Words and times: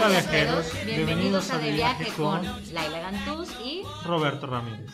Hola 0.00 0.08
viajeros, 0.08 0.72
bienvenidos 0.86 1.52
a 1.52 1.58
De 1.58 1.72
Viaje 1.72 2.06
con 2.16 2.40
Laila 2.72 3.00
Gantús 3.00 3.54
y 3.62 3.82
Roberto 4.06 4.46
Ramírez. 4.46 4.90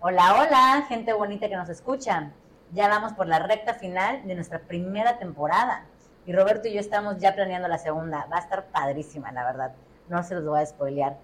Hola, 0.00 0.36
hola, 0.40 0.86
gente 0.88 1.12
bonita 1.12 1.46
que 1.50 1.56
nos 1.56 1.68
escucha. 1.68 2.30
Ya 2.72 2.88
vamos 2.88 3.12
por 3.12 3.26
la 3.26 3.40
recta 3.40 3.74
final 3.74 4.26
de 4.26 4.34
nuestra 4.34 4.60
primera 4.60 5.18
temporada. 5.18 5.84
Y 6.24 6.32
Roberto 6.32 6.68
y 6.68 6.72
yo 6.72 6.80
estamos 6.80 7.18
ya 7.18 7.34
planeando 7.34 7.68
la 7.68 7.76
segunda. 7.76 8.26
Va 8.32 8.38
a 8.38 8.40
estar 8.40 8.64
padrísima, 8.68 9.30
la 9.30 9.44
verdad. 9.44 9.74
No 10.08 10.22
se 10.22 10.34
los 10.36 10.46
voy 10.46 10.62
a 10.62 10.64
spoilear. 10.64 11.18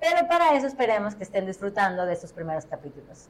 Pero 0.00 0.26
para 0.26 0.56
eso 0.56 0.66
esperemos 0.66 1.14
que 1.14 1.22
estén 1.22 1.46
disfrutando 1.46 2.04
de 2.04 2.14
estos 2.14 2.32
primeros 2.32 2.66
capítulos. 2.66 3.28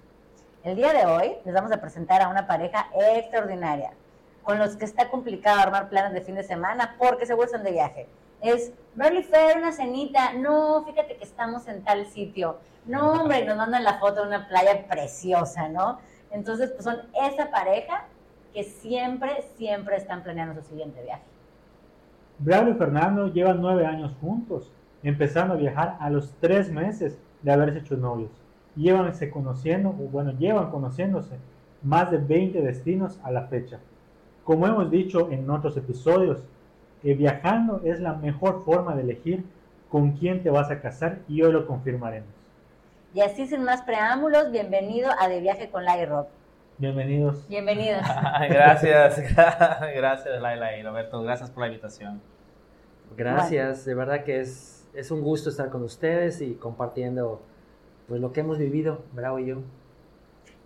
El 0.64 0.76
día 0.76 0.94
de 0.94 1.04
hoy 1.04 1.36
les 1.44 1.52
vamos 1.52 1.72
a 1.72 1.80
presentar 1.82 2.22
a 2.22 2.28
una 2.28 2.46
pareja 2.46 2.88
extraordinaria, 2.94 3.90
con 4.42 4.58
los 4.58 4.76
que 4.76 4.86
está 4.86 5.10
complicado 5.10 5.60
armar 5.60 5.90
planes 5.90 6.14
de 6.14 6.22
fin 6.22 6.36
de 6.36 6.42
semana 6.42 6.96
porque 6.98 7.26
se 7.26 7.34
vuelven 7.34 7.62
de 7.64 7.72
viaje. 7.72 8.08
Es 8.42 8.72
Burley 8.94 9.22
Fair, 9.22 9.58
una 9.58 9.72
cenita. 9.72 10.32
No, 10.34 10.84
fíjate 10.84 11.16
que 11.16 11.24
estamos 11.24 11.68
en 11.68 11.82
tal 11.84 12.06
sitio. 12.06 12.58
No, 12.86 13.12
hombre, 13.12 13.44
nos 13.44 13.56
mandan 13.56 13.84
la 13.84 13.98
foto 13.98 14.22
de 14.22 14.28
una 14.28 14.48
playa 14.48 14.86
preciosa, 14.88 15.68
¿no? 15.68 15.98
Entonces, 16.30 16.70
pues 16.70 16.84
son 16.84 16.96
esa 17.14 17.50
pareja 17.50 18.04
que 18.54 18.64
siempre, 18.64 19.42
siempre 19.56 19.96
están 19.96 20.22
planeando 20.22 20.60
su 20.60 20.68
siguiente 20.68 21.02
viaje. 21.02 21.22
Braulio 22.38 22.74
y 22.74 22.78
Fernando 22.78 23.32
llevan 23.32 23.60
nueve 23.60 23.84
años 23.84 24.16
juntos, 24.20 24.72
empezando 25.02 25.54
a 25.54 25.56
viajar 25.58 25.96
a 26.00 26.08
los 26.08 26.32
tres 26.40 26.70
meses 26.70 27.18
de 27.42 27.52
haberse 27.52 27.80
hecho 27.80 27.96
novios. 27.96 28.30
Llévanse 28.76 29.30
conociendo, 29.30 29.90
o 29.90 30.08
bueno, 30.08 30.32
llevan 30.32 30.70
conociéndose 30.70 31.36
más 31.82 32.10
de 32.10 32.18
20 32.18 32.62
destinos 32.62 33.20
a 33.22 33.30
la 33.30 33.46
fecha. 33.46 33.78
Como 34.44 34.66
hemos 34.66 34.90
dicho 34.90 35.30
en 35.30 35.48
otros 35.50 35.76
episodios, 35.76 36.42
que 37.02 37.14
viajando 37.14 37.80
es 37.84 38.00
la 38.00 38.14
mejor 38.14 38.64
forma 38.64 38.94
de 38.94 39.02
elegir 39.02 39.44
con 39.88 40.12
quién 40.12 40.42
te 40.42 40.50
vas 40.50 40.70
a 40.70 40.80
casar 40.80 41.18
y 41.28 41.42
hoy 41.42 41.52
lo 41.52 41.66
confirmaremos. 41.66 42.28
Y 43.12 43.22
así 43.22 43.46
sin 43.46 43.64
más 43.64 43.82
preámbulos, 43.82 44.52
bienvenido 44.52 45.10
a 45.18 45.28
De 45.28 45.40
Viaje 45.40 45.70
con 45.70 45.84
Lai 45.84 46.04
Rob. 46.06 46.26
Bienvenidos. 46.78 47.46
Bienvenidos. 47.48 48.02
gracias, 48.48 49.20
gracias 49.94 50.40
Laila 50.40 50.76
y 50.76 50.82
Roberto, 50.82 51.22
gracias 51.22 51.50
por 51.50 51.62
la 51.62 51.66
invitación. 51.68 52.22
Gracias, 53.16 53.84
de 53.84 53.94
verdad 53.94 54.22
que 54.22 54.40
es, 54.40 54.88
es 54.94 55.10
un 55.10 55.22
gusto 55.22 55.50
estar 55.50 55.70
con 55.70 55.82
ustedes 55.82 56.40
y 56.40 56.54
compartiendo 56.54 57.42
pues 58.06 58.20
lo 58.20 58.32
que 58.32 58.40
hemos 58.40 58.58
vivido, 58.58 59.02
Bravo 59.12 59.38
y 59.38 59.46
yo. 59.46 59.56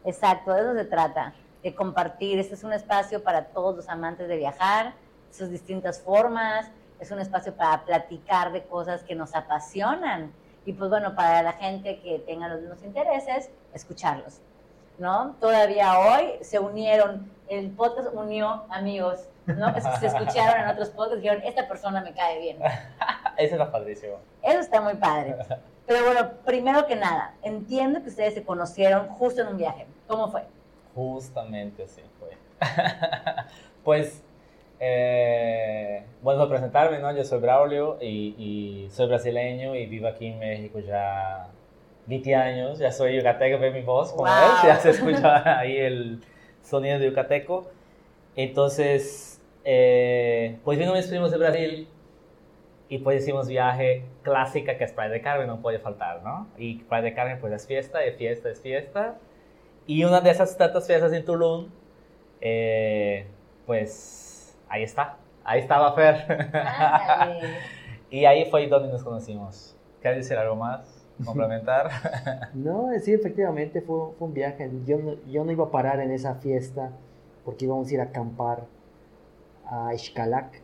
Exacto, 0.04 0.52
de 0.52 0.60
eso 0.60 0.74
se 0.74 0.84
trata, 0.84 1.34
de 1.62 1.74
compartir. 1.74 2.38
Este 2.38 2.54
es 2.54 2.64
un 2.64 2.72
espacio 2.72 3.22
para 3.22 3.46
todos 3.46 3.74
los 3.74 3.88
amantes 3.88 4.28
de 4.28 4.36
viajar, 4.36 4.94
sus 5.34 5.50
distintas 5.50 6.00
formas, 6.00 6.70
es 7.00 7.10
un 7.10 7.18
espacio 7.18 7.54
para 7.54 7.84
platicar 7.84 8.52
de 8.52 8.62
cosas 8.62 9.02
que 9.02 9.14
nos 9.14 9.34
apasionan 9.34 10.32
y 10.64 10.72
pues 10.72 10.88
bueno, 10.88 11.14
para 11.14 11.42
la 11.42 11.52
gente 11.52 12.00
que 12.00 12.20
tenga 12.20 12.48
los 12.48 12.60
mismos 12.60 12.82
intereses, 12.84 13.50
escucharlos, 13.74 14.40
¿no? 14.98 15.34
Todavía 15.40 15.98
hoy 15.98 16.38
se 16.40 16.58
unieron, 16.58 17.30
el 17.48 17.70
podcast 17.72 18.08
unió 18.14 18.64
amigos, 18.70 19.28
¿no? 19.46 19.74
se 19.98 20.06
escucharon 20.06 20.62
en 20.62 20.68
otros 20.68 20.88
podcasts 20.90 21.18
y 21.18 21.22
dijeron, 21.22 21.42
esta 21.44 21.68
persona 21.68 22.00
me 22.00 22.14
cae 22.14 22.40
bien. 22.40 22.58
Eso 23.36 23.56
está 23.56 23.70
padrísimo. 23.70 24.18
Eso 24.42 24.60
está 24.60 24.80
muy 24.80 24.94
padre. 24.94 25.36
Pero 25.86 26.04
bueno, 26.06 26.30
primero 26.46 26.86
que 26.86 26.96
nada, 26.96 27.34
entiendo 27.42 28.02
que 28.02 28.08
ustedes 28.08 28.34
se 28.34 28.44
conocieron 28.44 29.08
justo 29.08 29.42
en 29.42 29.48
un 29.48 29.58
viaje. 29.58 29.86
¿Cómo 30.06 30.28
fue? 30.28 30.44
Justamente 30.94 31.82
así 31.82 32.02
fue. 32.18 32.38
pues 33.84 34.22
eh, 34.80 36.02
bueno, 36.22 36.48
presentarme, 36.48 36.98
¿no? 36.98 37.14
Yo 37.14 37.24
soy 37.24 37.40
Braulio 37.40 37.98
y, 38.00 38.88
soy 38.90 39.08
brasileño 39.08 39.74
y 39.74 39.86
vivo 39.86 40.08
aquí 40.08 40.26
en 40.26 40.38
México 40.38 40.78
ya 40.80 41.48
20 42.06 42.34
años. 42.34 42.78
Ya 42.78 42.92
soy 42.92 43.16
yucateco, 43.16 43.58
ve 43.58 43.70
mi 43.70 43.82
voz, 43.82 44.12
como 44.12 44.24
ves, 44.24 44.62
ya 44.64 44.76
se 44.76 44.90
escucha 44.90 45.58
ahí 45.58 45.76
el 45.76 46.20
sonido 46.62 46.98
de 46.98 47.06
yucateco. 47.06 47.70
Entonces, 48.36 49.40
eh, 49.64 50.58
pues 50.64 50.78
vino 50.78 50.92
mis 50.94 51.06
primos 51.06 51.30
de 51.30 51.38
Brasil 51.38 51.88
y 52.88 52.98
pues 52.98 53.22
hicimos 53.22 53.48
viaje 53.48 54.04
clásica 54.22 54.76
que 54.76 54.84
es 54.84 54.92
Playa 54.92 55.10
de 55.10 55.20
Carmen, 55.20 55.46
no 55.46 55.60
puede 55.60 55.78
faltar, 55.78 56.22
¿no? 56.22 56.48
Y 56.58 56.76
Playa 56.84 57.04
de 57.04 57.14
Carmen 57.14 57.38
pues 57.40 57.52
es 57.52 57.66
fiesta, 57.66 58.04
es 58.04 58.16
fiesta, 58.16 58.50
es 58.50 58.60
fiesta. 58.60 59.16
Y 59.86 60.04
una 60.04 60.20
de 60.20 60.30
esas 60.30 60.56
tantas 60.56 60.86
fiestas 60.86 61.12
en 61.12 61.24
Tulum, 61.24 61.68
eh, 62.40 63.26
pues 63.66 64.23
ahí 64.74 64.82
está, 64.82 65.16
ahí 65.44 65.60
estaba 65.60 65.92
Fer. 65.92 66.16
y 68.10 68.24
ahí 68.24 68.50
fue 68.50 68.66
donde 68.66 68.88
nos 68.88 69.04
conocimos. 69.04 69.76
¿Quieres 70.00 70.24
decir 70.24 70.36
algo 70.36 70.56
más? 70.56 71.06
¿Complementar? 71.24 71.90
no, 72.54 72.88
sí, 73.00 73.12
efectivamente 73.12 73.80
fue, 73.80 74.12
fue 74.18 74.28
un 74.28 74.34
viaje. 74.34 74.68
Yo 74.84 74.98
no, 74.98 75.14
yo 75.30 75.44
no 75.44 75.52
iba 75.52 75.64
a 75.64 75.70
parar 75.70 76.00
en 76.00 76.10
esa 76.10 76.34
fiesta 76.34 76.90
porque 77.44 77.66
íbamos 77.66 77.88
a 77.88 77.94
ir 77.94 78.00
a 78.00 78.04
acampar 78.04 78.64
a 79.66 79.92
Xcalac 79.96 80.60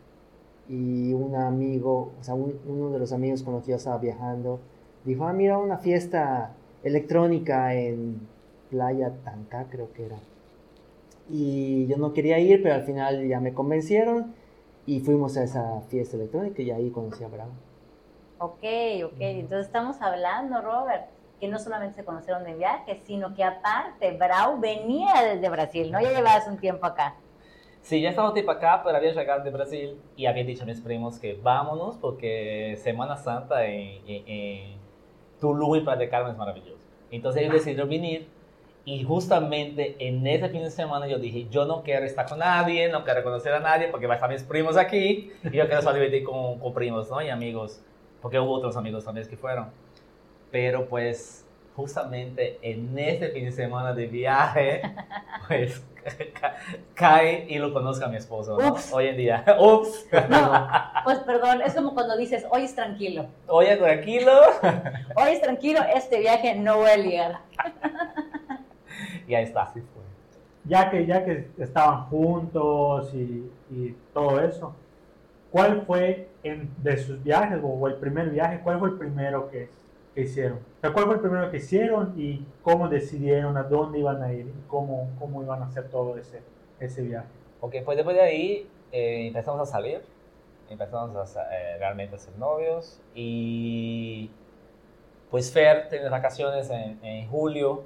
y 0.69 1.12
un 1.12 1.37
amigo, 1.37 2.12
o 2.20 2.22
sea, 2.22 2.34
uno 2.34 2.91
de 2.91 2.99
los 2.99 3.12
amigos 3.12 3.43
con 3.43 3.54
los 3.54 3.65
que 3.65 3.70
yo 3.70 3.76
estaba 3.76 3.99
viajando, 3.99 4.60
dijo, 5.04 5.25
ah, 5.25 5.32
mira, 5.32 5.59
una 5.59 5.78
fiesta 5.78 6.53
electrónica 6.82 7.75
en 7.75 8.26
Playa 8.70 9.12
Tanca, 9.25 9.66
creo 9.70 9.93
que 9.93 10.06
era 10.06 10.16
y 11.30 11.86
yo 11.86 11.96
no 11.96 12.12
quería 12.12 12.38
ir, 12.38 12.62
pero 12.62 12.74
al 12.74 12.84
final 12.84 13.26
ya 13.28 13.41
me 13.41 13.54
convencieron 13.54 14.34
y 14.86 15.00
fuimos 15.00 15.36
a 15.36 15.44
esa 15.44 15.80
fiesta 15.88 16.16
electrónica 16.16 16.62
y 16.62 16.70
ahí 16.70 16.91
conocí 16.91 17.22
a 17.22 17.28
Bravo. 17.28 17.52
Ok, 18.38 18.64
ok, 19.04 19.20
entonces 19.20 19.66
estamos 19.66 20.00
hablando, 20.00 20.60
Robert, 20.62 21.04
que 21.38 21.48
no 21.48 21.58
solamente 21.58 21.96
se 21.96 22.04
conocieron 22.04 22.44
de 22.44 22.54
viaje, 22.54 23.00
sino 23.04 23.34
que 23.34 23.44
aparte, 23.44 24.12
Bravo 24.12 24.58
venía 24.58 25.12
desde 25.22 25.48
Brasil, 25.48 25.92
¿no? 25.92 26.00
Ya 26.00 26.10
llevabas 26.10 26.48
un 26.48 26.58
tiempo 26.58 26.86
acá. 26.86 27.14
Sí, 27.82 28.00
ya 28.00 28.10
estaba 28.10 28.28
un 28.28 28.34
tiempo 28.34 28.52
acá, 28.52 28.82
pero 28.84 28.96
había 28.96 29.12
llegado 29.12 29.42
de 29.42 29.50
Brasil 29.50 30.00
y 30.16 30.26
había 30.26 30.44
dicho 30.44 30.64
a 30.64 30.66
mis 30.66 30.80
primos 30.80 31.19
que 31.19 31.34
vámonos 31.34 31.96
porque 31.96 32.76
Semana 32.82 33.16
Santa 33.16 33.64
en, 33.66 34.02
en, 34.06 34.22
en 34.26 34.78
Tulum 35.40 35.76
y 35.76 35.80
Playa 35.80 35.98
de 35.98 36.08
Carmen 36.08 36.32
es 36.32 36.38
maravilloso. 36.38 36.84
Entonces 37.10 37.42
ellos 37.42 37.54
decidieron 37.54 37.88
venir 37.88 38.28
y 38.84 39.04
justamente 39.04 39.96
en 39.98 40.26
ese 40.26 40.48
fin 40.48 40.62
de 40.62 40.70
semana 40.70 41.06
yo 41.06 41.18
dije, 41.18 41.46
yo 41.50 41.66
no 41.66 41.82
quiero 41.82 42.06
estar 42.06 42.26
con 42.26 42.38
nadie, 42.38 42.88
no 42.88 43.04
quiero 43.04 43.22
conocer 43.22 43.52
a 43.52 43.60
nadie 43.60 43.88
porque 43.88 44.06
van 44.06 44.14
a 44.14 44.16
estar 44.16 44.30
mis 44.30 44.42
primos 44.42 44.76
aquí 44.76 45.32
y 45.44 45.56
yo 45.56 45.66
quiero 45.66 45.82
solo 45.82 45.96
divertir 45.96 46.24
con, 46.24 46.58
con 46.58 46.72
primos 46.72 47.10
¿no? 47.10 47.20
y 47.20 47.28
amigos, 47.28 47.80
porque 48.22 48.38
hubo 48.38 48.52
otros 48.52 48.76
amigos 48.76 49.04
también 49.04 49.28
que 49.28 49.36
fueron. 49.36 49.69
Pero 50.50 50.88
pues 50.88 51.46
justamente 51.76 52.58
en 52.62 52.98
ese 52.98 53.28
fin 53.28 53.44
de 53.44 53.52
semana 53.52 53.92
de 53.92 54.06
viaje, 54.06 54.82
pues 55.48 55.82
cae 56.94 57.46
y 57.48 57.58
lo 57.58 57.72
conozca 57.72 58.06
a 58.06 58.08
mi 58.08 58.16
esposo, 58.16 58.58
¿no? 58.58 58.76
Hoy 58.92 59.08
en 59.08 59.16
día. 59.16 59.44
Ups. 59.60 60.06
No, 60.28 60.69
pues 61.04 61.19
perdón, 61.20 61.60
es 61.62 61.74
como 61.74 61.94
cuando 61.94 62.16
dices, 62.16 62.46
hoy 62.50 62.62
es 62.62 62.74
tranquilo. 62.74 63.26
Hoy 63.46 63.66
es 63.66 63.78
tranquilo. 63.78 64.32
Hoy 65.16 65.32
es 65.32 65.40
tranquilo, 65.40 65.80
este 65.94 66.20
viaje 66.20 66.54
no 66.54 66.78
voy 66.78 66.90
a 66.90 66.96
ligar 66.96 67.40
y 69.30 69.34
ahí 69.34 69.44
está. 69.44 69.62
Así 69.62 69.80
fue. 69.80 70.02
Ya 70.64 70.91
que, 70.91 71.06
ya 71.06 71.24
que 71.24 71.48
estaban 71.58 72.06
juntos 72.06 73.14
y, 73.14 73.50
y 73.70 73.96
todo 74.12 74.41
eso, 74.41 74.74
¿cuál 75.50 75.82
fue 75.86 76.28
en, 76.42 76.70
de 76.82 76.98
sus 76.98 77.22
viajes 77.22 77.60
o 77.62 77.86
el 77.86 77.94
primer 77.94 78.28
viaje, 78.31 78.60
cuál 78.62 78.78
fue 78.78 78.90
el 78.90 78.99
primero 78.99 79.49
que, 79.49 79.70
que 80.14 80.20
hicieron? 80.22 80.58
O 80.58 80.81
sea, 80.81 80.93
¿Cuál 80.93 81.06
fue 81.06 81.14
el 81.14 81.20
primero 81.20 81.50
que 81.50 81.56
hicieron 81.56 82.14
y 82.16 82.44
cómo 82.62 82.88
decidieron 82.88 83.56
a 83.56 83.62
dónde 83.62 84.00
iban 84.00 84.22
a 84.22 84.32
ir 84.32 84.46
y 84.46 84.69
cómo, 84.69 85.10
cómo 85.19 85.43
iban 85.43 85.62
a 85.62 85.66
hacer 85.66 85.88
todo 85.88 86.19
ese, 86.19 86.43
ese 86.78 87.02
viaje? 87.02 87.28
Ok, 87.60 87.76
pues 87.84 87.96
después 87.96 88.16
de 88.16 88.22
ahí 88.22 88.70
eh, 88.93 89.28
empezamos 89.28 89.60
a 89.60 89.66
salir, 89.66 90.02
empezamos 90.69 91.37
a, 91.37 91.43
eh, 91.56 91.78
realmente 91.78 92.16
a 92.16 92.19
ser 92.19 92.37
novios 92.37 93.00
y 93.14 94.31
pues 95.31 95.52
Fer 95.52 95.88
tiene 95.88 96.08
vacaciones 96.08 96.69
en, 96.70 96.99
en 97.02 97.28
julio 97.28 97.84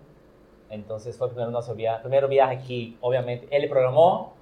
entonces 0.75 1.17
fue 1.17 1.29
el 1.29 1.35
primer, 1.35 1.51
nuestro 1.51 1.75
viaje, 1.75 2.01
primero 2.03 2.29
viaje 2.29 2.55
aquí, 2.55 2.99
obviamente. 3.01 3.47
Él 3.51 3.63
le 3.63 3.69
programó, 3.69 4.35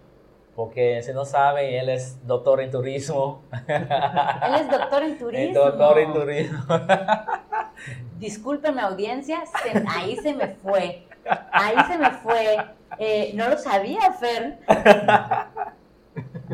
porque 0.56 1.02
si 1.02 1.12
no 1.12 1.25
sabe, 1.25 1.79
él 1.79 1.88
es 1.88 2.26
doctor 2.26 2.61
en 2.61 2.70
turismo. 2.70 3.43
Él 3.69 4.55
es 4.61 4.70
doctor 4.70 5.02
en 5.02 5.19
turismo. 5.19 5.55
doctor 5.55 5.99
en 5.99 6.12
turismo. 6.12 6.58
Discúlpeme 8.19 8.82
audiencia, 8.82 9.43
ahí 9.88 10.17
se 10.17 10.34
me 10.34 10.49
fue. 10.49 11.06
Ahí 11.52 11.76
se 11.88 11.99
me 11.99 12.11
fue. 12.11 12.56
Eh, 12.99 13.32
no 13.34 13.49
lo 13.49 13.56
sabía, 13.56 14.12
Fer. 14.12 14.58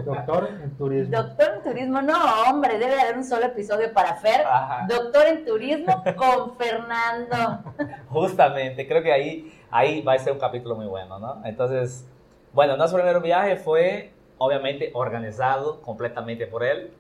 Doctor 0.04 0.48
en 0.62 0.76
turismo. 0.76 1.16
Doctor 1.16 1.54
en 1.56 1.62
turismo, 1.62 2.02
no, 2.02 2.14
hombre, 2.48 2.78
debe 2.78 3.00
haber 3.00 3.16
un 3.16 3.25
solo 3.25 3.46
episodio 3.46 3.92
para 3.92 4.14
Fer. 4.14 4.44
Doctor 4.88 5.26
en 5.26 5.44
turismo 5.44 6.04
con 6.16 6.56
Fernando. 6.56 7.64
Justamente, 8.08 8.86
creo 8.86 9.02
que 9.02 9.12
ahí, 9.12 9.57
ahí 9.70 10.03
va 10.03 10.15
a 10.15 10.19
ser 10.19 10.32
un 10.32 10.38
capítulo 10.38 10.76
muy 10.76 10.87
bueno, 10.87 11.19
¿no? 11.19 11.41
Entonces, 11.44 12.09
bueno, 12.53 12.76
nuestro 12.76 12.99
primer 13.00 13.20
viaje 13.23 13.56
fue 13.56 14.15
obviamente 14.38 14.91
organizado 14.94 15.81
completamente 15.82 16.47
por 16.47 16.65
él. 16.65 16.94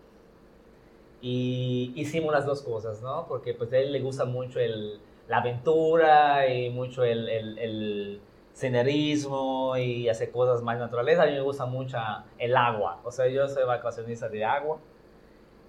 y 1.20 1.92
hicimos 1.96 2.32
las 2.32 2.46
dos 2.46 2.62
cosas, 2.62 3.02
¿no? 3.02 3.26
Porque 3.28 3.54
pues 3.54 3.72
a 3.72 3.78
él 3.78 3.92
le 3.92 4.00
gusta 4.00 4.24
mucho 4.24 4.60
el, 4.60 5.00
la 5.26 5.38
aventura 5.38 6.46
y 6.52 6.70
mucho 6.70 7.02
el, 7.04 7.28
el, 7.28 7.58
el 7.58 8.22
senderismo 8.52 9.76
y 9.76 10.08
hacer 10.08 10.30
cosas 10.30 10.62
más 10.62 10.78
naturales. 10.78 11.18
A 11.18 11.26
mí 11.26 11.32
me 11.32 11.40
gusta 11.40 11.66
mucho 11.66 11.98
el 12.38 12.56
agua, 12.56 13.00
o 13.04 13.10
sea, 13.10 13.26
yo 13.28 13.48
soy 13.48 13.64
vacacionista 13.64 14.28
de 14.28 14.44
agua. 14.44 14.80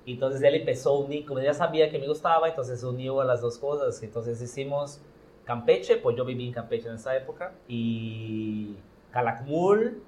Entonces 0.06 0.42
él 0.42 0.56
empezó 0.56 0.90
a 0.92 1.00
unir, 1.00 1.26
como 1.26 1.40
ya 1.42 1.54
sabía 1.54 1.90
que 1.92 2.00
me 2.00 2.08
gustaba, 2.08 2.50
entonces 2.50 2.84
unió 2.84 3.22
a 3.22 3.26
las 3.26 3.42
dos 3.42 3.58
cosas. 3.60 4.02
Entonces 4.04 4.42
hicimos 4.42 5.02
Campeche, 5.50 5.98
pues 5.98 6.16
yo 6.16 6.26
viví 6.26 6.46
en 6.46 6.54
Campeche 6.54 6.88
en 6.90 6.94
esa 6.94 7.18
época, 7.18 7.54
y 7.68 8.76
Calakmul, 9.10 10.00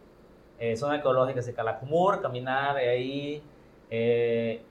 eh, 0.59 0.77
zona 0.77 0.97
ecológica 0.97 1.41
de 1.41 1.51
Calakmul, 1.51 2.21
caminar 2.21 2.77
ahí, 2.77 3.41
eh, 3.89 4.61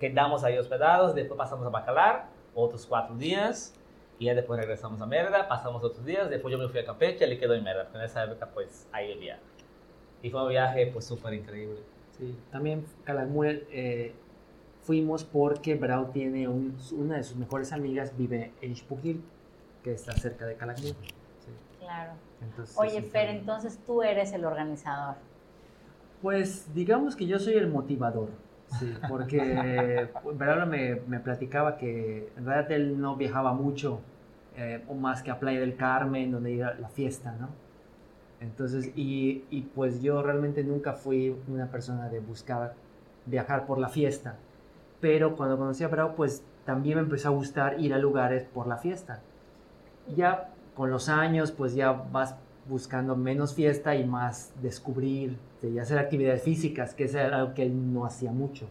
quedamos 0.00 0.42
ahí 0.42 0.58
hospedados, 0.58 1.14
después 1.14 1.38
pasamos 1.38 1.64
a 1.64 1.70
Bacalar, 1.70 2.26
otros 2.56 2.86
cuatro 2.86 3.14
días, 3.14 3.72
y 4.18 4.24
ya 4.24 4.34
después 4.34 4.58
regresamos 4.58 5.00
a 5.00 5.06
Merda, 5.06 5.46
pasamos 5.46 5.84
otros 5.84 6.04
días, 6.04 6.28
después 6.28 6.50
yo 6.50 6.58
me 6.58 6.68
fui 6.68 6.80
a 6.80 6.84
Campeche, 6.84 7.24
él 7.24 7.38
quedó 7.38 7.54
en 7.54 7.62
Merda, 7.62 7.84
porque 7.84 7.98
en 7.98 8.04
esa 8.06 8.24
época 8.24 8.50
pues 8.52 8.88
ahí 8.90 9.14
vivía. 9.14 9.38
Y 10.24 10.30
fue 10.30 10.42
un 10.42 10.48
viaje 10.48 10.88
pues 10.88 11.04
súper 11.04 11.34
increíble. 11.34 11.78
Sí, 12.18 12.36
también 12.50 12.84
Calakmul 13.04 13.64
eh, 13.70 14.12
fuimos 14.82 15.22
porque 15.22 15.76
Brau 15.76 16.10
tiene 16.10 16.48
un, 16.48 16.76
una 16.98 17.18
de 17.18 17.22
sus 17.22 17.36
mejores 17.36 17.72
amigas, 17.72 18.16
vive 18.16 18.50
en 18.60 18.74
Xpujil, 18.74 19.22
que 19.86 19.92
está 19.92 20.12
cerca 20.16 20.44
de 20.46 20.56
Calakmul. 20.56 20.88
Sí. 20.88 21.52
Claro. 21.78 22.14
Entonces, 22.42 22.76
Oye, 22.76 22.98
un 22.98 23.08
plan. 23.08 23.28
entonces 23.28 23.78
tú 23.86 24.02
eres 24.02 24.32
el 24.32 24.44
organizador. 24.44 25.14
Pues 26.20 26.74
digamos 26.74 27.14
que 27.14 27.24
yo 27.24 27.38
soy 27.38 27.54
el 27.54 27.68
motivador, 27.68 28.30
sí, 28.80 28.92
porque 29.08 30.08
Brau 30.34 30.66
me, 30.66 30.96
me 31.06 31.20
platicaba 31.20 31.76
que 31.76 32.32
en 32.36 32.44
realidad 32.44 32.72
él 32.72 33.00
no 33.00 33.14
viajaba 33.14 33.52
mucho, 33.52 34.00
eh, 34.56 34.82
o 34.88 34.94
más 34.94 35.22
que 35.22 35.30
a 35.30 35.38
Playa 35.38 35.60
del 35.60 35.76
Carmen, 35.76 36.32
donde 36.32 36.50
iba 36.50 36.74
la 36.74 36.88
fiesta, 36.88 37.36
¿no? 37.38 37.48
Entonces, 38.40 38.90
y, 38.96 39.44
y 39.50 39.62
pues 39.62 40.02
yo 40.02 40.20
realmente 40.20 40.64
nunca 40.64 40.94
fui 40.94 41.36
una 41.46 41.66
persona 41.70 42.08
de 42.08 42.18
buscar 42.18 42.74
viajar 43.24 43.66
por 43.66 43.78
la 43.78 43.88
fiesta, 43.88 44.34
pero 45.00 45.36
cuando 45.36 45.56
conocí 45.56 45.84
a 45.84 45.88
Brau, 45.88 46.16
pues 46.16 46.42
también 46.64 46.96
me 46.96 47.02
empezó 47.02 47.28
a 47.28 47.30
gustar 47.30 47.78
ir 47.78 47.94
a 47.94 47.98
lugares 47.98 48.42
por 48.52 48.66
la 48.66 48.78
fiesta. 48.78 49.20
Ya 50.14 50.50
con 50.74 50.90
los 50.90 51.08
años, 51.08 51.52
pues 51.52 51.74
ya 51.74 51.92
vas 51.92 52.36
buscando 52.68 53.16
menos 53.16 53.54
fiesta 53.54 53.94
y 53.94 54.04
más 54.04 54.52
descubrir, 54.62 55.38
y 55.62 55.78
hacer 55.78 55.98
actividades 55.98 56.42
físicas, 56.42 56.94
que 56.94 57.04
es 57.04 57.14
algo 57.14 57.54
que 57.54 57.62
él 57.62 57.92
no 57.92 58.04
hacía 58.04 58.30
mucho. 58.32 58.66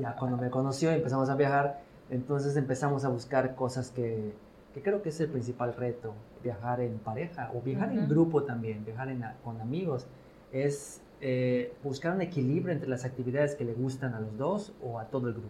Ya 0.00 0.14
cuando 0.16 0.36
me 0.36 0.50
conoció 0.50 0.90
y 0.92 0.96
empezamos 0.96 1.28
a 1.28 1.34
viajar, 1.36 1.80
entonces 2.10 2.56
empezamos 2.56 3.04
a 3.04 3.08
buscar 3.08 3.54
cosas 3.54 3.90
que, 3.90 4.32
que 4.72 4.82
creo 4.82 5.02
que 5.02 5.08
es 5.10 5.20
el 5.20 5.28
principal 5.28 5.74
reto, 5.74 6.14
viajar 6.42 6.80
en 6.80 6.98
pareja 6.98 7.50
o 7.54 7.60
viajar 7.60 7.90
en 7.92 8.08
grupo 8.08 8.42
también, 8.44 8.84
viajar 8.84 9.08
en- 9.08 9.24
con 9.44 9.60
amigos, 9.60 10.06
es 10.52 11.00
eh, 11.20 11.72
buscar 11.82 12.14
un 12.14 12.22
equilibrio 12.22 12.72
entre 12.72 12.88
las 12.88 13.04
actividades 13.04 13.54
que 13.54 13.64
le 13.64 13.72
gustan 13.72 14.14
a 14.14 14.20
los 14.20 14.36
dos 14.36 14.72
o 14.82 14.98
a 14.98 15.04
todo 15.06 15.28
el 15.28 15.34
grupo. 15.34 15.48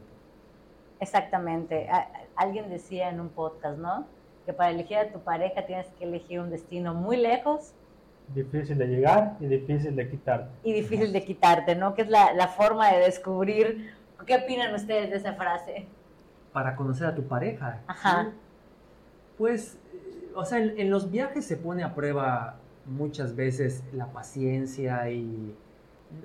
Exactamente. 1.01 1.89
Alguien 2.37 2.71
decía 2.71 3.11
en 3.11 3.21
un 3.21 3.29
podcast, 3.31 3.79
¿no? 3.79 4.07
Que 4.46 4.52
para 4.52 4.70
elegir 4.70 4.99
a 4.99 5.12
tu 5.12 5.20
pareja 5.20 5.67
tienes 5.67 5.87
que 5.99 6.05
elegir 6.05 6.41
un 6.41 6.50
destino 6.50 6.94
muy 6.94 7.17
lejos 7.17 7.73
Difícil 8.29 8.79
de 8.79 8.87
llegar 8.87 9.37
y 9.38 9.46
difícil 9.46 9.94
de 9.94 10.08
quitar. 10.08 10.49
y 10.62 10.73
difícil 10.73 11.12
de 11.12 11.25
quitarte, 11.25 11.75
¿no? 11.75 11.94
Que 11.94 12.02
es 12.02 12.08
la, 12.08 12.32
la 12.32 12.49
forma 12.49 12.91
de 12.91 13.00
descubrir. 13.00 13.93
¿Qué 14.25 14.37
opinan 14.37 14.75
ustedes 14.75 15.11
de 15.11 15.17
esa 15.17 15.35
frase? 15.35 15.87
Para 16.52 16.75
conocer 16.75 17.06
a 17.06 17.14
tu 17.14 17.25
pareja. 17.25 17.82
Ajá. 17.87 18.25
¿sí? 18.25 18.37
Pues, 19.37 19.79
eh, 19.93 20.32
o 20.35 20.44
sea, 20.47 20.58
en, 20.58 20.79
en 20.81 20.90
los 20.90 21.11
viajes 21.11 21.44
se 21.44 21.58
pone 21.58 21.82
a 21.82 21.94
prueba 21.94 22.56
muchas 22.87 23.37
veces 23.37 23.85
la 23.93 24.06
paciencia 24.06 25.11
y, 25.11 25.55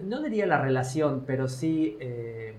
no 0.04 0.22
diría 0.22 0.45
la 0.45 0.62
relación, 0.62 1.24
pero 1.25 1.48
sí 1.48 1.98
eh, 2.00 2.56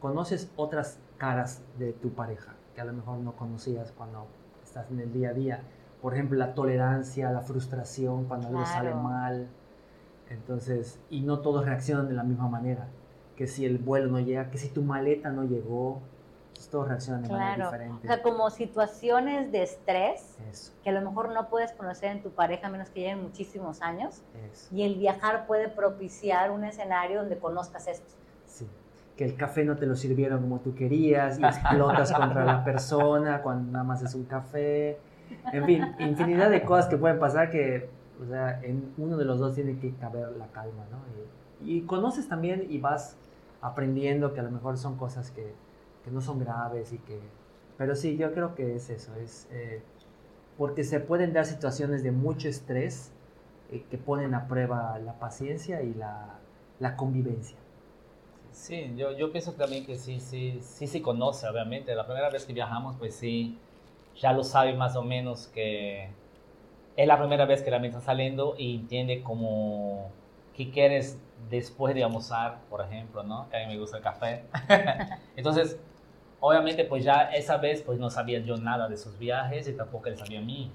conoces 0.00 0.50
otras 0.54 0.98
caras 1.18 1.62
de 1.78 1.92
tu 1.94 2.10
pareja 2.10 2.54
que 2.74 2.80
a 2.80 2.84
lo 2.84 2.92
mejor 2.92 3.18
no 3.18 3.32
conocías 3.32 3.92
cuando 3.92 4.26
estás 4.74 4.90
en 4.90 4.98
el 5.00 5.12
día 5.12 5.30
a 5.30 5.32
día. 5.32 5.60
Por 6.02 6.14
ejemplo, 6.14 6.36
la 6.36 6.52
tolerancia, 6.54 7.30
la 7.30 7.40
frustración 7.40 8.24
cuando 8.24 8.48
algo 8.48 8.66
sale 8.66 8.90
Claro. 8.90 9.02
mal. 9.02 9.48
Entonces, 10.28 10.98
y 11.10 11.20
no 11.20 11.38
todos 11.40 11.64
reaccionan 11.64 12.08
de 12.08 12.14
la 12.14 12.24
misma 12.24 12.48
manera. 12.48 12.88
Que 13.36 13.46
si 13.46 13.64
el 13.64 13.78
vuelo 13.78 14.10
no 14.10 14.18
llega, 14.20 14.50
que 14.50 14.58
si 14.58 14.68
tu 14.68 14.82
maleta 14.82 15.30
no 15.30 15.44
llegó, 15.44 16.00
pues 16.54 16.68
todos 16.68 16.88
reaccionan 16.88 17.22
de 17.22 17.28
manera 17.28 17.54
Claro. 17.54 17.68
O 17.68 17.72
diferente. 17.72 18.06
sea, 18.08 18.22
como 18.22 18.50
situaciones 18.50 19.50
de 19.52 19.62
estrés 19.62 20.36
Eso, 20.50 20.72
que 20.82 20.90
a 20.90 20.92
lo 20.92 21.00
mejor 21.08 21.30
no 21.32 21.48
puedes 21.48 21.72
conocer 21.72 22.10
en 22.10 22.22
tu 22.22 22.30
pareja 22.30 22.66
a 22.66 22.70
menos 22.70 22.90
que 22.90 23.00
lleven 23.00 23.22
muchísimos 23.22 23.80
años. 23.82 24.22
eso. 24.52 24.74
Y 24.74 24.82
el 24.82 24.96
viajar 24.96 25.46
puede 25.46 25.68
propiciar 25.68 26.50
un 26.50 26.64
escenario 26.64 27.20
donde 27.20 27.38
conozcas 27.38 27.86
esto. 27.88 28.12
Que 29.16 29.24
el 29.24 29.36
café 29.36 29.64
no 29.64 29.76
te 29.76 29.86
lo 29.86 29.94
sirvieron 29.94 30.40
como 30.40 30.60
tú 30.60 30.74
querías 30.74 31.38
y 31.38 31.44
explotas 31.44 32.12
contra 32.12 32.44
la 32.44 32.64
persona 32.64 33.42
cuando 33.42 33.70
nada 33.70 33.84
más 33.84 34.02
es 34.02 34.14
un 34.14 34.24
café. 34.24 34.98
En 35.52 35.64
fin, 35.64 35.84
infinidad 36.00 36.50
de 36.50 36.62
cosas 36.62 36.86
que 36.86 36.96
pueden 36.96 37.18
pasar 37.18 37.50
que, 37.50 37.88
o 38.20 38.26
sea, 38.26 38.60
en 38.62 38.92
uno 38.98 39.16
de 39.16 39.24
los 39.24 39.38
dos 39.38 39.54
tiene 39.54 39.78
que 39.78 39.94
caber 39.94 40.32
la 40.36 40.48
calma, 40.48 40.84
¿no? 40.90 40.98
Y, 41.64 41.78
y 41.78 41.80
conoces 41.82 42.28
también 42.28 42.66
y 42.68 42.78
vas 42.78 43.16
aprendiendo 43.60 44.34
que 44.34 44.40
a 44.40 44.42
lo 44.42 44.50
mejor 44.50 44.76
son 44.76 44.96
cosas 44.96 45.30
que, 45.30 45.54
que 46.04 46.10
no 46.10 46.20
son 46.20 46.38
graves 46.38 46.92
y 46.92 46.98
que... 46.98 47.20
Pero 47.78 47.94
sí, 47.94 48.16
yo 48.16 48.32
creo 48.32 48.54
que 48.54 48.76
es 48.76 48.90
eso, 48.90 49.14
es... 49.16 49.48
eh, 49.50 49.82
porque 50.58 50.84
se 50.84 51.00
pueden 51.00 51.32
dar 51.32 51.46
situaciones 51.46 52.02
de 52.02 52.12
mucho 52.12 52.48
estrés 52.48 53.10
eh, 53.72 53.84
que 53.90 53.98
ponen 53.98 54.34
a 54.34 54.46
prueba 54.46 54.98
la 54.98 55.14
paciencia 55.18 55.82
y 55.82 55.94
la, 55.94 56.38
la 56.78 56.94
convivencia. 56.96 57.56
Sí, 58.54 58.94
yo, 58.96 59.10
yo 59.12 59.32
pienso 59.32 59.52
también 59.54 59.84
que 59.84 59.96
sí, 59.96 60.20
sí, 60.20 60.60
sí 60.62 60.86
se 60.86 61.02
conoce, 61.02 61.46
obviamente. 61.48 61.92
La 61.94 62.06
primera 62.06 62.30
vez 62.30 62.46
que 62.46 62.52
viajamos, 62.52 62.94
pues 62.96 63.16
sí, 63.16 63.58
ya 64.16 64.32
lo 64.32 64.44
sabe 64.44 64.74
más 64.74 64.94
o 64.94 65.02
menos 65.02 65.48
que 65.48 66.08
es 66.96 67.06
la 67.08 67.18
primera 67.18 67.46
vez 67.46 67.62
que 67.62 67.70
realmente 67.70 67.96
está 67.98 68.12
saliendo 68.12 68.54
y 68.56 68.76
entiende 68.76 69.22
como 69.24 70.08
qué 70.56 70.70
quieres 70.70 71.20
después 71.50 71.96
de 71.96 72.04
almorzar, 72.04 72.60
por 72.70 72.80
ejemplo, 72.80 73.24
¿no? 73.24 73.48
Que 73.50 73.56
a 73.56 73.66
mí 73.66 73.74
me 73.74 73.78
gusta 73.80 73.96
el 73.96 74.04
café. 74.04 74.44
Entonces, 75.36 75.76
obviamente, 76.38 76.84
pues 76.84 77.02
ya 77.02 77.22
esa 77.34 77.56
vez, 77.56 77.82
pues 77.82 77.98
no 77.98 78.08
sabía 78.08 78.38
yo 78.38 78.56
nada 78.56 78.88
de 78.88 78.96
sus 78.96 79.18
viajes 79.18 79.66
y 79.66 79.72
tampoco 79.72 80.08
él 80.08 80.16
sabía 80.16 80.38
a 80.38 80.42
mí, 80.42 80.70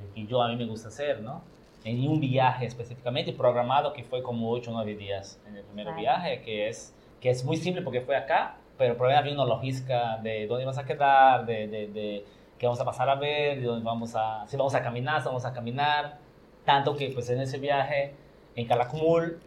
de 0.00 0.14
que 0.14 0.26
yo 0.26 0.42
a 0.42 0.48
mí 0.48 0.56
me 0.56 0.64
gusta 0.64 0.88
hacer, 0.88 1.20
¿no? 1.20 1.42
En 1.84 2.08
un 2.08 2.20
viaje 2.20 2.64
específicamente 2.64 3.34
programado 3.34 3.92
que 3.92 4.02
fue 4.02 4.22
como 4.22 4.50
8 4.50 4.70
o 4.70 4.74
9 4.74 4.94
días 4.94 5.38
en 5.46 5.56
el 5.56 5.64
primer 5.64 5.84
Claro. 5.84 6.00
viaje, 6.00 6.40
que 6.40 6.68
es, 6.68 6.94
que 7.22 7.30
es 7.30 7.44
muy 7.44 7.56
simple 7.56 7.80
porque 7.82 8.00
fue 8.02 8.16
acá, 8.16 8.56
pero 8.76 8.94
probablemente 8.96 9.30
había 9.30 9.42
una 9.44 9.54
logística 9.54 10.16
de 10.18 10.46
dónde 10.48 10.64
vamos 10.64 10.78
a 10.78 10.84
quedar, 10.84 11.46
de, 11.46 11.68
de, 11.68 11.86
de 11.86 12.24
qué 12.58 12.66
vamos 12.66 12.80
a 12.80 12.84
pasar 12.84 13.08
a 13.08 13.14
ver, 13.14 13.60
de 13.60 13.66
dónde 13.66 13.84
vamos 13.84 14.14
a, 14.16 14.44
si 14.48 14.56
vamos 14.56 14.74
a 14.74 14.82
caminar, 14.82 15.20
si 15.20 15.26
vamos 15.28 15.44
a 15.44 15.52
caminar, 15.52 16.18
tanto 16.64 16.96
que 16.96 17.08
pues 17.10 17.30
en 17.30 17.40
ese 17.40 17.58
viaje 17.58 18.12
en 18.56 18.66
Calakmul 18.66 19.40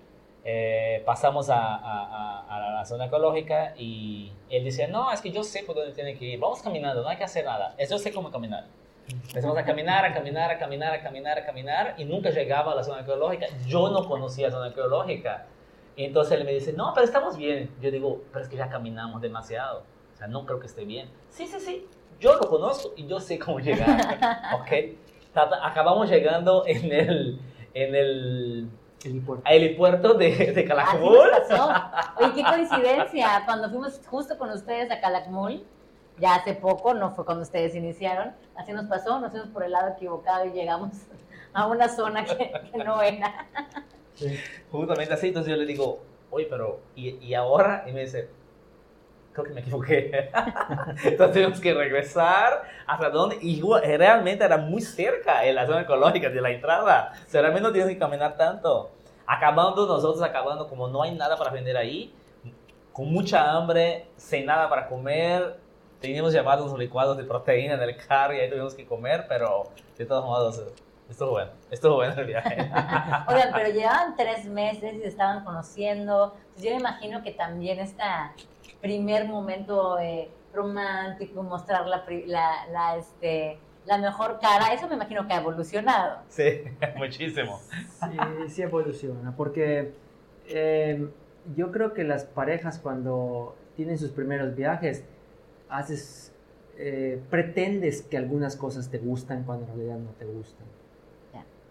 eh, 0.46 1.02
pasamos 1.06 1.50
a, 1.50 1.58
a- 1.58 2.44
a- 2.48 2.56
a 2.56 2.72
la 2.76 2.86
zona 2.86 3.06
ecológica 3.06 3.74
y 3.78 4.32
él 4.50 4.64
decía, 4.64 4.88
no, 4.88 5.12
es 5.12 5.20
que 5.22 5.32
yo 5.32 5.44
sé 5.44 5.64
por 5.64 5.76
dónde 5.76 5.92
tiene 5.94 6.16
que 6.18 6.26
ir, 6.26 6.40
vamos 6.40 6.62
caminando, 6.62 7.02
no 7.02 7.10
hay 7.10 7.18
que 7.18 7.24
hacer 7.26 7.44
nada, 7.46 7.74
eso 7.78 7.96
yo 7.96 8.00
sé 8.00 8.14
cómo 8.14 8.32
caminar. 8.32 8.66
Empezamos 9.28 9.58
a 9.58 9.64
caminar, 9.66 10.04
a 10.06 10.14
caminar, 10.14 10.50
a 10.50 10.58
caminar, 10.58 10.94
a 10.94 11.02
caminar, 11.04 11.38
a 11.40 11.46
caminar 11.46 11.94
y 11.98 12.06
nunca 12.06 12.30
llegaba 12.32 12.72
a 12.72 12.76
la 12.76 12.84
zona 12.84 13.00
arqueológica. 13.00 13.46
Yo 13.68 13.90
no 13.90 14.08
conocía 14.08 14.48
la 14.48 14.54
zona 14.54 14.66
arqueológica. 14.68 15.46
Y 15.96 16.06
entonces 16.06 16.38
él 16.38 16.46
me 16.46 16.52
dice, 16.52 16.74
no, 16.74 16.92
pero 16.94 17.06
estamos 17.06 17.38
bien. 17.38 17.74
Yo 17.82 17.92
digo, 17.92 18.22
pero 18.32 18.44
es 18.44 18.50
que 18.50 18.58
ya 18.58 18.70
caminamos 18.70 19.22
demasiado. 19.22 19.84
O 20.14 20.18
sea, 20.18 20.28
no 20.28 20.46
creo 20.46 20.60
que 20.60 20.68
esté 20.68 20.86
bien. 20.86 21.10
Sí, 21.30 21.48
sí, 21.48 21.60
sí. 21.60 21.88
Yo 22.20 22.36
lo 22.36 22.50
conozco 22.50 22.94
y 22.96 23.08
yo 23.08 23.20
sé 23.20 23.38
cómo 23.40 23.60
llegar. 23.60 24.00
¿Ok? 24.56 24.96
Acabamos 25.62 26.10
llegando 26.10 26.64
en 26.66 26.92
el, 26.92 27.40
en 27.74 27.96
el 27.96 28.70
Helipuerto. 29.04 29.44
helipuerto 29.46 30.14
de, 30.16 30.52
de 30.54 30.66
Calakmul. 30.66 31.18
Oye, 32.18 32.32
qué 32.36 32.44
coincidencia. 32.44 33.44
Cuando 33.46 33.70
fuimos 33.70 34.02
justo 34.08 34.38
con 34.38 34.50
ustedes 34.52 34.90
a 34.92 35.00
Calakmul, 35.00 35.66
ya 36.18 36.36
hace 36.36 36.54
poco, 36.56 36.94
no 36.94 37.12
fue 37.12 37.26
cuando 37.26 37.44
ustedes 37.44 37.76
iniciaron, 37.76 38.34
así 38.56 38.72
nos 38.72 38.86
pasó, 38.86 39.20
nos 39.20 39.32
fuimos 39.32 39.50
por 39.50 39.64
el 39.64 39.72
lado 39.74 39.90
equivocado 39.90 40.46
y 40.46 40.52
llegamos 40.52 40.92
a 41.54 41.68
una 41.68 41.90
zona 41.90 42.24
que, 42.24 42.52
que 42.72 42.84
no 42.84 43.02
era. 43.02 43.46
Justamente 44.72 45.14
así, 45.14 45.28
entonces 45.28 45.52
yo 45.52 45.58
le 45.58 45.66
digo, 45.66 46.02
oye, 46.32 46.48
pero 46.50 46.80
¿y, 46.96 47.16
y 47.26 47.34
ahora? 47.34 47.84
Y 47.88 47.92
me 47.92 48.02
dice, 48.02 48.30
creo 49.36 49.46
que 49.46 49.54
me 49.54 49.62
equivoqué. 49.62 50.32
entonces 51.04 51.34
tuvimos 51.34 51.60
que 51.60 51.74
regresar 51.74 52.64
hasta 52.88 53.10
donde, 53.10 53.38
y 53.42 53.58
igual, 53.58 53.84
realmente 53.84 54.44
era 54.44 54.58
muy 54.58 54.82
cerca 54.82 55.46
en 55.46 55.56
la 55.56 55.68
zona 55.68 55.82
ecológica 55.82 56.30
de 56.30 56.42
la 56.42 56.52
entrada. 56.52 57.14
O 57.26 57.30
sea, 57.30 57.42
realmente 57.42 57.68
no 57.68 57.74
tienes 57.74 57.92
que 57.92 58.00
caminar 58.00 58.38
tanto. 58.38 58.92
Acabando 59.28 59.86
nosotros, 59.86 60.22
acabando, 60.24 60.68
como 60.68 60.88
no 60.88 61.04
hay 61.04 61.14
nada 61.16 61.38
para 61.38 61.52
vender 61.52 61.76
ahí, 61.76 62.14
con 62.94 63.12
mucha 63.12 63.52
hambre, 63.52 64.08
sin 64.16 64.46
nada 64.46 64.70
para 64.70 64.88
comer. 64.88 65.58
Teníamos 66.00 66.34
llamados 66.34 66.78
licuados 66.78 67.18
de 67.18 67.24
proteína 67.24 67.74
en 67.74 67.82
el 67.82 67.98
carro 67.98 68.34
y 68.34 68.40
ahí 68.40 68.50
tuvimos 68.50 68.74
que 68.74 68.86
comer, 68.86 69.26
pero 69.28 69.64
de 69.98 70.06
todos 70.06 70.24
modos, 70.24 70.64
estuvo 71.10 71.32
bueno. 71.32 71.52
Estuvo 71.72 71.96
bueno 71.96 72.14
el 72.20 72.26
viaje. 72.28 72.56
Oigan, 73.28 73.50
pero 73.54 73.70
llevaban 73.70 74.16
tres 74.16 74.46
meses 74.46 74.94
y 74.96 75.00
se 75.02 75.08
estaban 75.08 75.44
conociendo. 75.44 76.36
Pues 76.54 76.64
yo 76.66 76.72
me 76.72 76.78
imagino 76.80 77.24
que 77.24 77.32
también 77.32 77.80
este 77.80 78.04
primer 78.82 79.28
momento 79.28 80.00
eh, 80.00 80.30
romántico, 80.54 81.44
mostrar 81.44 81.88
la, 81.88 82.06
pri- 82.06 82.26
la, 82.28 82.68
la, 82.72 82.98
este, 82.98 83.58
la 83.86 83.98
mejor 83.98 84.40
cara, 84.40 84.74
eso 84.74 84.88
me 84.88 84.96
imagino 84.96 85.28
que 85.28 85.34
ha 85.34 85.42
evolucionado. 85.42 86.20
Sí, 86.30 86.62
muchísimo. 86.96 87.60
Sí, 88.00 88.18
sí 88.50 88.62
evoluciona, 88.62 89.36
porque 89.36 89.94
eh, 90.48 91.08
yo 91.56 91.72
creo 91.72 91.94
que 91.94 92.04
las 92.04 92.26
parejas 92.26 92.80
cuando 92.80 93.56
tienen 93.76 93.98
sus 93.98 94.12
primeros 94.12 94.56
viajes, 94.56 95.04
haces, 95.70 96.32
eh, 96.78 97.22
pretendes 97.30 98.02
que 98.04 98.18
algunas 98.18 98.56
cosas 98.56 98.90
te 98.90 98.98
gustan 99.00 99.44
cuando 99.44 99.66
en 99.66 99.76
realidad 99.76 99.98
no 99.98 100.12
te 100.12 100.26
gustan. 100.26 100.66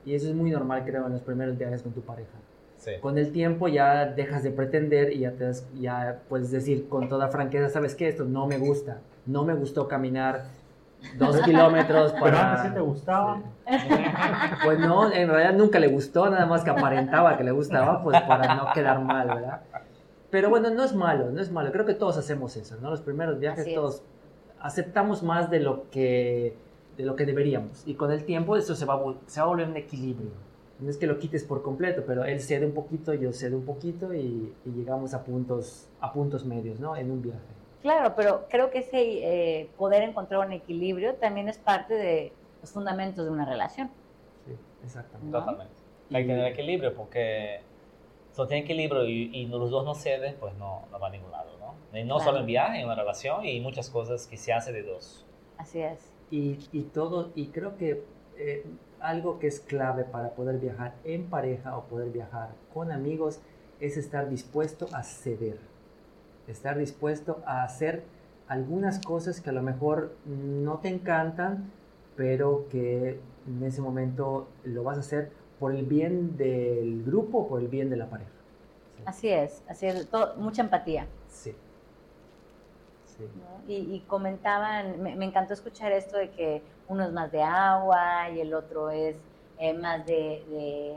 Y 0.06 0.14
eso 0.14 0.28
es 0.28 0.34
muy 0.34 0.50
normal, 0.50 0.82
creo, 0.84 1.06
en 1.06 1.12
los 1.12 1.22
primeros 1.22 1.56
viajes 1.56 1.82
con 1.82 1.92
tu 1.92 2.00
pareja. 2.02 2.30
Sí. 2.76 2.92
Con 3.00 3.16
el 3.16 3.32
tiempo 3.32 3.68
ya 3.68 4.04
dejas 4.06 4.42
de 4.42 4.50
pretender 4.50 5.12
y 5.12 5.20
ya, 5.20 5.32
te 5.32 5.44
das- 5.44 5.66
ya 5.80 6.18
puedes 6.28 6.50
decir 6.50 6.88
con 6.88 7.08
toda 7.08 7.28
franqueza, 7.28 7.68
¿sabes 7.70 7.94
qué? 7.94 8.08
Esto 8.08 8.24
no 8.24 8.46
me 8.46 8.58
gusta. 8.58 8.98
No 9.26 9.44
me 9.44 9.54
gustó 9.54 9.88
caminar 9.88 10.42
dos 11.16 11.40
kilómetros 11.44 12.12
para... 12.12 12.24
Pero 12.24 12.38
antes 12.38 12.62
sí 12.66 12.74
te 12.74 12.80
gustaba. 12.80 13.40
Pues 14.64 14.78
no, 14.78 15.10
en 15.12 15.28
realidad 15.28 15.54
nunca 15.54 15.78
le 15.78 15.88
gustó, 15.88 16.28
nada 16.28 16.46
más 16.46 16.62
que 16.64 16.70
aparentaba 16.70 17.36
que 17.38 17.44
le 17.44 17.52
gustaba, 17.52 18.02
pues 18.02 18.20
para 18.22 18.54
no 18.54 18.66
quedar 18.74 19.00
mal, 19.00 19.28
¿verdad? 19.28 19.60
Pero 20.30 20.50
bueno, 20.50 20.68
no 20.70 20.82
es 20.84 20.94
malo, 20.94 21.30
no 21.30 21.40
es 21.40 21.50
malo. 21.50 21.70
Creo 21.72 21.86
que 21.86 21.94
todos 21.94 22.18
hacemos 22.18 22.56
eso, 22.56 22.76
¿no? 22.82 22.90
Los 22.90 23.00
primeros 23.00 23.38
viajes 23.38 23.72
todos 23.74 24.02
aceptamos 24.60 25.22
más 25.22 25.50
de 25.50 25.60
lo 25.60 25.88
que 25.90 26.56
de 26.96 27.04
lo 27.04 27.16
que 27.16 27.26
deberíamos. 27.26 27.82
Y 27.86 27.94
con 27.94 28.10
el 28.12 28.24
tiempo 28.24 28.56
eso 28.56 28.74
se 28.74 28.84
va, 28.84 29.00
se 29.26 29.40
va 29.40 29.46
a 29.46 29.48
volver 29.48 29.68
un 29.68 29.76
equilibrio. 29.76 30.30
No 30.80 30.90
es 30.90 30.96
que 30.96 31.06
lo 31.06 31.18
quites 31.18 31.44
por 31.44 31.62
completo, 31.62 32.02
pero 32.06 32.24
él 32.24 32.40
cede 32.40 32.66
un 32.66 32.72
poquito, 32.74 33.14
yo 33.14 33.32
cedo 33.32 33.56
un 33.56 33.64
poquito 33.64 34.12
y, 34.12 34.52
y 34.64 34.70
llegamos 34.70 35.14
a 35.14 35.22
puntos, 35.24 35.88
a 36.00 36.12
puntos 36.12 36.44
medios, 36.44 36.80
¿no? 36.80 36.96
En 36.96 37.10
un 37.10 37.22
viaje. 37.22 37.38
Claro, 37.82 38.14
pero 38.16 38.46
creo 38.48 38.70
que 38.70 38.78
ese 38.78 39.60
eh, 39.60 39.70
poder 39.76 40.02
encontrar 40.02 40.44
un 40.46 40.52
equilibrio 40.52 41.14
también 41.14 41.48
es 41.48 41.58
parte 41.58 41.94
de 41.94 42.32
los 42.60 42.70
fundamentos 42.72 43.24
de 43.24 43.30
una 43.30 43.44
relación. 43.44 43.90
Sí, 44.46 44.52
exactamente. 44.84 45.30
¿no? 45.30 45.38
Totalmente. 45.40 45.74
Hay 46.12 46.22
que 46.26 46.28
tener 46.32 46.46
equilibrio 46.52 46.94
porque 46.94 47.60
si 48.32 48.40
no 48.40 48.46
tiene 48.48 48.64
equilibrio 48.64 49.04
y, 49.06 49.30
y 49.32 49.46
los 49.46 49.70
dos 49.70 49.84
no 49.84 49.94
ceden, 49.94 50.36
pues 50.40 50.54
no, 50.56 50.86
no 50.90 50.98
va 50.98 51.08
a 51.08 51.10
ningún 51.10 51.30
lado, 51.30 51.50
¿no? 51.58 51.98
Y 51.98 52.02
no 52.04 52.16
Claro. 52.16 52.30
solo 52.30 52.40
en 52.40 52.46
viaje, 52.46 52.78
en 52.80 52.86
una 52.86 52.94
relación 52.96 53.44
y 53.44 53.60
muchas 53.60 53.90
cosas 53.90 54.26
que 54.26 54.36
se 54.36 54.52
hace 54.52 54.72
de 54.72 54.82
dos. 54.82 55.24
Así 55.58 55.80
es. 55.80 56.13
Y, 56.30 56.58
y 56.72 56.82
todo, 56.82 57.30
y 57.34 57.48
creo 57.48 57.76
que 57.76 58.04
eh, 58.36 58.64
algo 59.00 59.38
que 59.38 59.46
es 59.46 59.60
clave 59.60 60.04
para 60.04 60.30
poder 60.30 60.58
viajar 60.58 60.94
en 61.04 61.24
pareja 61.30 61.76
o 61.76 61.84
poder 61.84 62.10
viajar 62.10 62.50
con 62.72 62.90
amigos 62.90 63.40
es 63.80 63.96
estar 63.96 64.28
dispuesto 64.28 64.86
a 64.92 65.02
ceder, 65.02 65.58
estar 66.48 66.78
dispuesto 66.78 67.42
a 67.46 67.62
hacer 67.62 68.02
algunas 68.48 68.98
cosas 68.98 69.40
que 69.40 69.50
a 69.50 69.52
lo 69.52 69.62
mejor 69.62 70.12
no 70.26 70.78
te 70.78 70.88
encantan, 70.88 71.70
pero 72.16 72.66
que 72.70 73.20
en 73.46 73.62
ese 73.64 73.80
momento 73.80 74.48
lo 74.64 74.82
vas 74.84 74.96
a 74.96 75.00
hacer 75.00 75.30
por 75.60 75.74
el 75.74 75.84
bien 75.84 76.36
del 76.36 77.04
grupo 77.04 77.38
o 77.38 77.48
por 77.48 77.60
el 77.60 77.68
bien 77.68 77.90
de 77.90 77.96
la 77.96 78.08
pareja. 78.08 78.30
Así 79.06 79.28
es, 79.28 79.62
así 79.68 79.86
es, 79.86 80.08
todo- 80.08 80.34
mucha 80.36 80.62
empatía. 80.62 81.06
Sí. 81.28 81.54
Sí. 83.16 83.24
¿no? 83.36 83.72
Y, 83.72 83.94
y 83.96 84.00
comentaban, 84.06 85.00
me, 85.02 85.14
me 85.16 85.24
encantó 85.24 85.54
escuchar 85.54 85.92
esto 85.92 86.16
de 86.18 86.30
que 86.30 86.62
uno 86.88 87.04
es 87.04 87.12
más 87.12 87.30
de 87.32 87.42
agua 87.42 88.28
y 88.30 88.40
el 88.40 88.52
otro 88.54 88.90
es 88.90 89.16
eh, 89.58 89.72
más 89.74 90.04
de, 90.06 90.44
de, 90.48 90.92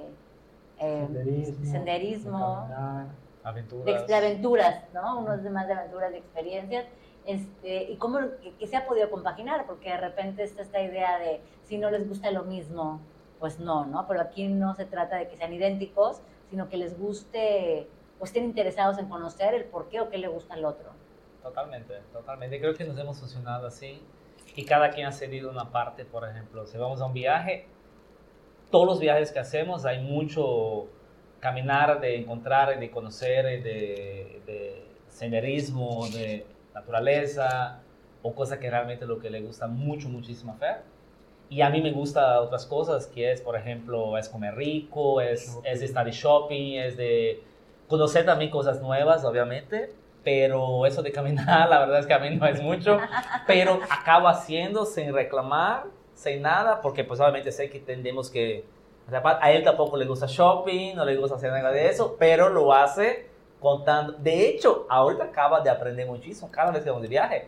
eh, 0.80 1.06
Senderismo. 1.08 1.66
senderismo, 1.72 2.40
de 2.68 2.74
caminar. 2.74 3.08
Aventuras. 3.44 4.08
de 4.08 4.16
aventuras, 4.16 4.84
¿no? 4.94 5.20
Uno 5.20 5.34
es 5.36 5.44
de 5.44 5.50
más 5.50 5.68
de 5.68 5.74
aventuras, 5.74 6.12
de 6.12 6.18
experiencias. 6.18 6.86
Este, 7.26 7.84
y 7.92 7.96
cómo 7.98 8.20
que, 8.42 8.54
que 8.58 8.68
se 8.68 8.76
ha 8.78 8.86
podido 8.88 9.10
compaginar, 9.10 9.66
porque 9.66 9.90
de 9.90 9.98
repente 9.98 10.44
está 10.44 10.62
esta 10.62 10.82
idea 10.82 11.18
de 11.20 11.42
si 11.64 11.78
no 11.78 11.90
les 11.92 12.08
gusta 12.08 12.32
lo 12.32 12.44
mismo, 12.44 13.00
pues 13.40 13.60
no, 13.60 13.86
¿no? 13.86 14.08
Pero 14.08 14.22
aquí 14.22 14.48
no 14.48 14.74
se 14.76 14.86
trata 14.86 15.18
de 15.18 15.28
que 15.28 15.38
sean 15.38 15.54
idénticos, 15.54 16.22
sino 16.50 16.70
que 16.70 16.78
les 16.78 16.98
guste, 17.00 17.88
o 18.20 18.24
estén 18.26 18.44
interesados 18.46 18.98
en 18.98 19.08
conocer 19.08 19.54
el 19.54 19.66
por 19.66 19.90
qué 19.90 20.02
o 20.02 20.10
qué 20.10 20.18
le 20.18 20.28
gusta 20.28 20.54
al 20.56 20.66
otro. 20.66 20.92
Totalmente, 21.48 22.02
totalmente. 22.12 22.60
Creo 22.60 22.74
que 22.74 22.84
nos 22.84 22.98
hemos 22.98 23.20
funcionado 23.20 23.68
así 23.68 24.02
y 24.54 24.66
cada 24.66 24.90
quien 24.90 25.08
ha 25.08 25.14
cedido 25.14 25.50
una 25.50 25.72
parte, 25.72 26.04
por 26.04 26.28
ejemplo, 26.28 26.68
si 26.68 26.78
vamos 26.78 27.00
a 27.00 27.06
un 27.06 27.14
viaje, 27.14 27.68
todos 28.70 28.86
los 28.86 29.00
viajes 29.00 29.32
que 29.32 29.40
hacemos 29.40 29.86
hay 29.86 30.04
mucho 30.04 30.88
caminar, 31.40 32.02
de 32.02 32.18
encontrar, 32.18 32.78
de 32.78 32.92
conocer, 32.92 33.46
de, 33.64 34.42
de 34.46 34.84
senderismo, 35.08 36.10
de 36.10 36.46
naturaleza 36.74 37.80
o 38.24 38.36
cosas 38.36 38.60
que 38.60 38.70
realmente 38.70 39.06
lo 39.06 39.20
que 39.20 39.30
le 39.30 39.40
gusta 39.40 39.68
mucho, 39.68 40.10
muchísimo 40.10 40.52
hacer. 40.52 40.82
Y 41.50 41.62
a 41.62 41.70
mí 41.70 41.82
me 41.82 41.94
gusta 41.94 42.42
otras 42.42 42.66
cosas, 42.66 43.08
que 43.08 43.32
es, 43.32 43.40
por 43.40 43.56
ejemplo, 43.56 44.18
es 44.18 44.28
comer 44.28 44.54
rico, 44.56 45.22
es, 45.22 45.58
es 45.64 45.82
estar 45.82 46.06
de 46.06 46.12
shopping, 46.12 46.74
es 46.74 46.98
de 46.98 47.42
conocer 47.88 48.26
también 48.26 48.52
cosas 48.52 48.82
nuevas, 48.82 49.24
obviamente, 49.24 49.94
pero 50.28 50.86
eso 50.86 51.02
de 51.02 51.14
caminar, 51.14 51.70
la 51.70 51.80
verdad 51.80 52.00
es 52.00 52.06
que 52.06 52.14
a 52.14 52.20
mí 52.20 52.36
no 52.36 52.46
es 52.46 52.62
mucho, 52.62 53.00
pero 53.46 53.80
acabo 53.90 54.28
haciendo 54.28 54.84
sin 54.84 55.14
reclamar, 55.14 55.86
sin 56.14 56.42
nada, 56.42 56.82
porque 56.82 57.06
pues 57.06 57.22
obviamente 57.22 57.50
sé 57.50 57.70
que 57.70 57.80
tendemos 57.80 58.30
que, 58.30 58.66
a 59.24 59.52
él 59.54 59.64
tampoco 59.64 59.96
le 59.96 60.06
gusta 60.06 60.26
shopping, 60.28 60.96
no 60.96 61.06
le 61.06 61.16
gusta 61.16 61.38
hacer 61.38 61.50
nada 61.54 61.72
de 61.72 61.88
eso, 61.88 62.18
pero 62.20 62.50
lo 62.50 62.74
hace 62.74 63.30
contando, 63.62 64.12
de 64.18 64.50
hecho, 64.50 64.86
ahorita 64.90 65.24
acaba 65.24 65.62
de 65.62 65.70
aprender 65.70 66.06
muchísimo, 66.06 66.52
cada 66.52 66.72
vez 66.72 66.84
que 66.84 66.90
vamos 66.90 67.04
de 67.04 67.08
viaje, 67.08 67.48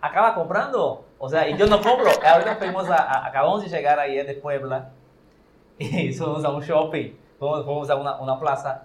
acaba 0.00 0.32
comprando, 0.32 1.04
o 1.18 1.28
sea, 1.28 1.48
y 1.48 1.56
yo 1.56 1.66
no 1.66 1.80
compro, 1.82 2.10
ahorita 2.24 2.54
fuimos 2.54 2.88
a, 2.88 2.94
a- 2.94 3.26
acabamos 3.26 3.60
de 3.64 3.68
llegar 3.76 3.98
ayer 3.98 4.24
de 4.24 4.34
Puebla, 4.34 4.92
y 5.80 6.12
fuimos 6.12 6.44
a 6.44 6.50
un 6.50 6.62
shopping, 6.62 7.10
fuimos, 7.40 7.64
fuimos 7.64 7.90
a 7.90 7.96
una, 7.96 8.20
una 8.20 8.38
plaza, 8.38 8.84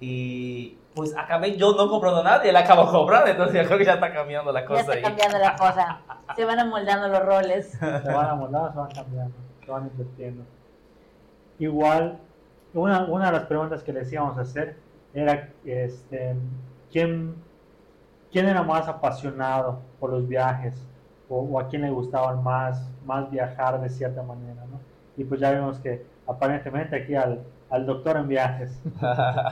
y 0.00 0.78
pues 0.98 1.16
acabé 1.16 1.56
yo 1.56 1.74
no 1.76 1.88
comprando 1.88 2.24
nada 2.24 2.44
y 2.44 2.48
él 2.48 2.56
acabó 2.56 2.84
comprando, 2.90 3.30
entonces 3.30 3.54
yo 3.62 3.66
creo 3.68 3.78
que 3.78 3.84
ya 3.84 3.94
está 3.94 4.12
cambiando 4.12 4.50
la 4.50 4.62
Ya 4.62 4.66
cosa 4.66 4.80
está 4.80 4.92
ahí. 4.94 5.02
cambiando 5.02 5.38
la 5.38 5.54
cosa, 5.54 6.00
se 6.36 6.44
van 6.44 6.58
amoldando 6.58 7.06
los 7.06 7.24
roles. 7.24 7.70
se 7.70 8.12
van 8.12 8.26
amoldando, 8.26 8.72
se 8.72 8.78
van 8.78 8.90
cambiando, 8.90 9.34
se 9.64 9.70
van 9.70 9.82
invirtiendo. 9.84 10.42
Igual, 11.60 12.18
una, 12.74 13.04
una 13.04 13.26
de 13.26 13.32
las 13.32 13.44
preguntas 13.44 13.84
que 13.84 13.92
les 13.92 14.12
íbamos 14.12 14.36
a 14.38 14.40
hacer 14.40 14.76
era 15.14 15.50
este, 15.64 16.34
¿quién, 16.90 17.36
quién 18.32 18.48
era 18.48 18.64
más 18.64 18.88
apasionado 18.88 19.78
por 20.00 20.10
los 20.10 20.26
viajes 20.26 20.74
o, 21.28 21.42
o 21.42 21.60
a 21.60 21.68
quién 21.68 21.82
le 21.82 21.90
gustaba 21.90 22.34
más, 22.34 22.90
más 23.06 23.30
viajar 23.30 23.80
de 23.80 23.88
cierta 23.88 24.24
manera, 24.24 24.64
¿no? 24.68 24.80
Y 25.16 25.22
pues 25.22 25.40
ya 25.40 25.52
vemos 25.52 25.78
que 25.78 26.04
aparentemente 26.26 26.96
aquí 26.96 27.14
al, 27.14 27.44
al 27.70 27.86
doctor 27.86 28.16
en 28.16 28.28
viajes, 28.28 28.80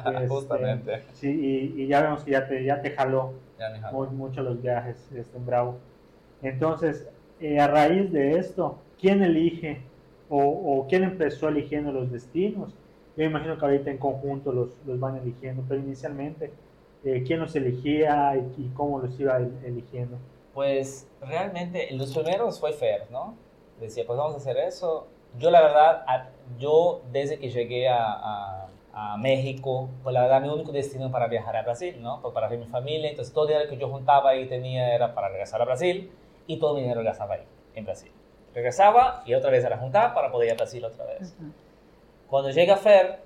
Este, 0.07 0.29
Justamente. 0.29 1.03
sí, 1.13 1.29
y, 1.77 1.83
y 1.83 1.87
ya 1.89 2.03
vemos 2.03 2.25
que 2.25 2.31
ya 2.33 2.47
te, 2.49 2.65
ya 2.65 2.81
te 2.81 2.91
jaló 2.93 3.33
Ya, 3.59 3.71
mija. 3.71 3.91
muy, 3.93 4.09
mucho 4.09 4.43
los 4.43 4.61
viajes 4.63 4.97
este, 5.15 5.37
en 5.37 5.47
Bravo. 5.47 5.77
Entonces, 6.43 7.09
eh, 7.41 7.59
a 7.61 7.67
raíz 7.69 8.13
de 8.13 8.33
esto, 8.39 8.79
¿quién 9.01 9.23
elige 9.23 9.81
o, 10.29 10.39
o 10.43 10.87
quién 10.89 11.05
empezó 11.05 11.49
eligiendo 11.49 11.93
los 11.93 12.11
destinos? 12.11 12.75
Yo 13.17 13.25
imagino 13.25 13.59
que 13.59 13.65
ahorita 13.65 13.91
en 13.91 13.99
conjunto 13.99 14.53
los, 14.53 14.71
los 14.87 15.01
van 15.01 15.17
eligiendo, 15.17 15.63
pero 15.69 15.81
inicialmente, 15.81 16.53
eh, 17.05 17.23
¿quién 17.27 17.41
los 17.41 17.55
elegía 17.57 18.37
y, 18.37 18.63
y 18.63 18.69
cómo 18.75 18.99
los 19.01 19.19
iba 19.19 19.37
el- 19.39 19.53
eligiendo? 19.65 20.19
Pues 20.53 21.07
realmente 21.21 21.89
los 21.93 22.15
primeros 22.15 22.61
fue 22.61 22.73
Fer, 22.73 23.03
¿no? 23.11 23.35
Decía, 23.81 24.05
pues 24.07 24.19
vamos 24.19 24.35
a 24.35 24.39
hacer 24.39 24.57
eso. 24.59 25.07
Yo 25.39 25.51
la 25.51 25.61
verdad, 25.63 26.05
a- 26.07 26.29
yo 26.59 27.03
desde 27.13 27.39
que 27.39 27.51
llegué 27.51 27.89
a, 27.89 27.99
a- 28.13 28.69
a 28.93 29.17
México, 29.19 29.91
pues 30.03 30.15
la 30.15 30.23
verdad 30.23 30.41
mi 30.41 30.49
único 30.49 30.73
destino 30.73 31.11
para 31.11 31.27
viajar 31.27 31.55
a 31.57 31.63
Brasil, 31.63 31.97
¿no? 32.01 32.21
Pues 32.23 32.33
para 32.33 32.49
ver 32.49 32.59
mi 32.59 32.67
familia, 32.67 33.11
entonces 33.11 33.35
todo 33.35 33.45
el 33.45 33.51
dinero 33.51 33.69
que 33.71 33.77
yo 33.77 33.89
juntaba 33.91 34.35
y 34.37 34.47
tenía 34.49 34.95
era 34.95 35.15
para 35.15 35.29
regresar 35.29 35.61
a 35.61 35.67
Brasil 35.67 36.11
y 36.47 36.59
todo 36.59 36.75
mi 36.75 36.81
dinero 36.81 37.03
lo 37.03 37.07
gastaba 37.07 37.35
ahí, 37.35 37.43
en 37.75 37.85
Brasil. 37.85 38.11
Regresaba 38.55 39.23
y 39.27 39.35
otra 39.35 39.51
vez 39.51 39.63
era 39.65 39.77
juntar 39.77 40.15
para 40.15 40.31
poder 40.33 40.47
ir 40.49 40.53
a 40.55 40.57
Brasil 40.57 40.83
otra 40.85 41.05
vez. 41.05 41.35
Cuando 42.29 42.51
llega 42.51 42.77
Fer, 42.77 43.21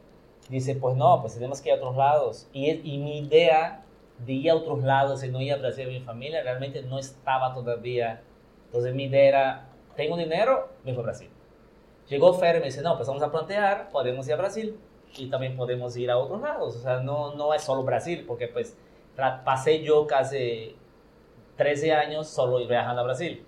dice, 0.49 0.75
pues 0.75 0.97
no, 0.97 1.21
pues 1.21 1.35
tenemos 1.35 1.61
que 1.61 1.69
ir 1.69 1.75
a 1.75 1.79
otros 1.79 1.97
lados. 1.97 2.49
Y, 2.53 2.69
y 2.71 2.99
mi 2.99 3.19
idea 3.19 3.83
de 4.19 4.33
ir 4.33 4.51
a 4.51 4.57
otros 4.57 4.83
lados 4.83 5.23
y 5.23 5.29
no 5.29 5.41
ir 5.41 5.53
a 5.53 5.57
Brasil 5.57 5.85
con 5.85 5.95
mi 5.95 6.01
familia 6.01 6.43
realmente 6.43 6.83
no 6.83 6.99
estaba 6.99 7.55
todavía. 7.55 8.21
Entonces 8.67 8.95
mi 8.95 9.05
idea 9.05 9.25
era, 9.29 9.69
tengo 9.97 10.17
dinero, 10.17 10.69
me 10.85 10.93
voy 10.93 11.01
a 11.01 11.05
Brasil. 11.05 11.31
Llegó 12.11 12.35
Fer 12.35 12.57
y 12.57 12.59
me 12.59 12.67
dice, 12.67 12.83
no, 12.83 12.97
pues 12.97 13.09
vamos 13.09 13.23
a 13.23 13.31
plantear, 13.31 13.89
podemos 13.91 14.27
ir 14.27 14.35
a 14.35 14.37
Brasil 14.37 14.77
y 15.17 15.31
también 15.31 15.57
podemos 15.57 15.97
ir 15.97 16.11
a 16.11 16.19
otros 16.19 16.41
lados. 16.43 16.77
O 16.77 16.79
sea, 16.81 17.01
no, 17.01 17.35
no 17.37 17.55
es 17.55 17.63
solo 17.63 17.83
Brasil, 17.85 18.25
porque 18.27 18.49
pues 18.49 18.77
pasé 19.45 19.83
yo 19.83 20.07
casi 20.07 20.75
13 21.57 21.93
años 21.95 22.29
solo 22.29 22.59
viajando 22.67 23.01
a 23.01 23.05
Brasil, 23.05 23.45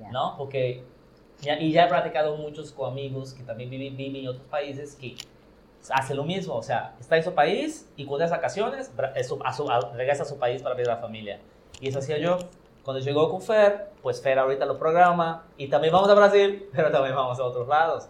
Ya. 0.00 0.10
¿no? 0.10 0.34
Porque, 0.36 0.82
ya- 1.40 1.58
y 1.60 1.70
ya 1.72 1.84
he 1.84 1.88
practicado 1.88 2.36
muchos 2.36 2.72
con 2.72 2.90
amigos 2.90 3.34
que 3.34 3.42
también 3.44 3.70
viven, 3.70 3.96
viven 3.96 4.22
en 4.22 4.28
otros 4.28 4.46
países 4.46 4.96
que 4.96 5.14
hace 5.90 6.14
lo 6.14 6.24
mismo, 6.24 6.54
o 6.54 6.62
sea, 6.62 6.94
está 7.00 7.16
en 7.16 7.24
su 7.24 7.34
país 7.34 7.88
y 7.96 8.04
cuando 8.06 8.24
es 8.24 8.30
vacaciones, 8.30 8.90
su- 9.26 9.40
a 9.44 9.52
su- 9.52 9.70
a- 9.70 9.92
regresa 9.94 10.22
a 10.22 10.26
su 10.26 10.38
país 10.38 10.62
para 10.62 10.74
ver 10.74 10.88
a 10.88 10.94
la 10.94 11.00
familia. 11.00 11.40
Y 11.80 11.88
eso 11.88 11.98
hacía 11.98 12.18
yo. 12.18 12.38
Cuando 12.84 13.00
llegó 13.00 13.30
con 13.30 13.40
Fer, 13.40 13.92
pues 14.02 14.20
Fer 14.20 14.38
ahorita 14.38 14.66
lo 14.66 14.78
programa 14.78 15.44
y 15.56 15.68
también 15.68 15.92
vamos 15.92 16.08
a 16.08 16.14
Brasil, 16.14 16.68
pero 16.72 16.90
también 16.90 17.14
vamos 17.14 17.38
a 17.38 17.44
otros 17.44 17.68
lados. 17.68 18.08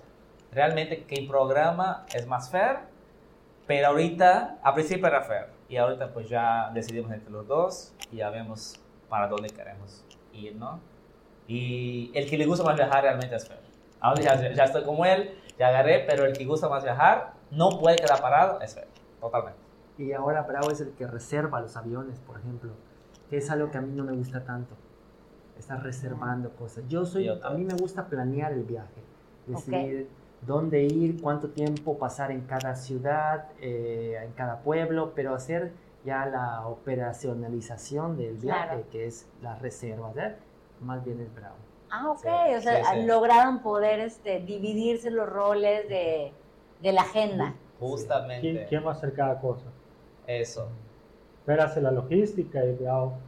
Realmente 0.51 1.05
quien 1.05 1.29
programa 1.29 2.07
es 2.13 2.27
más 2.27 2.51
Fer, 2.51 2.79
pero 3.67 3.89
ahorita, 3.89 4.59
a 4.63 4.75
principio 4.75 5.07
era 5.07 5.23
Fer 5.23 5.49
y 5.69 5.77
ahorita 5.77 6.13
pues 6.13 6.29
ya 6.29 6.71
decidimos 6.75 7.13
entre 7.13 7.31
los 7.31 7.47
dos 7.47 7.93
y 8.11 8.17
ya 8.17 8.31
vemos 8.31 8.81
para 9.09 9.29
dónde 9.29 9.51
queremos 9.51 10.05
ir, 10.33 10.57
¿no? 10.57 10.81
Y 11.47 12.11
el 12.15 12.29
que 12.29 12.39
le 12.39 12.47
gusta 12.47 12.65
más 12.65 12.77
viajar 12.77 13.03
realmente 13.03 13.37
es 13.37 13.47
Fer. 13.47 13.59
Ahora 14.01 14.23
ya, 14.23 14.53
ya 14.53 14.65
estoy 14.65 14.85
como 14.85 15.05
él, 15.05 15.39
ya 15.59 15.69
agarré, 15.69 16.05
pero 16.09 16.25
el 16.25 16.37
que 16.37 16.45
gusta 16.45 16.69
más 16.69 16.83
viajar 16.83 17.35
no 17.51 17.79
puede 17.79 17.97
quedar 17.97 18.21
parado 18.21 18.61
es 18.61 18.75
Fer, 18.75 18.89
totalmente. 19.21 19.61
Y 19.99 20.13
ahora 20.13 20.43
Bravo 20.43 20.71
es 20.71 20.81
el 20.81 20.93
que 20.93 21.07
reserva 21.07 21.61
los 21.61 21.77
aviones, 21.77 22.19
por 22.21 22.39
ejemplo, 22.39 22.73
que 23.33 23.39
es 23.39 23.51
algo 23.51 23.71
que 23.71 23.79
a 23.79 23.81
mí 23.81 23.95
no 23.95 24.05
me 24.05 24.13
gusta 24.13 24.45
tanto. 24.45 24.75
Estar 25.59 25.83
reservando 25.83 26.51
cosas. 26.55 26.85
Yo 26.87 27.07
soy, 27.07 27.25
Yo 27.25 27.43
a 27.43 27.55
mí 27.55 27.65
me 27.65 27.73
gusta 27.73 28.05
planear 28.07 28.53
el 28.53 28.63
viaje, 28.65 29.01
decidir 29.47 30.07
dónde 30.43 30.83
ir, 30.83 31.19
cuánto 31.19 31.49
tiempo 31.49 31.97
pasar 31.97 32.31
en 32.31 32.43
cada 32.43 32.75
ciudad, 32.77 33.47
eh, 33.59 34.21
en 34.23 34.33
cada 34.33 34.59
pueblo, 34.61 35.13
pero 35.15 35.35
hacer 35.35 35.73
ya 36.05 36.27
la 36.27 36.67
operacionalización 36.67 38.19
del 38.19 38.37
viaje, 38.37 38.67
Claro. 38.69 38.91
que 38.91 39.07
es 39.07 39.27
las 39.41 39.63
reservas, 39.63 40.15
¿eh? 40.19 40.37
más 40.83 41.03
bien 41.03 41.19
es 41.23 41.35
Bravo. 41.35 41.57
Ah, 41.91 42.11
ok. 42.11 42.19
Sí, 42.19 42.55
o 42.59 42.61
sea, 42.61 42.85
sí, 42.85 43.01
sí. 43.01 43.07
lograron 43.07 43.61
poder 43.61 44.01
este, 44.01 44.41
dividirse 44.41 45.11
los 45.11 45.27
roles 45.27 45.89
de, 45.89 46.35
de 46.83 46.93
la 46.93 47.01
agenda. 47.01 47.55
Justamente. 47.81 48.41
¿Quién, 48.53 48.67
quién 48.69 48.85
va 48.87 48.91
a 48.91 48.95
hacer 48.95 49.15
cada 49.15 49.41
cosa? 49.41 49.65
Eso. 50.27 50.69
Fer 51.47 51.61
hace 51.61 51.81
la 51.81 51.91
logística 51.91 52.65
y 52.65 52.73
Bravo. 52.73 53.19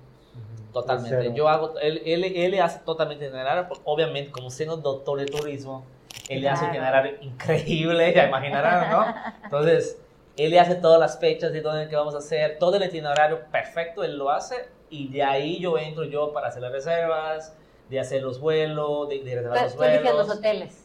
Totalmente. 0.73 1.33
Yo 1.35 1.49
hago, 1.49 1.79
él, 1.79 2.03
él, 2.05 2.25
él 2.25 2.61
hace 2.61 2.81
totalmente 2.81 3.27
itinerario, 3.27 3.69
porque 3.69 3.83
obviamente 3.87 4.33
como 4.33 4.51
siendo 4.51 4.77
doctor 4.77 5.19
de 5.21 5.27
turismo, 5.27 5.85
él 6.29 6.41
le 6.43 6.49
hace 6.49 6.65
Claro. 6.65 6.75
itinerario 6.75 7.13
increíble, 7.21 8.13
ya 8.17 8.27
imaginarán, 8.27 8.91
¿no? 8.91 9.15
Entonces, 9.45 10.01
él 10.37 10.51
le 10.51 10.59
hace 10.59 10.75
todas 10.75 10.99
las 10.99 11.19
fechas 11.21 11.53
de 11.53 11.61
dónde 11.61 11.89
que 11.89 11.95
vamos 11.95 12.15
a 12.17 12.19
hacer, 12.19 12.59
todo 12.59 12.77
el 12.77 12.83
itinerario 12.85 13.41
perfecto, 13.53 14.03
él 14.03 14.17
lo 14.19 14.31
hace, 14.31 14.69
y 14.91 15.09
de 15.09 15.23
ahí 15.23 15.61
yo 15.61 15.79
entro 15.79 16.03
yo 16.05 16.33
para 16.33 16.49
hacer 16.49 16.61
las 16.63 16.73
reservas, 16.73 17.57
de 17.89 18.01
hacer 18.01 18.23
los 18.23 18.41
vuelos, 18.41 19.09
de, 19.09 19.21
de 19.23 19.35
reservar 19.37 19.59
Tú, 19.59 19.65
los 19.65 19.77
tú 19.77 19.83
eliges 19.85 20.03
vuelos. 20.03 20.27
los 20.29 20.37
hoteles. 20.39 20.81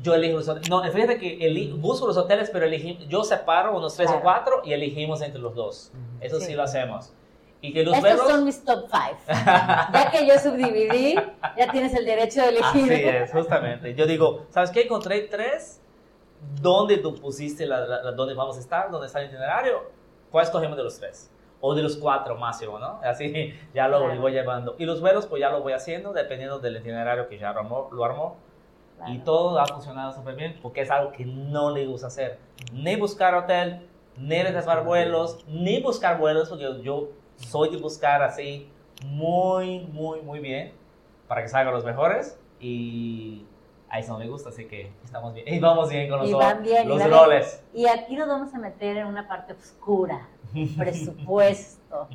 Yo 0.00 0.14
elijo 0.14 0.38
los 0.38 0.48
hoteles. 0.48 0.70
No, 0.70 0.82
fíjate 0.90 1.18
que 1.18 1.72
busco 1.76 2.06
los 2.06 2.16
hoteles, 2.16 2.48
pero 2.50 2.64
elegí, 2.64 2.98
yo 3.08 3.24
separo 3.24 3.76
unos 3.76 3.94
tres 3.94 4.06
Claro. 4.06 4.20
o 4.20 4.22
cuatro 4.22 4.62
y 4.64 4.72
elegimos 4.72 5.20
entre 5.20 5.40
los 5.40 5.54
dos. 5.54 5.92
Eso 6.20 6.38
sí, 6.40 6.46
Sí. 6.46 6.54
lo 6.54 6.62
hacemos. 6.62 7.12
Y 7.60 7.72
que 7.72 7.82
los 7.84 7.96
Estos 7.96 8.28
son 8.28 8.44
mis 8.44 8.64
top 8.64 8.86
five. 8.88 9.16
ya 9.34 10.10
que 10.12 10.26
yo 10.26 10.38
subdividí, 10.38 11.16
ya 11.56 11.70
tienes 11.72 11.92
el 11.94 12.04
derecho 12.04 12.42
de 12.42 12.48
elegir. 12.50 12.92
Así 12.92 13.02
es, 13.04 13.32
justamente. 13.32 13.94
Yo 13.94 14.06
digo, 14.06 14.46
¿sabes 14.50 14.70
qué? 14.70 14.82
Encontré 14.82 15.22
tres. 15.22 15.80
¿Dónde 16.60 16.98
tú 16.98 17.16
pusiste 17.16 17.66
la, 17.66 17.80
la- 17.80 18.02
la- 18.02 18.12
dónde 18.12 18.34
vamos 18.34 18.56
a 18.56 18.60
estar? 18.60 18.90
¿Dónde 18.92 19.08
está 19.08 19.20
el 19.20 19.26
itinerario? 19.26 19.90
Pues 20.30 20.46
escogemos 20.46 20.76
de 20.76 20.84
los 20.84 20.96
tres. 20.98 21.32
O 21.60 21.74
de 21.74 21.82
los 21.82 21.96
cuatro 21.96 22.36
máximo, 22.36 22.78
¿no? 22.78 23.00
Así 23.02 23.52
ya 23.74 23.88
lo 23.88 23.98
Claro. 24.04 24.20
voy 24.20 24.30
llevando. 24.32 24.76
Y 24.78 24.84
los 24.84 25.00
vuelos, 25.00 25.26
pues 25.26 25.40
ya 25.40 25.50
lo 25.50 25.60
voy 25.60 25.72
haciendo 25.72 26.12
dependiendo 26.12 26.60
del 26.60 26.76
itinerario 26.76 27.28
que 27.28 27.38
ya 27.38 27.50
armó. 27.50 27.88
Lo 27.90 28.04
armó. 28.04 28.36
Claro. 28.98 29.12
Y 29.12 29.18
todo 29.18 29.58
ha 29.58 29.66
funcionado 29.66 30.12
súper 30.12 30.36
bien 30.36 30.56
porque 30.62 30.82
es 30.82 30.90
algo 30.92 31.10
que 31.10 31.24
no 31.24 31.72
le 31.72 31.86
gusta 31.86 32.06
hacer. 32.06 32.38
Ni 32.72 32.94
buscar 32.94 33.34
hotel, 33.34 33.87
ni 34.18 34.42
reservar 34.42 34.84
vuelos, 34.84 35.44
ni 35.48 35.80
buscar 35.80 36.18
vuelos 36.18 36.48
porque 36.48 36.82
yo 36.82 37.10
soy 37.36 37.70
de 37.70 37.76
buscar 37.76 38.22
así 38.22 38.70
muy, 39.06 39.80
muy, 39.92 40.20
muy 40.22 40.40
bien 40.40 40.72
para 41.28 41.42
que 41.42 41.48
salgan 41.48 41.72
los 41.72 41.84
mejores 41.84 42.38
y 42.60 43.44
a 43.90 44.00
eso 44.00 44.12
no 44.12 44.18
me 44.18 44.28
gusta, 44.28 44.50
así 44.50 44.66
que 44.66 44.92
estamos 45.04 45.32
bien. 45.34 45.46
Y 45.54 45.58
vamos 45.60 45.88
bien 45.88 46.08
con 46.10 46.18
los, 46.20 46.28
Y 46.28 46.34
van 46.34 46.62
bien, 46.62 46.84
y 46.84 46.88
los 46.88 46.98
van 46.98 47.08
bien. 47.08 47.20
roles. 47.20 47.62
Y 47.72 47.86
aquí 47.86 48.16
nos 48.16 48.28
vamos 48.28 48.54
a 48.54 48.58
meter 48.58 48.98
en 48.98 49.06
una 49.06 49.26
parte 49.28 49.52
oscura, 49.54 50.28
el 50.54 50.68
presupuesto. 50.74 52.08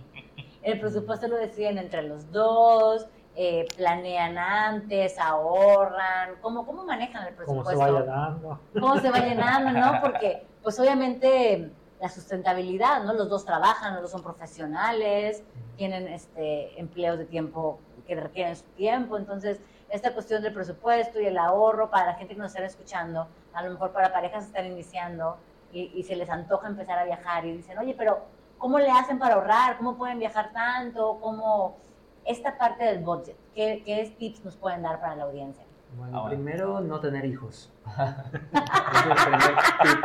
El 0.61 0.79
presupuesto 0.79 1.27
lo 1.27 1.37
deciden 1.37 1.77
entre 1.77 2.03
los 2.03 2.31
dos, 2.31 3.05
eh, 3.35 3.65
planean 3.75 4.37
antes, 4.37 5.17
ahorran, 5.19 6.35
¿cómo, 6.41 6.65
cómo 6.65 6.85
manejan 6.85 7.27
el 7.27 7.33
presupuesto? 7.33 7.71
se 7.71 7.75
vaya 7.77 8.03
dando. 8.03 8.59
cómo 8.73 8.99
se 8.99 9.09
va 9.09 9.19
llenando, 9.19 9.71
¿no? 9.71 9.99
Porque, 10.01 10.45
pues 10.61 10.79
obviamente, 10.79 11.71
la 12.03 12.09
sustentabilidad, 12.09 13.01
¿no? 13.05 13.13
Los 13.13 13.29
dos 13.29 13.45
trabajan, 13.45 13.93
los 13.93 14.01
dos 14.01 14.11
son 14.11 14.21
profesionales, 14.21 15.41
tienen 15.77 16.09
este, 16.09 16.77
empleos 16.77 17.17
de 17.17 17.23
tiempo 17.23 17.79
que 18.05 18.13
requieren 18.13 18.57
su 18.57 18.65
tiempo, 18.75 19.17
entonces, 19.17 19.61
esta 19.87 20.13
cuestión 20.13 20.43
del 20.43 20.53
presupuesto 20.53 21.21
y 21.21 21.27
el 21.27 21.37
ahorro 21.37 21.89
para 21.89 22.07
la 22.07 22.13
gente 22.15 22.35
que 22.35 22.41
nos 22.41 22.53
está 22.53 22.65
escuchando, 22.65 23.29
a 23.53 23.63
lo 23.63 23.71
mejor 23.71 23.93
para 23.93 24.11
parejas 24.11 24.43
que 24.43 24.47
están 24.49 24.65
iniciando 24.65 25.37
y, 25.71 26.03
se 26.03 26.17
les 26.17 26.29
antoja 26.29 26.67
empezar 26.67 26.99
a 26.99 27.05
viajar 27.05 27.45
y 27.45 27.53
dicen, 27.53 27.77
oye, 27.77 27.95
pero 27.97 28.23
¿cómo 28.57 28.79
le 28.79 28.91
hacen 28.91 29.17
para 29.17 29.35
ahorrar? 29.35 29.77
¿Cómo 29.77 29.95
pueden 29.95 30.19
viajar 30.19 30.51
tanto? 30.51 31.19
¿Cómo 31.21 31.77
esta 32.25 32.57
parte 32.57 32.83
del 32.83 32.99
budget? 32.99 33.37
¿Qué, 33.55 33.81
qué 33.85 34.13
tips 34.19 34.43
nos 34.43 34.57
pueden 34.57 34.81
dar 34.81 34.99
para 34.99 35.15
la 35.15 35.23
audiencia? 35.23 35.63
Bueno, 35.97 36.17
Ahora. 36.17 36.35
primero 36.35 36.79
no 36.81 36.99
tener 36.99 37.25
hijos. 37.25 37.71
es 37.85 39.05
el 39.05 39.13
primer 39.13 39.55
tip. 39.81 39.99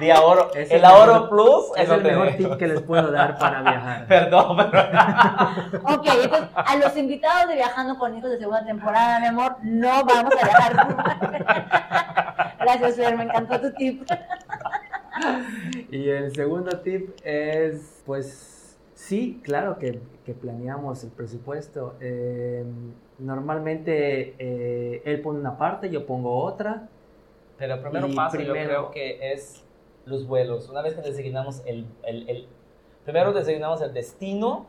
De 0.00 0.12
ahorro, 0.12 0.52
Es 0.54 0.70
el 0.70 0.78
el 0.78 0.84
ahorro 0.84 1.12
mejor- 1.14 1.28
plus 1.30 1.64
Es 1.76 1.88
el 1.88 2.02
mejor 2.02 2.28
tip 2.36 2.56
que 2.56 2.66
les 2.66 2.80
puedo 2.82 3.10
dar 3.12 3.38
para 3.38 3.62
viajar. 3.62 4.06
Perdón, 4.08 4.56
pero 4.70 4.82
Ok, 5.94 6.06
entonces 6.22 6.48
a 6.54 6.76
los 6.76 6.96
invitados 6.96 7.48
de 7.48 7.54
Viajando 7.56 7.98
con 7.98 8.16
Hijos 8.16 8.30
de 8.30 8.38
segunda 8.38 8.64
temporada, 8.64 9.20
mi 9.20 9.26
amor, 9.26 9.56
no 9.62 10.04
vamos 10.04 10.32
a 10.40 10.44
viajar. 10.46 12.54
Gracias, 12.60 12.96
Fer, 12.96 13.16
me 13.16 13.24
encantó 13.24 13.60
tu 13.60 13.72
tip. 13.74 14.02
Y 15.90 16.08
el 16.08 16.34
segundo 16.34 16.80
tip 16.80 17.10
es, 17.22 18.02
pues, 18.04 18.76
sí, 18.94 19.40
claro 19.44 19.78
que, 19.78 20.00
que 20.24 20.34
planeamos 20.34 21.04
el 21.04 21.10
presupuesto. 21.10 21.94
Eh, 22.00 22.64
normalmente 23.24 24.34
eh, 24.38 25.02
él 25.04 25.20
pone 25.20 25.40
una 25.40 25.56
parte, 25.58 25.90
yo 25.90 26.06
pongo 26.06 26.36
otra. 26.44 26.88
Pero 27.58 27.74
el 27.74 27.80
primer 27.80 28.10
Y 28.10 28.14
paso 28.14 28.36
yo 28.38 28.52
primero- 28.52 28.68
creo 28.68 28.90
que 28.90 29.32
es 29.32 29.64
los 30.06 30.26
vuelos. 30.26 30.68
Una 30.68 30.82
vez 30.82 30.94
que 30.94 31.02
designamos 31.02 31.62
el, 31.66 31.86
el, 32.04 32.28
el- 32.28 32.48
Primero 33.04 33.32
designamos 33.34 33.80
el 33.82 33.92
destino, 33.92 34.66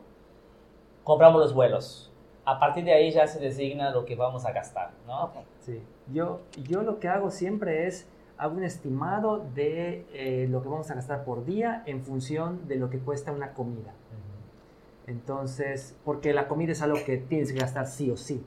compramos 1.04 1.40
los 1.40 1.54
vuelos. 1.54 2.12
A 2.44 2.60
partir 2.60 2.84
de 2.84 2.92
ahí 2.92 3.10
ya 3.10 3.26
se 3.26 3.40
designa 3.40 3.90
lo 3.90 4.04
que 4.04 4.14
vamos 4.14 4.44
a 4.44 4.52
gastar, 4.52 4.90
¿no? 5.06 5.32
Sí. 5.60 5.82
Yo, 6.12 6.40
yo 6.62 6.82
lo 6.82 7.00
que 7.00 7.08
hago 7.08 7.30
siempre 7.30 7.86
es, 7.86 8.06
hago 8.38 8.54
un 8.56 8.62
estimado 8.62 9.38
de 9.54 10.04
eh, 10.12 10.46
lo 10.48 10.62
que 10.62 10.68
vamos 10.68 10.90
a 10.90 10.94
gastar 10.94 11.24
por 11.24 11.44
día 11.44 11.82
en 11.86 12.02
función 12.02 12.68
de 12.68 12.76
lo 12.76 12.90
que 12.90 12.98
cuesta 12.98 13.32
una 13.32 13.52
comida. 13.54 13.92
Entonces, 15.06 15.96
porque 16.04 16.32
la 16.32 16.48
comida 16.48 16.72
es 16.72 16.82
algo 16.82 16.98
que 17.04 17.16
tienes 17.18 17.52
que 17.52 17.58
gastar 17.58 17.86
sí 17.86 18.10
o 18.10 18.16
sí. 18.16 18.44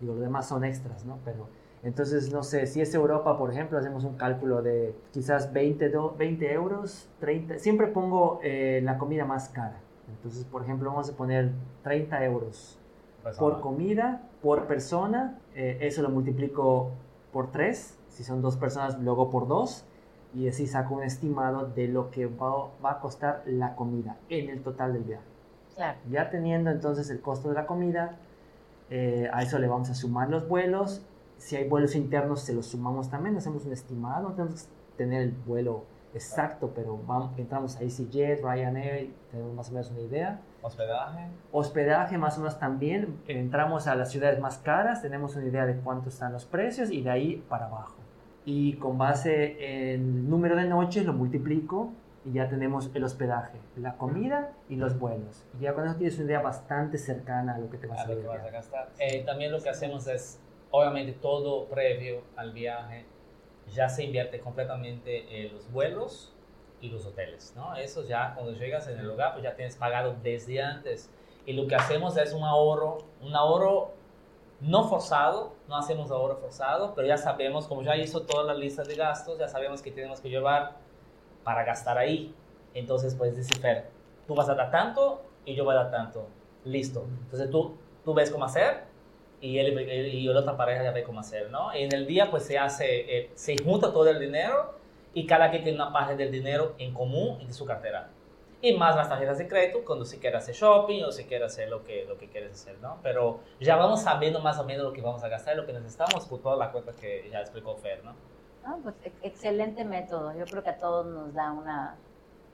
Digo, 0.00 0.14
lo 0.14 0.20
demás 0.20 0.48
son 0.48 0.64
extras, 0.64 1.04
¿no? 1.04 1.18
Pero, 1.24 1.48
entonces, 1.82 2.32
no 2.32 2.42
sé, 2.42 2.66
si 2.66 2.80
es 2.80 2.94
Europa, 2.94 3.36
por 3.38 3.52
ejemplo, 3.52 3.78
hacemos 3.78 4.04
un 4.04 4.16
cálculo 4.16 4.62
de 4.62 4.94
quizás 5.12 5.52
20, 5.52 5.90
do- 5.90 6.14
20 6.18 6.52
euros, 6.52 7.08
30. 7.20 7.58
Siempre 7.58 7.86
pongo 7.88 8.40
eh, 8.42 8.80
la 8.82 8.98
comida 8.98 9.24
más 9.24 9.48
cara. 9.50 9.78
Entonces, 10.08 10.44
por 10.44 10.62
ejemplo, 10.62 10.90
vamos 10.90 11.10
a 11.10 11.16
poner 11.16 11.52
30 11.82 12.24
euros 12.24 12.78
Pues, 13.22 13.36
por 13.38 13.60
comida, 13.60 14.22
por 14.42 14.66
persona. 14.66 15.38
eh, 15.54 15.78
eso 15.82 16.02
lo 16.02 16.08
multiplico 16.10 16.90
por 17.32 17.52
3. 17.52 17.98
Si 18.08 18.24
son 18.24 18.42
dos 18.42 18.56
personas, 18.56 18.98
luego 19.00 19.30
por 19.30 19.46
2. 19.46 19.84
Y 20.34 20.48
así 20.48 20.66
saco 20.66 20.94
un 20.96 21.04
estimado 21.04 21.66
de 21.66 21.86
lo 21.86 22.10
que 22.10 22.26
va, 22.26 22.68
va 22.84 22.92
a 22.92 23.00
costar 23.00 23.42
la 23.46 23.76
comida 23.76 24.16
en 24.28 24.50
el 24.50 24.62
total 24.62 24.92
del 24.94 25.04
viaje. 25.04 25.24
Claro. 25.74 25.98
Ya 26.10 26.30
teniendo 26.30 26.70
entonces 26.70 27.10
el 27.10 27.20
costo 27.20 27.48
de 27.48 27.54
la 27.54 27.66
comida, 27.66 28.16
eh, 28.90 29.28
a 29.32 29.42
eso 29.42 29.58
le 29.58 29.68
vamos 29.68 29.90
a 29.90 29.94
sumar 29.94 30.28
los 30.30 30.48
vuelos. 30.48 31.02
Si 31.36 31.56
hay 31.56 31.68
vuelos 31.68 31.94
internos, 31.94 32.40
se 32.40 32.52
los 32.52 32.66
sumamos 32.66 33.10
también. 33.10 33.36
Hacemos 33.36 33.64
un 33.64 33.72
estimado. 33.72 34.30
No 34.30 34.34
tenemos 34.34 34.62
que 34.62 34.68
tener 34.96 35.22
el 35.22 35.32
vuelo 35.32 35.84
exacto, 36.14 36.72
pero 36.74 36.98
vamos, 37.06 37.36
entramos 37.36 37.76
a 37.76 37.82
EasyJet, 37.82 38.40
Ryanair, 38.42 39.12
tenemos 39.30 39.54
más 39.54 39.68
o 39.68 39.72
menos 39.72 39.90
una 39.90 40.00
idea. 40.00 40.40
Hospedaje. 40.62 41.26
Hospedaje 41.52 42.18
más 42.18 42.36
o 42.38 42.40
menos 42.40 42.58
también. 42.58 43.20
Entramos 43.26 43.86
a 43.86 43.94
las 43.96 44.10
ciudades 44.10 44.40
más 44.40 44.58
caras, 44.58 45.02
tenemos 45.02 45.36
una 45.36 45.46
idea 45.46 45.66
de 45.66 45.74
cuánto 45.74 46.08
están 46.08 46.32
los 46.32 46.44
precios 46.44 46.90
y 46.90 47.02
de 47.02 47.10
ahí 47.10 47.44
para 47.48 47.66
abajo. 47.66 47.96
Y 48.44 48.74
con 48.74 48.96
base 48.96 49.56
en 49.58 50.00
el 50.00 50.30
número 50.30 50.56
de 50.56 50.66
noches 50.66 51.04
lo 51.04 51.12
multiplico 51.12 51.92
y 52.24 52.32
ya 52.32 52.48
tenemos 52.48 52.90
el 52.94 53.04
hospedaje, 53.04 53.58
la 53.76 53.96
comida 53.96 54.52
y 54.68 54.76
los 54.76 54.98
vuelos. 54.98 55.44
Y 55.58 55.64
ya 55.64 55.74
con 55.74 55.86
eso 55.86 55.96
tienes 55.96 56.16
una 56.16 56.26
idea 56.26 56.40
bastante 56.40 56.96
cercana 56.98 57.54
a 57.54 57.58
lo 57.58 57.68
que 57.68 57.76
te 57.76 57.86
vas 57.86 58.00
a, 58.00 58.02
a 58.04 58.06
lo 58.08 58.20
que 58.20 58.26
vas 58.26 58.44
a 58.44 58.50
gastar. 58.50 58.88
Eh, 58.98 59.24
también 59.24 59.52
lo 59.52 59.60
que 59.62 59.68
hacemos 59.68 60.06
es, 60.06 60.40
obviamente, 60.70 61.12
todo 61.12 61.66
previo 61.66 62.22
al 62.36 62.52
viaje, 62.52 63.04
ya 63.72 63.88
se 63.88 64.04
invierte 64.04 64.40
completamente 64.40 65.46
en 65.46 65.54
los 65.54 65.70
vuelos 65.70 66.34
y 66.80 66.88
los 66.88 67.06
hoteles, 67.06 67.52
¿no? 67.56 67.74
Eso 67.76 68.04
ya 68.04 68.34
cuando 68.34 68.52
llegas 68.52 68.88
en 68.88 68.98
el 68.98 69.06
lugar, 69.06 69.32
pues 69.32 69.44
ya 69.44 69.54
tienes 69.54 69.76
pagado 69.76 70.16
desde 70.22 70.62
antes. 70.62 71.10
Y 71.46 71.52
lo 71.52 71.66
que 71.66 71.74
hacemos 71.74 72.16
es 72.16 72.32
un 72.32 72.42
ahorro, 72.42 72.98
un 73.20 73.34
ahorro 73.34 73.92
no 74.60 74.88
forzado, 74.88 75.54
no 75.68 75.76
hacemos 75.76 76.10
ahorro 76.10 76.36
forzado, 76.36 76.94
pero 76.94 77.06
ya 77.06 77.18
sabemos, 77.18 77.66
como 77.66 77.82
ya 77.82 77.96
hizo 77.96 78.22
toda 78.22 78.44
la 78.44 78.54
lista 78.54 78.82
de 78.82 78.94
gastos, 78.94 79.38
ya 79.38 79.48
sabemos 79.48 79.82
que 79.82 79.90
tenemos 79.90 80.20
que 80.20 80.30
llevar 80.30 80.76
para 81.44 81.64
gastar 81.64 81.98
ahí. 81.98 82.34
Entonces, 82.74 83.14
pues 83.14 83.36
dice 83.36 83.54
Fer, 83.60 83.86
tú 84.26 84.34
vas 84.34 84.48
a 84.48 84.54
dar 84.54 84.70
tanto 84.70 85.22
y 85.44 85.54
yo 85.54 85.64
voy 85.64 85.74
a 85.74 85.78
dar 85.84 85.90
tanto. 85.90 86.26
Listo. 86.64 87.04
Entonces 87.24 87.50
tú, 87.50 87.76
tú 88.04 88.14
ves 88.14 88.30
cómo 88.30 88.44
hacer 88.46 88.84
y 89.40 89.58
él, 89.58 89.78
él- 89.78 90.06
y 90.14 90.24
la 90.24 90.40
otra 90.40 90.56
pareja 90.56 90.82
ya 90.82 90.90
ve 90.92 91.04
cómo 91.04 91.20
hacer, 91.20 91.50
¿no? 91.50 91.74
Y 91.76 91.82
en 91.82 91.92
el 91.94 92.06
día, 92.06 92.30
pues 92.30 92.44
se 92.44 92.58
hace, 92.58 93.18
eh, 93.18 93.30
se 93.34 93.56
junta 93.62 93.92
todo 93.92 94.08
el 94.08 94.18
dinero 94.18 94.74
y 95.12 95.26
cada 95.26 95.50
quien 95.50 95.62
tiene 95.62 95.76
una 95.80 95.92
parte 95.92 96.16
del 96.16 96.32
dinero 96.32 96.74
en 96.78 96.92
común 96.94 97.38
en 97.40 97.52
su 97.52 97.64
cartera. 97.66 98.08
Y 98.62 98.72
más 98.78 98.96
las 98.96 99.10
tarjetas 99.10 99.36
de 99.36 99.46
crédito 99.46 99.84
cuando 99.84 100.06
si 100.06 100.16
quieres 100.18 100.42
hacer 100.42 100.54
shopping 100.54 101.02
o 101.04 101.12
si 101.12 101.24
quieres 101.24 101.52
hacer 101.52 101.68
lo 101.68 101.84
que, 101.84 102.06
lo 102.06 102.16
que 102.16 102.28
quieres 102.30 102.52
hacer, 102.52 102.78
¿no? 102.80 102.98
Pero 103.02 103.40
ya 103.60 103.76
vamos 103.76 104.00
sabiendo 104.02 104.40
más 104.40 104.58
o 104.58 104.64
menos 104.64 104.84
lo 104.84 104.92
que 104.94 105.02
vamos 105.02 105.22
a 105.22 105.28
gastar 105.28 105.54
y 105.54 105.58
lo 105.58 105.66
que 105.66 105.74
necesitamos 105.74 106.24
con 106.26 106.40
toda 106.40 106.56
la 106.56 106.72
cuenta 106.72 106.92
que 106.94 107.28
ya 107.30 107.40
explicó 107.40 107.76
Fer, 107.76 108.02
¿no? 108.02 108.14
Ah, 108.66 108.76
pues 108.82 108.94
ex- 109.04 109.16
excelente 109.22 109.84
método. 109.84 110.32
Yo 110.36 110.44
creo 110.46 110.62
que 110.62 110.70
a 110.70 110.78
todos 110.78 111.06
nos 111.06 111.34
da 111.34 111.52
una, 111.52 111.96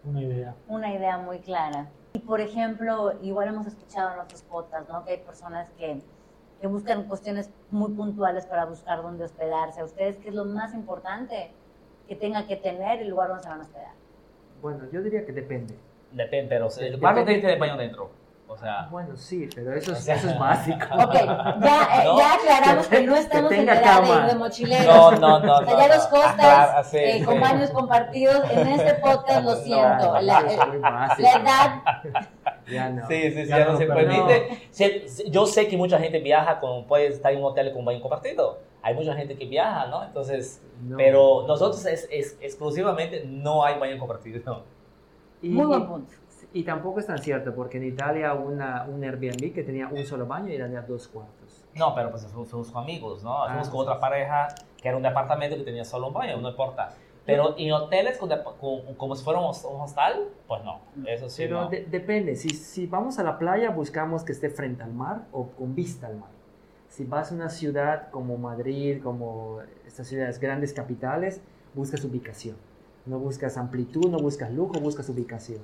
Una 0.04 0.20
idea. 0.22 0.54
una 0.68 0.92
idea 0.92 1.18
muy 1.18 1.38
clara. 1.40 1.86
Y 2.14 2.18
por 2.18 2.40
ejemplo, 2.40 3.12
igual 3.22 3.48
hemos 3.48 3.66
escuchado 3.66 4.14
en 4.14 4.20
otros 4.20 4.42
podcasts, 4.42 4.88
¿no? 4.90 5.04
Que 5.04 5.12
hay 5.12 5.18
personas 5.18 5.68
que, 5.78 6.00
que 6.60 6.66
buscan 6.66 7.04
cuestiones 7.04 7.50
muy 7.70 7.92
puntuales 7.92 8.46
para 8.46 8.64
buscar 8.64 9.02
dónde 9.02 9.24
hospedarse. 9.24 9.80
¿A 9.80 9.84
ustedes 9.84 10.16
qué 10.18 10.30
es 10.30 10.34
lo 10.34 10.44
más 10.44 10.74
importante 10.74 11.52
que 12.08 12.16
tenga 12.16 12.46
que 12.48 12.56
tener 12.56 13.00
el 13.02 13.08
lugar 13.08 13.28
donde 13.28 13.44
se 13.44 13.48
van 13.48 13.60
a 13.60 13.62
hospedar? 13.62 13.92
Bueno, 14.60 14.84
yo 14.92 15.00
diría 15.02 15.24
que 15.24 15.32
depende. 15.32 15.74
Depende, 16.12 16.48
pero 16.48 16.68
cuarto 16.98 17.24
tiene 17.24 17.40
que 17.40 17.46
tener 17.46 17.58
baño 17.60 17.76
dentro. 17.76 18.10
O 18.52 18.56
sea, 18.58 18.88
Bueno, 18.90 19.16
sí, 19.16 19.48
pero 19.54 19.72
eso 19.74 19.92
O 19.92 19.94
es, 19.94 20.02
sea- 20.04 20.16
eso 20.16 20.28
es 20.28 20.38
básico. 20.38 20.78
Ok, 20.92 21.14
ya, 21.14 21.22
eh, 21.22 22.04
No. 22.04 22.18
ya 22.18 22.34
aclaramos 22.34 22.88
que 22.88 23.02
no 23.02 23.14
Que 23.14 23.20
estamos 23.20 23.52
en 23.52 23.58
tenga 23.58 23.74
la 23.74 23.80
edad 23.80 24.00
de 24.02 24.08
cama. 24.08 24.26
de 24.26 24.34
mochileros. 24.34 24.86
no, 24.86 25.10
no, 25.12 25.38
no. 25.40 25.56
O 25.58 25.64
sea, 25.64 25.72
no, 25.74 25.78
ya 25.80 25.88
no. 25.88 25.94
los 25.94 26.06
costas 26.08 26.34
Aclara- 26.34 26.84
sí, 26.84 26.96
eh, 26.98 27.22
con 27.24 27.34
sí. 27.34 27.40
baños 27.40 27.70
compartidos, 27.70 28.50
en 28.50 28.68
este 28.68 28.94
podcast 28.94 29.44
lo 29.44 29.54
siento. 29.56 30.06
no, 30.14 30.20
La, 30.20 30.40
la 30.42 31.14
edad 31.16 31.82
Ya 32.68 32.90
no. 32.90 33.06
Sí, 33.06 33.22
sí, 33.22 33.30
sí, 33.32 33.46
Ya 33.46 33.58
ya 33.58 33.64
no 33.66 33.72
no, 33.72 33.78
se 33.78 33.86
permite. 33.86 34.68
Sí, 34.72 35.02
sí, 35.06 35.30
yo 35.30 35.46
sé 35.46 35.68
que 35.68 35.76
mucha 35.76 35.98
gente 36.00 36.18
viaja 36.18 36.58
con, 36.58 36.86
puede 36.86 37.06
estar 37.06 37.32
en 37.32 37.38
un 37.38 37.44
hotel 37.44 37.72
con 37.72 37.84
baño 37.84 38.00
compartido. 38.00 38.58
Hay 38.82 38.94
mucha 38.94 39.14
gente 39.14 39.36
que 39.36 39.44
viaja, 39.46 39.86
¿no? 39.86 40.02
Entonces, 40.04 40.60
No. 40.82 40.96
pero 40.96 41.44
nosotros 41.46 41.84
es, 41.86 42.08
es- 42.10 42.36
exclusivamente 42.40 43.22
no 43.26 43.64
hay 43.64 43.78
baño 43.78 43.98
compartido. 43.98 44.64
Y, 45.42 45.50
Muy 45.50 45.66
buen 45.66 45.86
punto. 45.86 46.12
Y 46.52 46.64
tampoco 46.64 47.00
es 47.00 47.06
tan 47.06 47.18
cierto, 47.18 47.54
porque 47.54 47.78
en 47.78 47.84
Italia 47.84 48.34
una, 48.34 48.84
un 48.88 49.02
Airbnb 49.04 49.52
que 49.54 49.62
tenía 49.62 49.88
un 49.88 50.04
solo 50.04 50.26
baño 50.26 50.52
y 50.52 50.56
tenía 50.58 50.82
dos 50.82 51.06
cuartos. 51.08 51.64
No, 51.74 51.94
pero 51.94 52.10
pues 52.10 52.26
fuimos, 52.26 52.48
fuimos 52.48 52.70
con 52.70 52.82
amigos, 52.82 53.22
¿no? 53.22 53.44
Fuimos 53.46 53.68
Ah, 53.68 53.70
con 53.70 53.80
otra 53.80 54.00
pareja 54.00 54.48
que 54.80 54.88
era 54.88 54.96
un 54.96 55.02
departamento 55.02 55.56
que 55.56 55.62
tenía 55.62 55.84
solo 55.84 56.08
un 56.08 56.14
baño, 56.14 56.36
no 56.40 56.48
importa. 56.50 56.94
Pero 57.26 57.54
en 57.58 57.70
hoteles 57.72 58.18
con 58.18 58.28
con- 58.58 58.94
como 58.96 59.14
si 59.14 59.22
fuera 59.22 59.38
un 59.38 59.46
hostal, 59.80 60.28
pues 60.48 60.64
no. 60.64 60.80
Eso 61.06 61.28
sí. 61.28 61.42
Pero 61.42 61.62
no. 61.62 61.68
de- 61.68 61.84
depende, 61.84 62.34
si, 62.34 62.48
si 62.48 62.86
vamos 62.86 63.18
a 63.18 63.22
la 63.22 63.38
playa 63.38 63.70
buscamos 63.70 64.24
que 64.24 64.32
esté 64.32 64.50
frente 64.50 64.82
al 64.82 64.92
mar 64.92 65.26
o 65.30 65.48
con 65.50 65.74
vista 65.76 66.08
al 66.08 66.16
mar. 66.16 66.30
Si 66.88 67.04
vas 67.04 67.30
a 67.30 67.34
una 67.36 67.50
ciudad 67.50 68.10
como 68.10 68.36
Madrid, 68.36 69.00
como 69.00 69.60
estas 69.86 70.08
ciudades 70.08 70.40
grandes 70.40 70.72
capitales, 70.72 71.40
buscas 71.74 72.02
ubicación. 72.04 72.56
No 73.06 73.18
buscas 73.20 73.56
amplitud, 73.56 74.10
no 74.10 74.18
buscas 74.18 74.50
lujo, 74.50 74.80
buscas 74.80 75.08
ubicación. 75.08 75.60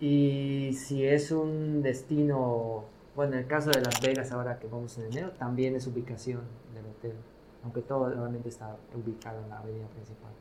Y 0.00 0.72
si 0.74 1.06
es 1.06 1.30
un 1.30 1.82
destino, 1.82 2.84
bueno, 3.14 3.32
en 3.34 3.38
el 3.40 3.46
caso 3.46 3.70
de 3.70 3.80
Las 3.80 4.00
Vegas 4.00 4.30
ahora 4.32 4.58
que 4.58 4.66
vamos 4.66 4.96
en 4.98 5.06
enero, 5.06 5.30
también 5.32 5.74
es 5.74 5.86
ubicación 5.86 6.42
del 6.74 6.84
hotel, 6.86 7.14
aunque 7.64 7.80
todo 7.80 8.10
realmente 8.10 8.48
está 8.48 8.76
ubicado 8.94 9.42
en 9.42 9.48
la 9.48 9.58
avenida 9.60 9.86
principal. 9.88 10.32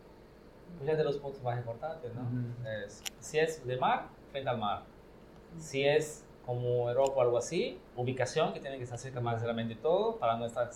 Pues 0.78 0.90
es 0.90 0.98
de 0.98 1.04
los 1.06 1.18
puntos 1.18 1.42
más 1.42 1.58
importantes, 1.58 2.14
¿no? 2.14 2.22
Ujú. 2.22 2.68
Es- 2.86 3.02
si 3.20 3.40
es 3.40 3.66
de 3.66 3.78
mar, 3.78 4.10
frente 4.32 4.50
al 4.50 4.58
mar. 4.58 4.84
Si 5.58 5.86
es 5.86 6.26
como 6.46 6.90
Europa 6.90 7.14
o 7.16 7.22
algo 7.22 7.38
así, 7.38 7.80
ubicación 7.96 8.54
que 8.54 8.60
tiene 8.60 8.78
que 8.78 8.84
estar 8.84 9.00
cerca 9.00 9.22
más 9.22 9.42
de 9.42 9.76
todo 9.76 10.18
para 10.18 10.38
no 10.38 10.46
estar, 10.46 10.70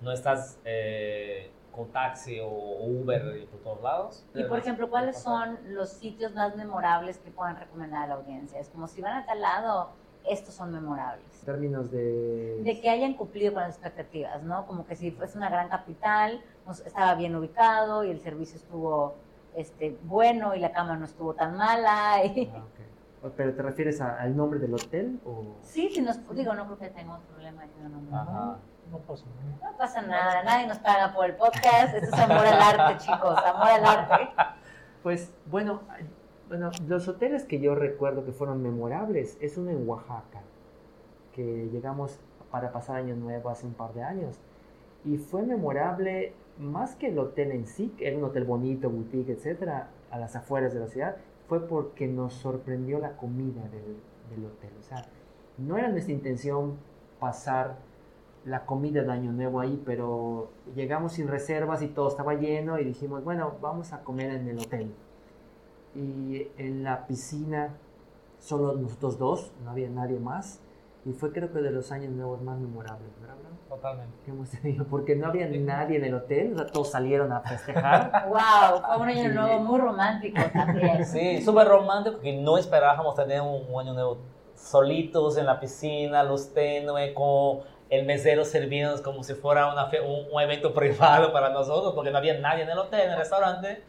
no 0.00 0.12
estás 0.12 0.58
eh, 0.64 1.50
con 1.72 1.90
taxi 1.90 2.38
o 2.40 2.48
Uber 2.48 3.38
y 3.42 3.46
por 3.46 3.60
todos 3.60 3.82
lados. 3.82 4.24
Y 4.34 4.44
por 4.44 4.58
ejemplo, 4.58 4.88
¿cuáles 4.90 5.18
son 5.18 5.58
los 5.74 5.88
sitios 5.90 6.34
más 6.34 6.54
memorables 6.54 7.18
que 7.18 7.30
puedan 7.30 7.56
recomendar 7.56 8.04
a 8.04 8.06
la 8.08 8.14
audiencia? 8.14 8.60
Es 8.60 8.68
como 8.68 8.86
si 8.86 9.00
van 9.00 9.16
a 9.16 9.26
tal 9.26 9.40
lado, 9.40 9.90
estos 10.28 10.54
son 10.54 10.70
memorables. 10.70 11.24
En 11.40 11.46
términos 11.46 11.90
de... 11.90 12.60
De 12.62 12.80
que 12.80 12.90
hayan 12.90 13.14
cumplido 13.14 13.54
con 13.54 13.62
las 13.62 13.74
expectativas, 13.76 14.42
¿no? 14.42 14.66
Como 14.66 14.86
que 14.86 14.94
si 14.94 15.10
fuese 15.10 15.38
una 15.38 15.48
gran 15.48 15.68
capital, 15.68 16.40
pues, 16.64 16.80
estaba 16.86 17.14
bien 17.14 17.34
ubicado 17.34 18.04
y 18.04 18.10
el 18.10 18.20
servicio 18.20 18.56
estuvo 18.56 19.14
este, 19.56 19.98
bueno 20.04 20.54
y 20.54 20.60
la 20.60 20.72
cama 20.72 20.96
no 20.96 21.06
estuvo 21.06 21.34
tan 21.34 21.56
mala. 21.56 22.24
y- 22.24 22.52
Ah, 22.54 22.64
ok. 22.64 23.32
¿Pero 23.36 23.54
te 23.54 23.62
refieres 23.62 24.00
a- 24.00 24.20
al 24.20 24.36
nombre 24.36 24.58
del 24.58 24.74
hotel 24.74 25.18
o...? 25.24 25.56
Sí, 25.62 25.88
si 25.90 26.02
nos, 26.02 26.18
digo, 26.34 26.54
no 26.54 26.66
creo 26.66 26.78
que 26.78 26.88
tengamos 26.90 27.22
problema. 27.24 27.64
yo 27.66 27.88
no, 27.88 28.00
no, 28.00 28.16
Ajá. 28.16 28.58
No 28.92 28.98
pasa 28.98 29.24
nada. 29.24 29.70
no 29.72 29.78
pasa 29.78 30.02
nada, 30.02 30.44
nadie 30.44 30.66
nos 30.66 30.78
paga 30.78 31.14
por 31.14 31.24
el 31.24 31.34
podcast. 31.34 31.94
Esto 31.94 32.14
es 32.14 32.22
amor 32.22 32.46
al 32.46 32.60
arte, 32.60 32.98
chicos, 32.98 33.38
amor 33.38 33.68
al 33.68 33.84
arte. 33.84 34.28
Pues 35.02 35.34
bueno, 35.46 35.80
bueno, 36.48 36.70
los 36.86 37.08
hoteles 37.08 37.42
que 37.42 37.58
yo 37.58 37.74
recuerdo 37.74 38.24
que 38.24 38.30
fueron 38.30 38.62
memorables 38.62 39.36
es 39.40 39.56
uno 39.56 39.70
en 39.70 39.88
Oaxaca, 39.88 40.42
que 41.32 41.68
llegamos 41.72 42.20
para 42.52 42.70
pasar 42.70 42.98
Año 42.98 43.16
Nuevo 43.16 43.50
hace 43.50 43.66
un 43.66 43.74
par 43.74 43.94
de 43.94 44.04
años. 44.04 44.38
Y 45.04 45.16
fue 45.16 45.42
memorable 45.42 46.34
más 46.56 46.94
que 46.94 47.08
el 47.08 47.18
hotel 47.18 47.50
en 47.50 47.66
sí, 47.66 47.92
que 47.98 48.06
era 48.06 48.16
un 48.16 48.22
hotel 48.22 48.44
bonito, 48.44 48.90
boutique, 48.90 49.32
etcétera, 49.32 49.88
a 50.12 50.18
las 50.18 50.36
afueras 50.36 50.72
de 50.72 50.78
la 50.78 50.86
ciudad, 50.86 51.16
fue 51.48 51.66
porque 51.66 52.06
nos 52.06 52.34
sorprendió 52.34 53.00
la 53.00 53.16
comida 53.16 53.62
del, 53.62 53.96
del 54.30 54.46
hotel. 54.46 54.70
O 54.78 54.82
sea, 54.84 55.04
no 55.58 55.78
era 55.78 55.88
nuestra 55.88 56.12
intención 56.12 56.76
pasar 57.18 57.74
la 58.44 58.64
comida 58.64 59.02
de 59.02 59.12
Año 59.12 59.32
Nuevo 59.32 59.60
ahí, 59.60 59.80
pero 59.84 60.50
llegamos 60.74 61.12
sin 61.12 61.28
reservas 61.28 61.82
y 61.82 61.88
todo 61.88 62.08
estaba 62.08 62.34
lleno 62.34 62.78
y 62.78 62.84
dijimos, 62.84 63.22
bueno, 63.24 63.56
vamos 63.60 63.92
a 63.92 64.02
comer 64.02 64.30
en 64.32 64.48
el 64.48 64.58
hotel. 64.58 64.92
Y 65.94 66.48
en 66.56 66.82
la 66.82 67.06
piscina, 67.06 67.76
solo 68.38 68.72
nosotros 68.74 69.18
dos, 69.18 69.52
no 69.64 69.70
había 69.70 69.88
nadie 69.88 70.18
más. 70.18 70.60
Y 71.04 71.12
fue 71.12 71.32
creo 71.32 71.52
que 71.52 71.60
de 71.60 71.70
los 71.70 71.90
años 71.90 72.12
nuevos 72.12 72.42
más 72.42 72.58
memorables, 72.58 73.10
¿verdad? 73.20 73.34
Bro? 73.36 73.76
Totalmente. 73.76 74.14
Que 74.24 74.30
hemos 74.30 74.50
tenido, 74.50 74.84
porque 74.86 75.16
no 75.16 75.26
había 75.26 75.48
nadie 75.48 75.96
en 75.96 76.04
el 76.04 76.14
hotel, 76.14 76.52
o 76.54 76.58
sea, 76.58 76.66
todos 76.66 76.90
salieron 76.90 77.32
a 77.32 77.40
festejar. 77.40 78.10
Wow, 78.28 78.82
fue 78.86 78.96
un 78.98 79.08
año 79.08 79.32
nuevo 79.32 79.60
muy 79.60 79.80
romántico 79.80 80.40
también. 80.52 81.04
Sí, 81.04 81.42
súper 81.42 81.68
romántico 81.68 82.20
que 82.20 82.40
no 82.40 82.56
esperábamos 82.56 83.14
tener 83.14 83.40
un, 83.40 83.62
un 83.68 83.80
año 83.80 83.94
nuevo 83.94 84.18
solitos 84.62 85.36
en 85.36 85.46
la 85.46 85.58
piscina, 85.58 86.22
luz 86.22 86.52
tenue, 86.54 87.12
con 87.14 87.60
el 87.92 88.06
mesero 88.06 88.44
sirviéndonos 88.44 89.02
como 89.02 89.22
si 89.22 89.34
fuera 89.34 89.70
una 89.72 89.86
fe- 89.86 90.00
un, 90.00 90.26
un 90.32 90.40
evento 90.40 90.72
privado 90.80 91.32
para 91.32 91.50
nosotros, 91.50 91.92
porque 91.94 92.10
no 92.10 92.18
había 92.18 92.38
nadie 92.38 92.62
en 92.64 92.70
el 92.70 92.78
hotel, 92.78 93.02
en 93.02 93.10
el 93.12 93.18
restaurante. 93.18 93.82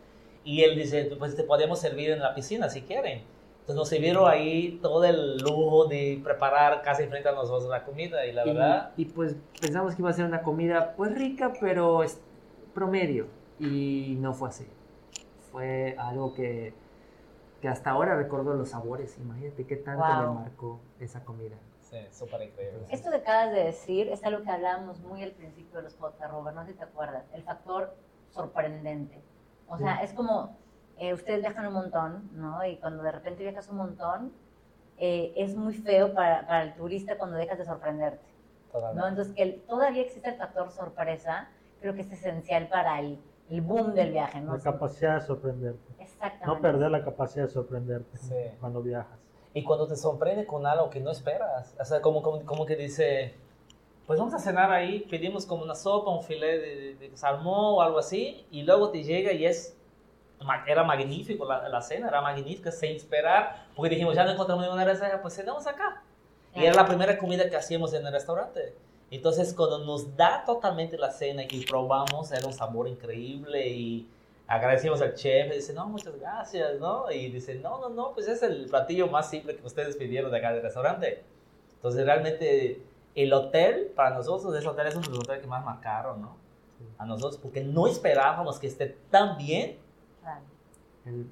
Y 0.43 0.63
él 0.63 0.75
dice, 0.75 1.09
pues 1.17 1.35
te 1.35 1.43
podemos 1.43 1.79
servir 1.79 2.11
en 2.11 2.19
la 2.19 2.35
piscina 2.35 2.69
si 2.69 2.81
quieren. 2.81 3.23
Entonces 3.61 3.75
nos 3.77 3.87
sirvieron 3.87 4.29
ahí 4.29 4.77
todo 4.81 5.05
el 5.05 5.37
lujo 5.37 5.85
de 5.85 6.19
preparar 6.21 6.81
casi 6.81 7.07
frente 7.07 7.29
a 7.29 7.31
nosotros 7.31 7.69
la 7.69 7.85
comida 7.85 8.25
y 8.25 8.33
la 8.33 8.45
y, 8.45 8.47
verdad... 8.53 8.91
y, 8.97 9.05
pues 9.05 9.37
pensamos 9.61 9.95
que 9.95 10.01
iba 10.01 10.09
a 10.09 10.13
ser 10.13 10.25
una 10.25 10.41
comida 10.41 10.95
pues 10.97 11.15
rica, 11.17 11.53
pero 11.61 12.03
es 12.03 12.19
promedio. 12.73 13.27
Y 13.61 14.17
no 14.19 14.33
fue 14.33 14.49
así. 14.49 14.67
Fue 15.49 15.95
algo 15.97 16.33
que, 16.33 16.73
que 17.61 17.69
hasta 17.69 17.91
ahora 17.91 18.15
recuerdo 18.17 18.53
los 18.53 18.67
sabores. 18.71 19.17
Imagínate 19.17 19.65
qué 19.65 19.77
tanto 19.77 20.03
Wow. 20.03 20.33
me 20.33 20.39
marcó 20.41 20.79
esa 20.99 21.23
comida. 21.23 21.55
Sí, 21.93 22.07
súper 22.11 22.41
increíble. 22.41 22.85
Esto 22.89 23.11
que 23.11 23.17
acabas 23.17 23.51
de 23.51 23.65
decir 23.65 24.07
es 24.09 24.23
algo 24.23 24.43
que 24.43 24.49
hablábamos 24.49 24.99
muy 25.01 25.21
al 25.21 25.31
principio 25.31 25.77
de 25.77 25.83
los 25.83 25.93
podcasts, 25.93 26.31
Robert, 26.33 26.55
no 26.55 26.65
sé 26.65 26.71
si 26.71 26.77
te 26.79 26.83
acuerdas, 26.85 27.23
el 27.33 27.43
factor 27.43 27.95
sorprendente. 28.31 29.21
O 29.67 29.77
sea, 29.77 30.03
es 30.03 30.11
como, 30.13 30.57
eh, 30.97 31.13
ustedes 31.13 31.41
viajan 31.41 31.67
un 31.67 31.73
montón, 31.73 32.29
¿no? 32.33 32.65
Y 32.65 32.77
cuando 32.77 33.03
de 33.03 33.11
repente 33.11 33.43
viajas 33.43 33.69
un 33.69 33.77
montón, 33.77 34.33
eh, 34.97 35.33
es 35.37 35.55
muy 35.55 35.73
feo 35.75 36.13
para, 36.13 36.47
para 36.47 36.63
el 36.63 36.73
turista 36.75 37.17
cuando 37.17 37.37
dejas 37.37 37.57
de 37.59 37.65
sorprenderte. 37.65 38.25
Entonces, 38.91 39.31
que 39.33 39.43
el- 39.43 39.61
todavía 39.67 40.01
existe 40.01 40.29
el 40.29 40.35
factor 40.35 40.71
sorpresa, 40.71 41.49
creo 41.79 41.93
que 41.93 42.01
es 42.01 42.11
esencial 42.11 42.67
para 42.69 42.99
el, 42.99 43.19
el 43.49 43.61
boom 43.61 43.93
del 43.93 44.11
viaje, 44.11 44.41
¿no? 44.41 44.53
La 44.57 44.59
capacidad 44.63 45.15
de 45.15 45.21
sorprenderte. 45.27 45.93
Exactamente. 45.99 46.45
No 46.47 46.59
perder 46.59 46.89
la 46.89 47.03
capacidad 47.03 47.45
de 47.45 47.51
sorprenderte 47.51 48.17
Sí. 48.17 48.35
cuando 48.59 48.81
viajas. 48.81 49.19
Y 49.53 49.63
cuando 49.63 49.87
te 49.87 49.95
sorprende 49.95 50.45
con 50.45 50.65
algo 50.65 50.89
que 50.89 50.99
no 50.99 51.11
esperas, 51.11 51.75
o 51.79 51.85
sea, 51.85 52.01
como, 52.01 52.21
como, 52.21 52.43
como 52.45 52.65
que 52.65 52.75
dice, 52.75 53.35
pues 54.07 54.19
vamos 54.19 54.33
a 54.33 54.39
cenar 54.39 54.71
ahí, 54.71 55.05
pedimos 55.09 55.45
como 55.45 55.63
una 55.63 55.75
sopa, 55.75 56.11
un 56.11 56.23
filete 56.23 56.57
de, 56.57 56.95
de 56.95 57.17
salmón 57.17 57.75
o 57.75 57.81
algo 57.81 57.99
así, 57.99 58.45
y 58.51 58.63
luego 58.63 58.89
te 58.89 59.03
llega 59.03 59.31
y 59.31 59.45
es, 59.45 59.77
era 60.67 60.83
magnífico 60.83 61.45
la, 61.45 61.69
la 61.69 61.81
cena, 61.81 62.07
era 62.07 62.21
magnífica 62.21 62.71
sin 62.71 62.95
esperar, 62.95 63.67
porque 63.75 63.91
dijimos, 63.91 64.15
ya 64.15 64.23
no 64.23 64.31
encontramos 64.31 64.63
ninguna 64.63 64.85
reserva, 64.85 65.21
pues 65.21 65.35
cenamos 65.35 65.67
acá. 65.67 66.01
Y 66.55 66.65
era 66.65 66.75
la 66.75 66.85
primera 66.85 67.17
comida 67.17 67.49
que 67.49 67.55
hacíamos 67.55 67.93
en 67.93 68.05
el 68.05 68.13
restaurante. 68.13 68.75
Entonces, 69.09 69.53
cuando 69.53 69.79
nos 69.79 70.15
da 70.15 70.43
totalmente 70.45 70.97
la 70.97 71.11
cena 71.11 71.43
y 71.43 71.65
probamos, 71.65 72.31
era 72.31 72.45
un 72.47 72.53
sabor 72.53 72.87
increíble 72.87 73.67
y 73.67 74.07
agradecimos 74.55 75.01
al 75.01 75.13
chef. 75.13 75.51
Y 75.51 75.55
dice, 75.55 75.73
no, 75.73 75.87
muchas 75.87 76.17
gracias, 76.19 76.79
¿no? 76.79 77.11
Y 77.11 77.31
dice, 77.31 77.55
no, 77.55 77.79
no, 77.79 77.89
no, 77.89 78.13
pues 78.13 78.27
es 78.27 78.43
el 78.43 78.67
platillo 78.67 79.07
más 79.07 79.29
simple 79.29 79.55
que 79.55 79.65
ustedes 79.65 79.95
pidieron 79.95 80.31
de 80.31 80.37
acá 80.37 80.53
del 80.53 80.61
restaurante. 80.61 81.23
Entonces, 81.75 82.05
realmente, 82.05 82.81
el 83.15 83.33
hotel, 83.33 83.91
para 83.95 84.15
nosotros, 84.15 84.55
ese 84.55 84.67
hotel 84.67 84.87
es 84.87 84.95
uno 84.95 85.05
de 85.05 85.09
los 85.09 85.19
hoteles 85.19 85.41
que 85.41 85.47
más 85.47 85.63
marcaron, 85.63 86.21
¿no? 86.21 86.37
A 86.97 87.05
nosotros, 87.05 87.39
porque 87.41 87.63
no 87.63 87.87
esperábamos 87.87 88.59
que 88.59 88.67
esté 88.67 88.97
tan 89.09 89.37
bien. 89.37 89.77
Claro. 90.21 90.41
El, 91.05 91.27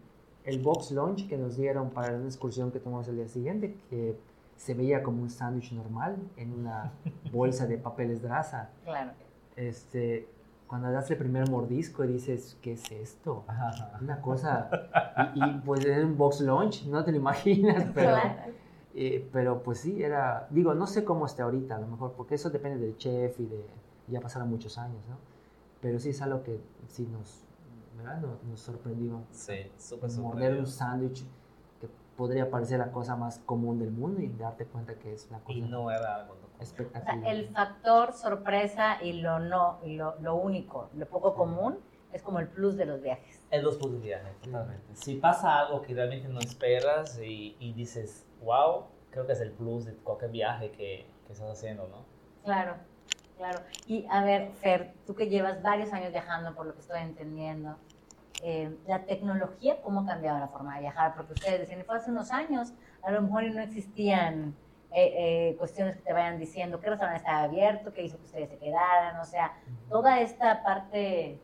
el 0.46 0.60
box 0.60 0.92
lunch 0.92 1.28
que 1.28 1.38
nos 1.38 1.58
dieron 1.58 1.90
para 1.92 2.14
una 2.16 2.26
excursión 2.26 2.72
que 2.72 2.80
tomamos 2.80 3.08
el 3.08 3.18
día 3.18 3.28
siguiente, 3.28 3.78
que 3.90 4.16
se 4.56 4.74
veía 4.74 5.02
como 5.02 5.22
un 5.22 5.30
sándwich 5.30 5.72
normal 5.72 6.18
en 6.38 6.54
una 6.54 6.94
bolsa 7.32 7.66
de 7.66 7.78
papeles 7.78 8.22
grasa. 8.22 8.70
Claro. 8.84 9.12
Este, 9.56 10.28
cuando 10.72 10.90
das 10.90 11.12
el 11.12 11.18
primer 11.18 11.50
mordisco 11.50 12.06
y 12.06 12.08
dices, 12.08 12.58
¿qué 12.62 12.72
es 12.72 12.90
esto? 12.94 13.44
Una 14.02 14.22
cosa. 14.22 14.70
Y, 15.36 15.44
y, 15.44 15.54
pues 15.66 15.84
en 15.86 16.06
un 16.06 16.18
box 16.18 16.40
lunch, 16.40 16.86
no 16.86 17.04
te 17.04 17.12
lo 17.12 17.18
imaginas, 17.18 17.88
pero, 17.94 18.12
Claro. 18.12 18.54
eh, 18.96 19.30
pero 19.34 19.64
pues 19.64 19.80
sí, 19.80 20.02
era. 20.02 20.48
Digo, 20.50 20.74
no 20.74 20.88
sé 20.88 21.04
cómo 21.04 21.26
esté 21.26 21.42
ahorita, 21.42 21.76
a 21.76 21.80
lo 21.82 21.88
mejor, 21.88 22.14
porque 22.14 22.36
eso 22.36 22.50
depende 22.50 22.80
del 22.80 22.96
chef 22.96 23.38
y 23.42 23.48
de. 23.48 23.66
Ya 24.08 24.22
pasaron 24.22 24.48
muchos 24.50 24.78
años, 24.78 25.02
¿no? 25.10 25.18
Pero 25.82 26.00
sí 26.00 26.12
es 26.12 26.22
algo 26.22 26.42
que 26.42 26.62
sí 26.88 27.06
nos. 27.06 27.44
¿Verdad? 27.98 28.22
Nos, 28.22 28.42
nos 28.46 28.60
sorprendió. 28.62 29.24
Sí, 29.32 29.70
súper, 29.78 30.10
Morder 30.20 30.58
un 30.58 30.68
sándwich 30.68 31.26
podría 32.22 32.52
parecer 32.52 32.78
la 32.78 32.92
cosa 32.92 33.16
más 33.16 33.40
común 33.40 33.80
del 33.80 33.90
mundo 33.90 34.22
y 34.22 34.30
darte 34.30 34.68
cuenta 34.68 34.94
que 34.94 35.12
es 35.12 35.26
una 35.32 35.40
cosa 35.40 35.58
Y 35.58 35.62
no 35.62 35.90
era 35.90 36.18
algo. 36.18 36.34
O 36.34 36.38
sea, 36.38 36.50
espectacular. 36.62 37.34
el 37.34 37.48
factor 37.48 38.14
sorpresa 38.14 39.02
y 39.02 39.14
lo 39.14 39.40
no, 39.40 39.80
y 39.84 39.96
lo, 39.96 40.20
lo 40.20 40.36
único, 40.36 40.92
lo 40.96 41.08
poco 41.08 41.34
común, 41.34 41.80
es 42.14 42.22
como 42.22 42.38
el 42.38 42.48
plus 42.48 42.78
de 42.78 42.86
los 42.86 43.02
viajes. 43.02 43.42
Es 43.50 43.64
los 43.64 43.78
puntos 43.78 44.04
de 44.04 44.10
viaje, 44.10 44.36
totalmente. 44.44 44.84
Si 44.94 45.16
pasa 45.16 45.62
algo 45.62 45.82
que 45.82 45.96
realmente 45.96 46.28
no 46.28 46.40
esperas 46.40 47.18
y, 47.18 47.56
y 47.60 47.74
dices, 47.74 48.28
wow, 48.44 48.84
creo 49.10 49.26
que 49.26 49.34
es 49.34 49.42
el 49.42 49.50
plus 49.50 49.86
de 49.86 49.96
cualquier 49.96 50.30
viaje 50.30 50.70
que, 50.70 51.08
que 51.26 51.34
estás 51.34 51.50
haciendo, 51.50 51.88
¿no? 51.88 52.06
Claro, 52.44 52.76
claro. 53.36 53.62
Y 53.88 54.06
a 54.12 54.24
ver, 54.24 54.52
Fer, 54.62 54.94
tú 55.08 55.16
que 55.16 55.28
llevas 55.28 55.64
varios 55.64 55.92
años 55.92 56.12
viajando, 56.12 56.54
por 56.54 56.68
lo 56.68 56.76
que 56.76 56.82
estoy 56.82 57.00
entendiendo, 57.02 57.78
eh, 58.44 58.76
la 58.88 59.04
tecnología, 59.06 59.82
¿cómo 59.82 60.02
ha 60.02 60.06
cambiado 60.06 60.40
la 60.40 60.48
forma 60.48 60.76
de 60.76 60.82
viajar? 60.82 61.14
Porque 61.16 61.34
ustedes 61.34 61.60
decían, 61.60 61.84
fue 61.86 61.98
hace 61.98 62.10
unos 62.10 62.32
años, 62.32 62.74
a 63.04 63.12
lo 63.12 63.22
mejor 63.22 63.44
no 63.44 63.62
existían 63.62 64.56
eh, 64.94 65.52
eh, 65.52 65.56
cuestiones 65.58 65.96
que 65.98 66.02
te 66.02 66.14
vayan 66.14 66.40
diciendo 66.40 66.80
qué 66.80 66.90
restaurante 66.90 67.20
estaba 67.24 67.44
abierto, 67.44 67.94
qué 67.94 68.04
hizo 68.04 68.18
que 68.18 68.24
ustedes 68.24 68.50
se 68.50 68.58
quedaran, 68.58 69.20
o 69.20 69.26
sea, 69.26 69.54
toda 69.90 70.20
esta 70.22 70.64
parte 70.64 71.40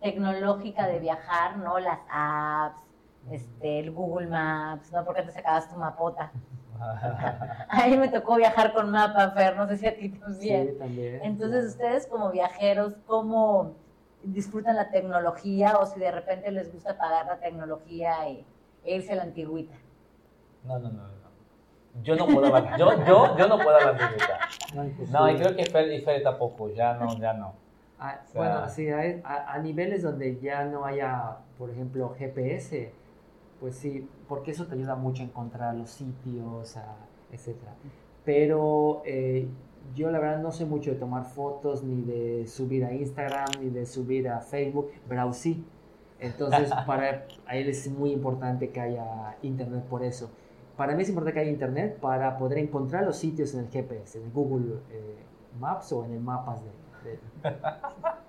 tecnológica 0.00 0.88
de 0.88 0.98
viajar, 0.98 1.56
¿no? 1.58 1.78
Las 1.78 2.00
apps, 2.10 2.82
este, 3.30 3.78
el 3.78 3.92
Google 3.92 4.26
Maps, 4.26 4.90
¿no? 4.92 5.04
Porque 5.04 5.22
te 5.22 5.30
sacabas 5.30 5.68
tu 5.68 5.76
mapota. 5.76 6.32
A 7.68 7.86
mí 7.86 7.96
me 7.96 8.08
tocó 8.08 8.34
viajar 8.34 8.72
con 8.72 8.90
mapa, 8.90 9.30
Fer, 9.30 9.56
no 9.56 9.68
sé 9.68 9.76
si 9.76 9.86
a 9.86 9.96
ti 9.96 10.08
también. 10.08 10.70
Sí, 10.72 10.78
también. 10.78 11.20
Entonces, 11.22 11.66
ustedes 11.66 12.08
como 12.08 12.30
viajeros, 12.32 12.94
¿cómo 13.06 13.76
disfrutan 14.24 14.76
la 14.76 14.90
tecnología 14.90 15.78
o 15.78 15.86
si 15.86 15.98
de 16.00 16.10
repente 16.10 16.50
les 16.50 16.72
gusta 16.72 16.96
pagar 16.96 17.26
la 17.26 17.38
tecnología 17.38 18.28
y, 18.28 18.44
e 18.84 18.96
irse 18.96 19.12
a 19.12 19.16
la 19.16 19.22
antigüita? 19.24 19.74
No, 20.64 20.78
no, 20.78 20.90
no, 20.90 21.02
no. 21.02 22.02
Yo 22.02 22.16
no 22.16 22.26
puedo 22.26 22.54
hablar, 22.54 22.78
yo, 22.78 23.04
yo, 23.04 23.36
yo 23.36 23.48
no 23.48 23.58
puedo 23.58 23.76
hablar 23.76 23.98
de. 23.98 24.04
No, 24.74 24.84
imposible. 24.84 25.18
No, 25.18 25.30
y 25.30 25.36
creo 25.36 25.56
que 25.56 25.66
Fer, 25.66 25.92
y 25.92 26.00
Fer 26.00 26.22
tampoco, 26.22 26.70
ya 26.70 26.94
no, 26.94 27.18
ya 27.18 27.32
no. 27.34 27.54
Ah, 27.98 28.20
O 28.24 28.32
sea- 28.32 28.40
bueno, 28.40 28.68
sí, 28.68 28.88
a, 28.88 29.20
a- 29.24 29.52
a 29.52 29.58
niveles 29.58 30.02
donde 30.02 30.40
ya 30.40 30.64
no 30.64 30.84
haya, 30.86 31.36
por 31.58 31.70
ejemplo, 31.70 32.14
GPS, 32.18 32.92
pues 33.60 33.76
sí, 33.76 34.08
porque 34.28 34.52
eso 34.52 34.66
te 34.66 34.74
ayuda 34.74 34.94
mucho 34.96 35.22
a 35.22 35.26
encontrar 35.26 35.74
los 35.74 35.90
sitios, 35.90 36.76
a- 36.76 36.96
etcétera. 37.30 37.72
Pero 38.24 39.02
eh, 39.04 39.46
yo 39.94 40.10
la 40.10 40.18
verdad 40.20 40.40
no 40.42 40.52
sé 40.52 40.64
mucho 40.66 40.90
de 40.92 40.96
tomar 40.98 41.24
fotos, 41.24 41.82
ni 41.84 42.02
de 42.02 42.46
subir 42.46 42.84
a 42.84 42.92
Instagram, 42.94 43.60
ni 43.60 43.70
de 43.70 43.86
subir 43.86 44.28
a 44.28 44.40
Facebook, 44.40 44.90
pero 45.08 45.32
sí. 45.32 45.72
Entonces, 46.18 46.74
para 46.86 47.26
a 47.44 47.56
él 47.56 47.68
es 47.68 47.88
muy 47.90 48.12
importante 48.12 48.70
que 48.72 48.80
haya 48.80 49.38
internet 49.42 49.86
por 49.88 50.02
eso. 50.04 50.36
Para 50.76 50.94
mí 50.94 51.02
es 51.02 51.08
importante 51.08 51.34
que 51.34 51.40
haya 51.40 51.50
internet 51.50 51.98
para 52.00 52.38
poder 52.38 52.58
encontrar 52.58 53.04
los 53.04 53.16
sitios 53.18 53.54
en 53.54 53.60
el 53.60 53.70
GPS, 53.70 54.18
en 54.18 54.24
el 54.26 54.30
Google 54.32 54.84
eh, 54.88 55.26
Maps 55.52 55.92
o 55.92 56.04
en 56.04 56.12
el 56.12 56.20
mapas 56.20 56.62
de- 56.64 56.72
de, 57.02 57.20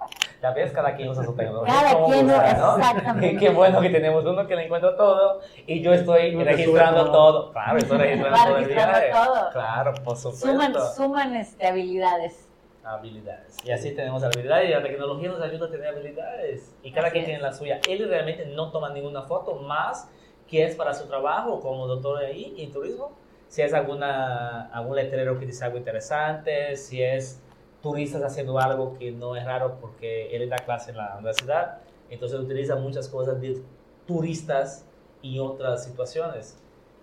Ya 0.43 0.51
ves, 0.51 0.73
cada 0.73 0.93
quien 0.93 1.07
usa 1.07 1.23
su 1.23 1.33
tecnología. 1.33 1.73
Cada 1.73 1.93
como 1.93 2.07
quien, 2.09 2.27
gusta, 2.27 2.53
¿no? 2.57 2.77
exactamente. 2.77 3.37
Qué 3.39 3.49
bueno 3.49 3.79
que 3.79 3.89
tenemos 3.89 4.25
uno 4.25 4.45
que 4.45 4.55
le 4.57 4.65
encuentra 4.65 4.97
todo 4.97 5.39
y 5.65 5.81
yo 5.81 5.93
estoy 5.93 6.35
registrando 6.35 7.11
todo. 7.11 7.53
Claro, 7.53 7.77
estoy 7.77 7.97
registrando 7.99 8.37
todo 8.43 8.57
el 8.57 8.63
registrando 8.65 8.99
viaje. 8.99 9.25
todo. 9.25 9.49
Claro, 9.53 9.93
por 10.03 10.17
supuesto. 10.17 10.47
Suman, 10.47 10.73
suman 10.97 11.35
este, 11.37 11.65
habilidades. 11.65 12.49
habilidades. 12.83 13.55
Y 13.63 13.71
así 13.71 13.95
tenemos 13.95 14.21
habilidades 14.21 14.69
y 14.69 14.73
la 14.73 14.83
tecnología 14.83 15.29
nos 15.29 15.41
ayuda 15.41 15.67
a 15.67 15.71
tener 15.71 15.87
habilidades. 15.87 16.75
Y 16.83 16.91
cada 16.91 17.07
Así 17.07 17.13
quien 17.13 17.23
es. 17.23 17.27
tiene 17.29 17.41
la 17.41 17.53
suya. 17.53 17.79
Él 17.87 18.05
realmente 18.09 18.45
no 18.47 18.69
toma 18.69 18.89
ninguna 18.89 19.21
foto 19.21 19.55
más 19.55 20.09
que 20.45 20.65
es 20.65 20.75
para 20.75 20.93
su 20.93 21.07
trabajo 21.07 21.61
como 21.61 21.87
doctor 21.87 22.21
ahí 22.21 22.53
en 22.57 22.69
turismo. 22.69 23.11
Si 23.47 23.61
es 23.61 23.73
alguna, 23.73 24.69
algún 24.73 24.97
letrero 24.97 25.39
que 25.39 25.45
dice 25.45 25.63
algo 25.63 25.77
interesante, 25.77 26.75
si 26.75 27.01
es 27.01 27.42
turistas 27.83 28.23
haciendo 28.23 28.57
algo 28.59 28.97
que 28.97 29.11
no 29.11 29.35
es 29.35 29.45
raro 29.45 29.77
porque 29.79 30.35
él 30.35 30.49
da 30.49 30.55
clase 30.57 30.91
en 30.91 30.97
la 30.97 31.13
universidad, 31.15 31.79
entonces 32.09 32.39
utiliza 32.39 32.77
muchas 32.77 33.07
cosas 33.09 33.39
de 33.41 33.61
turistas 34.07 34.85
y 35.21 35.37
otras 35.39 35.83
situaciones. 35.83 36.57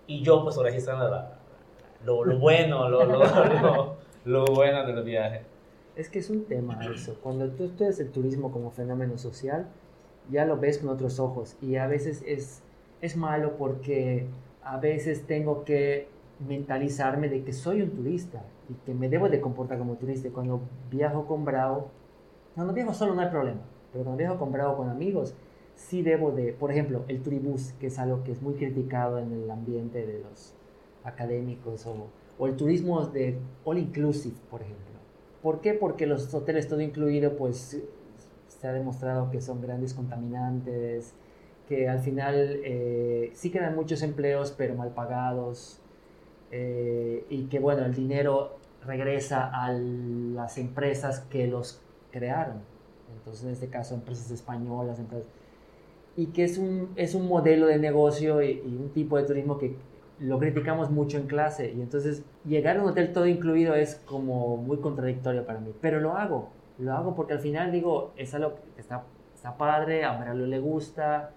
Y 0.06 0.22
yo 0.22 0.42
pues 0.42 0.56
registrando 0.56 1.08
la- 1.08 1.34
lo, 2.04 2.24
lo 2.24 2.38
bueno, 2.38 2.88
lo, 2.88 3.04
lo, 3.04 3.96
lo, 4.24 4.44
bueno 4.46 4.86
del 4.86 5.04
viaje. 5.04 5.42
Es 5.96 6.08
que 6.08 6.18
es 6.18 6.30
un 6.30 6.46
tema 6.46 6.80
eso. 6.86 7.14
Cuando 7.22 7.46
tú 7.50 7.64
estudias 7.64 8.00
el 8.00 8.10
turismo 8.10 8.50
como 8.50 8.70
fenómeno 8.70 9.18
social, 9.18 9.66
ya 10.30 10.46
lo 10.46 10.56
ves 10.56 10.78
con 10.78 10.88
otros 10.88 11.20
ojos. 11.20 11.56
Y 11.60 11.76
a 11.76 11.86
veces 11.86 12.22
es, 12.26 12.62
es 13.02 13.16
malo 13.16 13.56
porque 13.58 14.26
a 14.64 14.78
veces 14.78 15.26
tengo 15.26 15.64
que 15.64 16.08
mentalizarme 16.38 17.28
de 17.28 17.44
que 17.44 17.52
soy 17.52 17.82
un 17.82 17.90
turista 17.90 18.42
y 18.70 18.74
que 18.86 18.94
me 18.94 19.08
debo 19.08 19.28
de 19.28 19.40
comportar 19.40 19.78
como 19.78 19.96
turista. 19.96 20.28
Cuando 20.30 20.60
viajo 20.90 21.26
con 21.26 21.44
Bravo, 21.44 21.88
cuando 22.54 22.72
viajo 22.72 22.94
solo 22.94 23.14
no 23.14 23.22
hay 23.22 23.28
problema. 23.28 23.60
Pero 23.92 24.04
cuando 24.04 24.18
viajo 24.18 24.38
con 24.38 24.52
Bravo 24.52 24.76
con 24.76 24.88
amigos, 24.88 25.34
sí 25.74 26.02
debo 26.02 26.30
de, 26.30 26.52
por 26.52 26.70
ejemplo, 26.70 27.04
el 27.08 27.22
turibús, 27.22 27.72
que 27.80 27.88
es 27.88 27.98
algo 27.98 28.22
que 28.22 28.32
es 28.32 28.42
muy 28.42 28.54
criticado 28.54 29.18
en 29.18 29.32
el 29.32 29.50
ambiente 29.50 30.06
de 30.06 30.20
los 30.20 30.54
académicos, 31.02 31.86
o, 31.86 32.08
o 32.38 32.46
el 32.46 32.56
turismo 32.56 33.04
de 33.06 33.38
all 33.64 33.78
inclusive, 33.78 34.36
por 34.50 34.62
ejemplo. 34.62 34.86
¿Por 35.42 35.60
qué? 35.60 35.72
Porque 35.72 36.06
los 36.06 36.32
hoteles 36.34 36.68
todo 36.68 36.80
incluido, 36.80 37.36
pues 37.36 37.82
se 38.48 38.68
ha 38.68 38.72
demostrado 38.72 39.30
que 39.30 39.40
son 39.40 39.62
grandes 39.62 39.94
contaminantes, 39.94 41.14
que 41.66 41.88
al 41.88 42.00
final 42.00 42.60
eh, 42.62 43.30
sí 43.32 43.50
quedan 43.50 43.74
muchos 43.74 44.02
empleos, 44.02 44.52
pero 44.56 44.74
mal 44.74 44.90
pagados, 44.90 45.80
eh, 46.50 47.24
y 47.30 47.44
que 47.44 47.58
bueno, 47.58 47.84
el 47.84 47.94
dinero 47.94 48.58
regresa 48.86 49.50
a 49.52 49.72
las 49.72 50.58
empresas 50.58 51.20
que 51.30 51.46
los 51.46 51.80
crearon. 52.10 52.58
Entonces, 53.16 53.44
en 53.44 53.50
este 53.52 53.68
caso, 53.68 53.94
empresas 53.94 54.30
españolas, 54.30 54.98
empresas... 54.98 55.26
Y 56.16 56.26
que 56.26 56.44
es 56.44 56.58
un, 56.58 56.90
es 56.96 57.14
un 57.14 57.28
modelo 57.28 57.66
de 57.66 57.78
negocio 57.78 58.42
y, 58.42 58.62
y 58.64 58.76
un 58.80 58.90
tipo 58.90 59.16
de 59.16 59.24
turismo 59.24 59.58
que 59.58 59.76
lo 60.18 60.38
criticamos 60.38 60.90
mucho 60.90 61.16
en 61.16 61.26
clase 61.26 61.72
y 61.72 61.80
entonces 61.80 62.22
llegar 62.44 62.76
a 62.76 62.82
un 62.82 62.90
hotel 62.90 63.12
todo 63.12 63.26
incluido 63.26 63.74
es 63.74 63.94
como 64.04 64.58
muy 64.58 64.76
contradictorio 64.78 65.46
para 65.46 65.60
mí, 65.60 65.72
pero 65.80 65.98
lo 66.00 66.16
hago, 66.18 66.50
lo 66.78 66.92
hago 66.92 67.14
porque 67.14 67.32
al 67.34 67.38
final 67.40 67.72
digo, 67.72 68.12
es 68.16 68.34
algo 68.34 68.56
que 68.74 68.82
está, 68.82 69.02
está 69.34 69.56
padre, 69.56 70.04
a 70.04 70.12
Mario 70.18 70.46
le 70.46 70.58
gusta 70.58 71.30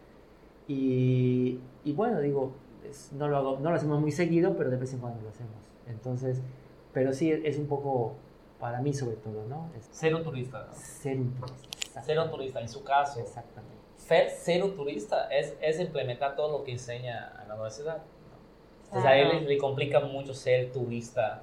y, 0.67 1.59
y 1.83 1.93
bueno, 1.93 2.19
digo, 2.21 2.51
es- 2.89 3.11
no, 3.13 3.27
lo 3.27 3.37
hago, 3.37 3.59
no 3.61 3.69
lo 3.69 3.75
hacemos 3.75 3.99
muy 4.01 4.11
seguido, 4.11 4.55
pero 4.57 4.69
de 4.69 4.77
vez 4.77 4.93
en 4.93 4.99
cuando 4.99 5.21
lo 5.21 5.29
hacemos. 5.29 5.53
Entonces, 5.87 6.41
pero 6.93 7.13
sí 7.13 7.31
es 7.31 7.57
un 7.57 7.67
poco, 7.67 8.13
para 8.59 8.81
mí 8.81 8.93
sobre 8.93 9.15
todo, 9.17 9.45
¿no? 9.47 9.69
Es 9.77 9.85
Ser 9.91 10.15
un 10.15 10.23
turista. 10.23 10.71
ser 10.73 11.17
un 11.17 11.33
turista. 11.33 11.69
Exacto. 11.77 12.01
Cero 12.05 12.29
turista, 12.31 12.61
en 12.61 12.69
su 12.69 12.83
caso. 12.83 13.19
Exactamente. 13.19 13.77
Ser 13.97 14.29
cero 14.29 14.71
turista 14.75 15.27
es, 15.31 15.55
es 15.61 15.79
implementar 15.79 16.35
todo 16.35 16.57
lo 16.59 16.63
que 16.63 16.71
enseña 16.71 17.33
a 17.39 17.45
la 17.45 17.53
universidad. 17.55 17.97
¿no? 17.97 18.03
Entonces 18.85 19.05
a 19.09 19.13
Claro. 19.13 19.31
él 19.37 19.43
le, 19.45 19.49
le 19.49 19.57
complica 19.57 19.99
mucho 20.01 20.33
ser 20.33 20.71
turista. 20.71 21.41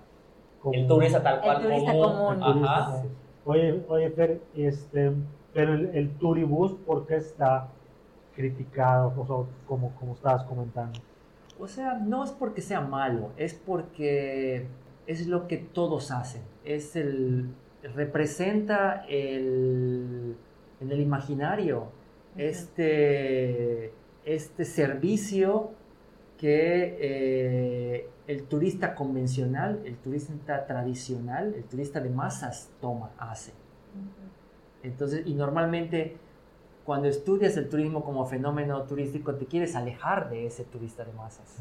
Como- 0.62 0.74
El 0.74 0.86
turista 0.86 1.22
tal 1.22 1.36
El 1.36 1.40
cual 1.40 1.62
turista 1.62 1.92
común. 1.92 2.12
común. 2.12 2.32
el 2.34 2.40
turista, 2.40 2.76
Ajá. 2.78 3.02
Oye, 3.46 3.84
oye, 3.88 4.10
Fer, 4.10 4.40
este, 4.54 5.12
pero 5.54 5.74
el, 5.74 5.94
el 5.96 6.10
turibús, 6.18 6.72
¿por 6.86 7.06
qué 7.06 7.16
está 7.16 7.68
criticado? 8.34 9.12
O 9.16 9.26
sea, 9.26 9.52
como, 9.66 9.90
como 9.96 10.14
estabas 10.14 10.44
comentando. 10.44 11.00
O 11.58 11.66
sea, 11.66 11.94
no 11.94 12.24
es 12.24 12.30
porque 12.30 12.60
sea 12.62 12.80
malo, 12.80 13.30
es 13.36 13.54
porque 13.54 14.66
es 15.10 15.26
lo 15.26 15.48
que 15.48 15.56
todos 15.56 16.10
hacen. 16.10 16.42
Es 16.64 16.96
el 16.96 17.48
representa 17.94 19.04
el 19.08 20.36
en 20.80 20.92
el 20.92 21.00
imaginario 21.00 21.88
este 22.36 23.92
este 24.24 24.64
servicio 24.64 25.72
que 26.36 26.96
eh, 27.00 28.08
el 28.26 28.44
turista 28.44 28.94
convencional, 28.94 29.80
el 29.84 29.96
turista 29.96 30.66
tradicional, 30.66 31.54
el 31.54 31.64
turista 31.64 32.00
de 32.00 32.10
masas 32.10 32.70
toma, 32.80 33.10
hace. 33.18 33.52
Entonces, 34.82 35.26
y 35.26 35.34
normalmente 35.34 36.16
cuando 36.84 37.08
estudias 37.08 37.56
el 37.56 37.68
turismo 37.68 38.04
como 38.04 38.24
fenómeno 38.26 38.82
turístico, 38.84 39.34
te 39.34 39.46
quieres 39.46 39.74
alejar 39.76 40.30
de 40.30 40.46
ese 40.46 40.64
turista 40.64 41.04
de 41.04 41.12
masas. 41.12 41.56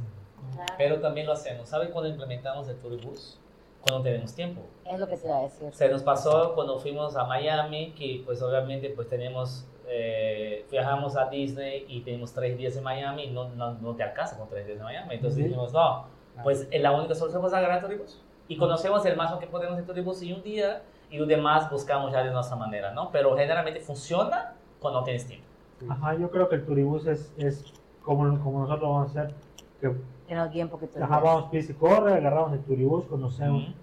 Claro. 0.53 0.73
Pero 0.77 0.99
también 0.99 1.27
lo 1.27 1.33
hacemos. 1.33 1.69
¿Saben 1.69 1.91
cuándo 1.91 2.09
implementamos 2.09 2.67
el 2.69 2.77
turibús? 2.77 3.39
Cuando 3.81 4.03
tenemos 4.03 4.33
tiempo. 4.33 4.61
Es 4.85 4.99
lo 4.99 5.07
que 5.07 5.15
te 5.15 5.25
iba 5.25 5.37
a 5.37 5.41
decir. 5.43 5.73
Se 5.73 5.87
nos 5.87 6.03
pasó 6.03 6.53
cuando 6.53 6.79
fuimos 6.79 7.15
a 7.15 7.23
Miami, 7.23 7.93
que 7.93 8.21
pues 8.25 8.41
obviamente 8.41 8.89
pues 8.89 9.07
tenemos, 9.07 9.65
eh, 9.87 10.65
viajamos 10.69 11.15
a 11.15 11.29
Disney 11.29 11.85
y 11.87 12.01
tenemos 12.01 12.33
tres 12.33 12.57
días 12.57 12.75
en 12.75 12.83
Miami 12.83 13.23
y 13.23 13.29
no, 13.31 13.47
no, 13.49 13.75
no 13.75 13.95
te 13.95 14.03
alcanza 14.03 14.37
con 14.37 14.49
tres 14.49 14.65
días 14.67 14.79
en 14.79 14.83
Miami. 14.83 15.15
Entonces 15.15 15.39
Ujú. 15.39 15.47
dijimos, 15.47 15.71
no, 15.71 16.05
pues 16.43 16.67
eh, 16.71 16.79
la 16.79 16.91
única 16.91 17.15
solución 17.15 17.45
es 17.45 17.53
agarrar 17.53 17.81
turibús. 17.81 18.21
Y 18.49 18.57
conocemos 18.57 19.05
el 19.05 19.15
máximo 19.15 19.39
que 19.39 19.47
podemos 19.47 19.79
en 19.79 19.85
turibús 19.85 20.21
y 20.23 20.33
un 20.33 20.43
día 20.43 20.81
y 21.09 21.17
los 21.17 21.27
demás 21.27 21.69
buscamos 21.71 22.11
ya 22.11 22.23
de 22.23 22.31
nuestra 22.31 22.55
manera, 22.57 22.91
¿no? 22.91 23.11
Pero 23.11 23.35
generalmente 23.37 23.79
funciona 23.79 24.55
cuando 24.79 25.03
tienes 25.03 25.25
tiempo. 25.25 25.45
Ajá, 25.87 26.15
yo 26.15 26.29
creo 26.29 26.49
que 26.49 26.55
el 26.55 26.65
turibús 26.65 27.07
es, 27.07 27.31
es 27.37 27.63
como, 28.03 28.23
como 28.43 28.59
nosotros 28.59 28.81
lo 28.81 28.93
vamos 28.93 29.15
a 29.15 29.21
hacer. 29.21 29.35
Que, 29.79 29.95
Tenemos 30.29 30.53
bien 30.53 30.69
poquito 30.69 30.99
de 30.99 31.03
ajá, 31.03 31.19
vamos 31.19 31.49
pis 31.49 31.67
y 31.71 31.73
corre, 31.73 32.13
agarramos 32.13 32.53
el 32.53 32.59
turibús, 32.59 33.03
conocemos. 33.05 33.73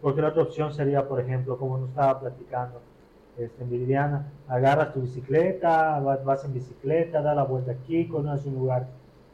Porque 0.00 0.22
la 0.22 0.28
otra 0.28 0.44
opción 0.44 0.72
sería, 0.72 1.08
por 1.08 1.18
ejemplo, 1.18 1.58
como 1.58 1.76
nos 1.76 1.88
estaba 1.88 2.20
platicando 2.20 2.80
este, 3.36 3.64
en 3.64 3.70
Viridiana, 3.70 4.30
agarras 4.46 4.92
tu 4.92 5.00
bicicleta, 5.00 5.98
vas, 5.98 6.24
vas 6.24 6.44
en 6.44 6.54
bicicleta, 6.54 7.20
da 7.20 7.34
la 7.34 7.42
vuelta 7.42 7.72
aquí, 7.72 8.06
conoces 8.06 8.46
un 8.46 8.54
lugar 8.54 8.86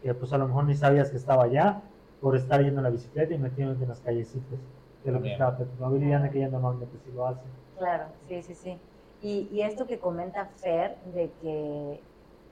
que 0.02 0.14
pues 0.14 0.32
a 0.32 0.38
lo 0.38 0.46
mejor 0.46 0.64
ni 0.64 0.74
sabías 0.74 1.10
que 1.10 1.18
estaba 1.18 1.44
allá 1.44 1.82
por 2.22 2.34
estar 2.34 2.62
yendo 2.62 2.80
en 2.80 2.84
la 2.84 2.90
bicicleta 2.90 3.34
y 3.34 3.38
metiéndote 3.38 3.82
en 3.82 3.88
las 3.90 4.00
callecitas. 4.00 4.58
De 5.04 5.12
lo 5.12 5.22
que 5.22 5.32
estaba 5.32 5.56
platicando 5.56 5.94
Viridiana, 5.94 6.30
que 6.30 6.38
ella 6.38 6.48
normalmente 6.48 6.96
sí 7.04 7.12
lo 7.14 7.26
hace. 7.26 7.40
Claro, 7.78 8.04
sí, 8.26 8.42
sí, 8.42 8.54
sí. 8.54 8.78
Y, 9.22 9.48
y 9.52 9.60
esto 9.62 9.86
que 9.86 9.98
comenta 9.98 10.46
Fer, 10.56 10.96
de 11.14 11.30
que 11.42 12.00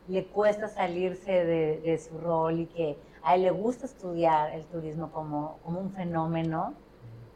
le 0.09 0.25
cuesta 0.27 0.69
salirse 0.69 1.33
de, 1.33 1.81
de 1.81 1.99
su 1.99 2.19
rol 2.19 2.61
y 2.61 2.67
que 2.67 2.97
a 3.27 3.35
él 3.35 3.43
le 3.43 3.51
gusta 3.51 3.87
estudiar 3.87 4.53
el 4.53 4.65
turismo 4.67 5.11
como, 5.11 5.59
como 5.65 5.81
un 5.81 5.91
fenómeno, 5.93 6.75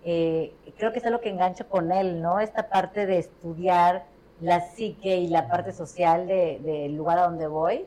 eh, 0.05 0.55
creo 0.79 0.93
que 0.93 1.01
es 1.01 1.05
algo 1.05 1.21
que 1.21 1.29
engancho 1.31 1.69
con 1.69 1.91
él, 1.93 2.23
¿no? 2.23 2.39
Esta 2.41 2.69
parte 2.69 3.07
de 3.07 3.19
estudiar 3.19 4.05
la 4.41 4.61
psique 4.61 5.17
y 5.19 5.29
la 5.29 5.49
parte 5.49 5.73
social 5.73 6.27
de- 6.27 6.61
del 6.63 6.95
lugar 6.97 7.19
a 7.19 7.23
donde 7.25 7.47
voy. 7.47 7.85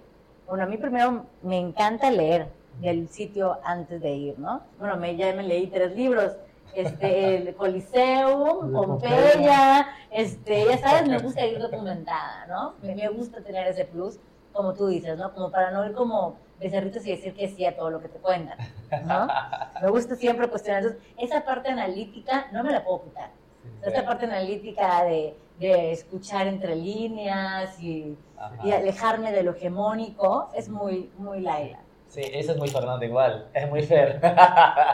Bueno, 0.47 0.63
a 0.65 0.67
mí 0.67 0.77
primero 0.77 1.25
me 1.41 1.57
encanta 1.57 2.11
leer 2.11 2.47
del 2.81 3.07
sitio 3.07 3.57
antes 3.63 4.01
de 4.01 4.11
ir, 4.11 4.37
¿no? 4.37 4.61
Bueno, 4.79 4.97
me, 4.97 5.15
ya 5.15 5.33
me 5.33 5.43
leí 5.43 5.67
tres 5.67 5.95
libros. 5.95 6.33
Este, 6.75 7.37
el 7.37 7.55
Coliseum, 7.55 8.67
de 8.71 8.73
Pompeya, 8.73 9.87
este, 10.11 10.65
ya 10.65 10.77
sabes, 10.79 11.07
me 11.07 11.19
gusta 11.19 11.45
ir 11.45 11.59
documentada, 11.59 12.45
¿no? 12.47 12.73
Me, 12.81 12.95
me 12.95 13.07
gusta 13.09 13.41
tener 13.41 13.67
ese 13.67 13.85
plus, 13.85 14.17
como 14.51 14.73
tú 14.73 14.87
dices, 14.87 15.17
¿no? 15.17 15.33
Como 15.33 15.51
para 15.51 15.71
no 15.71 15.85
ir 15.85 15.93
como 15.93 16.35
becerritos 16.59 17.05
y 17.05 17.11
decir 17.11 17.33
que 17.33 17.47
sí 17.49 17.65
a 17.65 17.75
todo 17.75 17.89
lo 17.89 18.01
que 18.01 18.09
te 18.09 18.19
cuentan, 18.19 18.57
¿no? 19.05 19.27
Me 19.81 19.89
gusta 19.89 20.15
siempre 20.15 20.47
cuestionar. 20.47 20.83
Entonces, 20.83 21.07
esa 21.17 21.43
parte 21.43 21.69
analítica 21.69 22.47
no 22.51 22.63
me 22.63 22.71
la 22.71 22.83
puedo 22.83 23.03
quitar. 23.03 23.29
Esta 23.81 24.05
parte 24.05 24.25
analítica 24.25 25.03
de, 25.03 25.35
de 25.59 25.91
escuchar 25.91 26.47
entre 26.47 26.75
líneas 26.75 27.79
y, 27.81 28.17
y 28.63 28.71
alejarme 28.71 29.31
de 29.31 29.43
lo 29.43 29.51
hegemónico 29.51 30.49
es 30.55 30.69
muy, 30.69 31.09
muy 31.17 31.41
Laila. 31.41 31.79
Sí, 32.07 32.21
eso 32.31 32.51
es 32.51 32.57
muy 32.59 32.69
Fernando 32.69 33.03
igual, 33.03 33.47
es 33.53 33.69
muy 33.69 33.81
fair. 33.83 34.21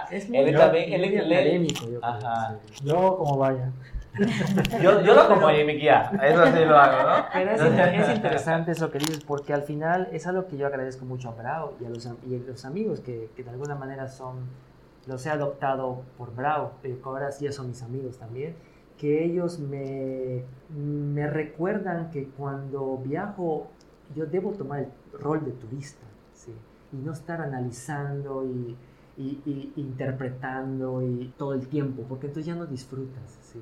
Es 0.10 0.26
Él 0.32 0.44
muy, 0.46 0.54
también- 0.54 0.94
él 0.94 1.02
muy 1.02 1.18
académico, 1.18 1.82
yo 1.90 2.00
creo. 2.00 2.06
Ajá. 2.06 2.56
sí. 2.74 2.86
Yo, 2.86 3.18
como 3.18 3.38
vaya. 3.38 3.72
Yo, 4.82 5.02
yo 5.02 5.14
lo 5.16 5.22
acompañé 5.22 5.62
en 5.62 5.68
mi 5.68 5.74
guía, 5.74 6.12
eso 6.24 6.46
sí 6.48 6.66
lo 6.66 6.76
hago, 6.78 7.08
¿no? 7.10 7.26
Pero 7.32 7.52
es, 7.52 7.62
es 7.62 8.10
interesante 8.16 8.72
eso 8.72 8.92
que 8.92 9.00
dices, 9.00 9.24
porque 9.24 9.54
al 9.54 9.62
final 9.64 10.10
es 10.12 10.26
algo 10.28 10.48
que 10.48 10.58
yo 10.58 10.68
agradezco 10.68 11.06
mucho 11.06 11.30
a 11.30 11.34
Bravo 11.36 11.74
y 11.80 11.86
a 11.86 11.90
los, 11.90 12.06
y 12.28 12.36
a 12.36 12.40
los 12.40 12.66
amigos 12.66 13.00
que, 13.02 13.30
que 13.36 13.44
de 13.44 13.50
alguna 13.52 13.76
manera 13.76 14.08
son, 14.08 14.38
los 15.06 15.26
he 15.26 15.30
adoptado 15.30 16.02
por 16.18 16.36
Bravo, 16.36 16.72
pero 16.82 16.96
que 17.02 17.04
ahora 17.06 17.32
sí 17.32 17.50
son 17.52 17.68
mis 17.68 17.82
amigos 17.84 18.18
también, 18.18 18.56
que 18.98 19.24
ellos 19.24 19.60
me, 19.60 20.44
me 20.76 21.28
recuerdan 21.28 22.10
que 22.12 22.28
cuando 22.30 22.98
viajo 22.98 23.68
yo 24.16 24.26
debo 24.26 24.52
tomar 24.52 24.80
el 24.80 24.88
rol 25.20 25.46
de 25.46 25.52
turista, 25.52 26.06
¿sí? 26.34 26.54
y 26.92 26.98
no 26.98 27.14
estar 27.14 27.42
analizando 27.42 28.44
y, 28.44 28.76
y- 29.18 29.42
y 29.46 29.74
interpretando 29.78 31.02
y 31.04 31.34
todo 31.38 31.54
el 31.54 31.68
tiempo, 31.68 32.04
porque 32.10 32.28
entonces 32.28 32.48
ya 32.48 32.56
no 32.56 32.66
disfrutas. 32.66 33.38
¿sí? 33.42 33.60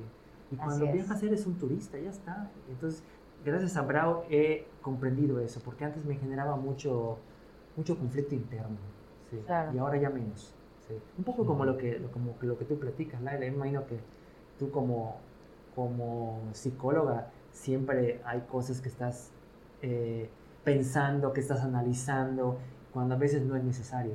Y 0.52 0.56
cuando 0.56 0.86
es. 0.86 0.94
viajas 0.94 1.22
eres 1.24 1.46
un 1.46 1.58
turista, 1.58 1.98
ya 2.00 2.10
está. 2.10 2.50
Entonces, 2.70 3.04
gracias 3.46 3.76
a 3.78 3.82
Bravo 3.82 4.26
he 4.30 4.66
comprendido 4.82 5.40
eso, 5.40 5.60
porque 5.64 5.86
antes 5.86 6.06
me 6.06 6.16
generaba 6.16 6.56
mucho, 6.56 7.18
mucho 7.76 7.98
conflicto 7.98 8.36
interno. 8.36 8.78
¿sí? 9.30 9.38
Claro. 9.46 9.74
Y 9.74 9.78
ahora 9.78 9.98
ya 9.98 10.10
menos. 10.10 10.54
¿sí? 10.88 10.94
Un 11.18 11.24
poco 11.24 11.46
como 11.46 11.66
lo 11.66 11.78
que, 11.78 12.00
lo- 12.00 12.12
como 12.12 12.36
lo 12.42 12.58
que 12.58 12.66
tú 12.66 12.80
platicas, 12.80 13.22
Laila. 13.22 13.46
Yo 13.46 13.54
imagino 13.54 13.86
que 13.86 14.00
tú 14.58 14.72
como, 14.72 15.18
como 15.76 16.42
psicóloga 16.54 17.30
siempre 17.52 18.22
hay 18.26 18.42
cosas 18.42 18.82
que 18.82 18.90
estás 18.90 19.32
eh, 19.82 20.30
pensando, 20.64 21.34
que 21.34 21.42
estás 21.42 21.62
analizando, 21.62 22.58
cuando 22.94 23.16
a 23.16 23.18
veces 23.18 23.44
no 23.44 23.56
es 23.56 23.64
necesario. 23.64 24.14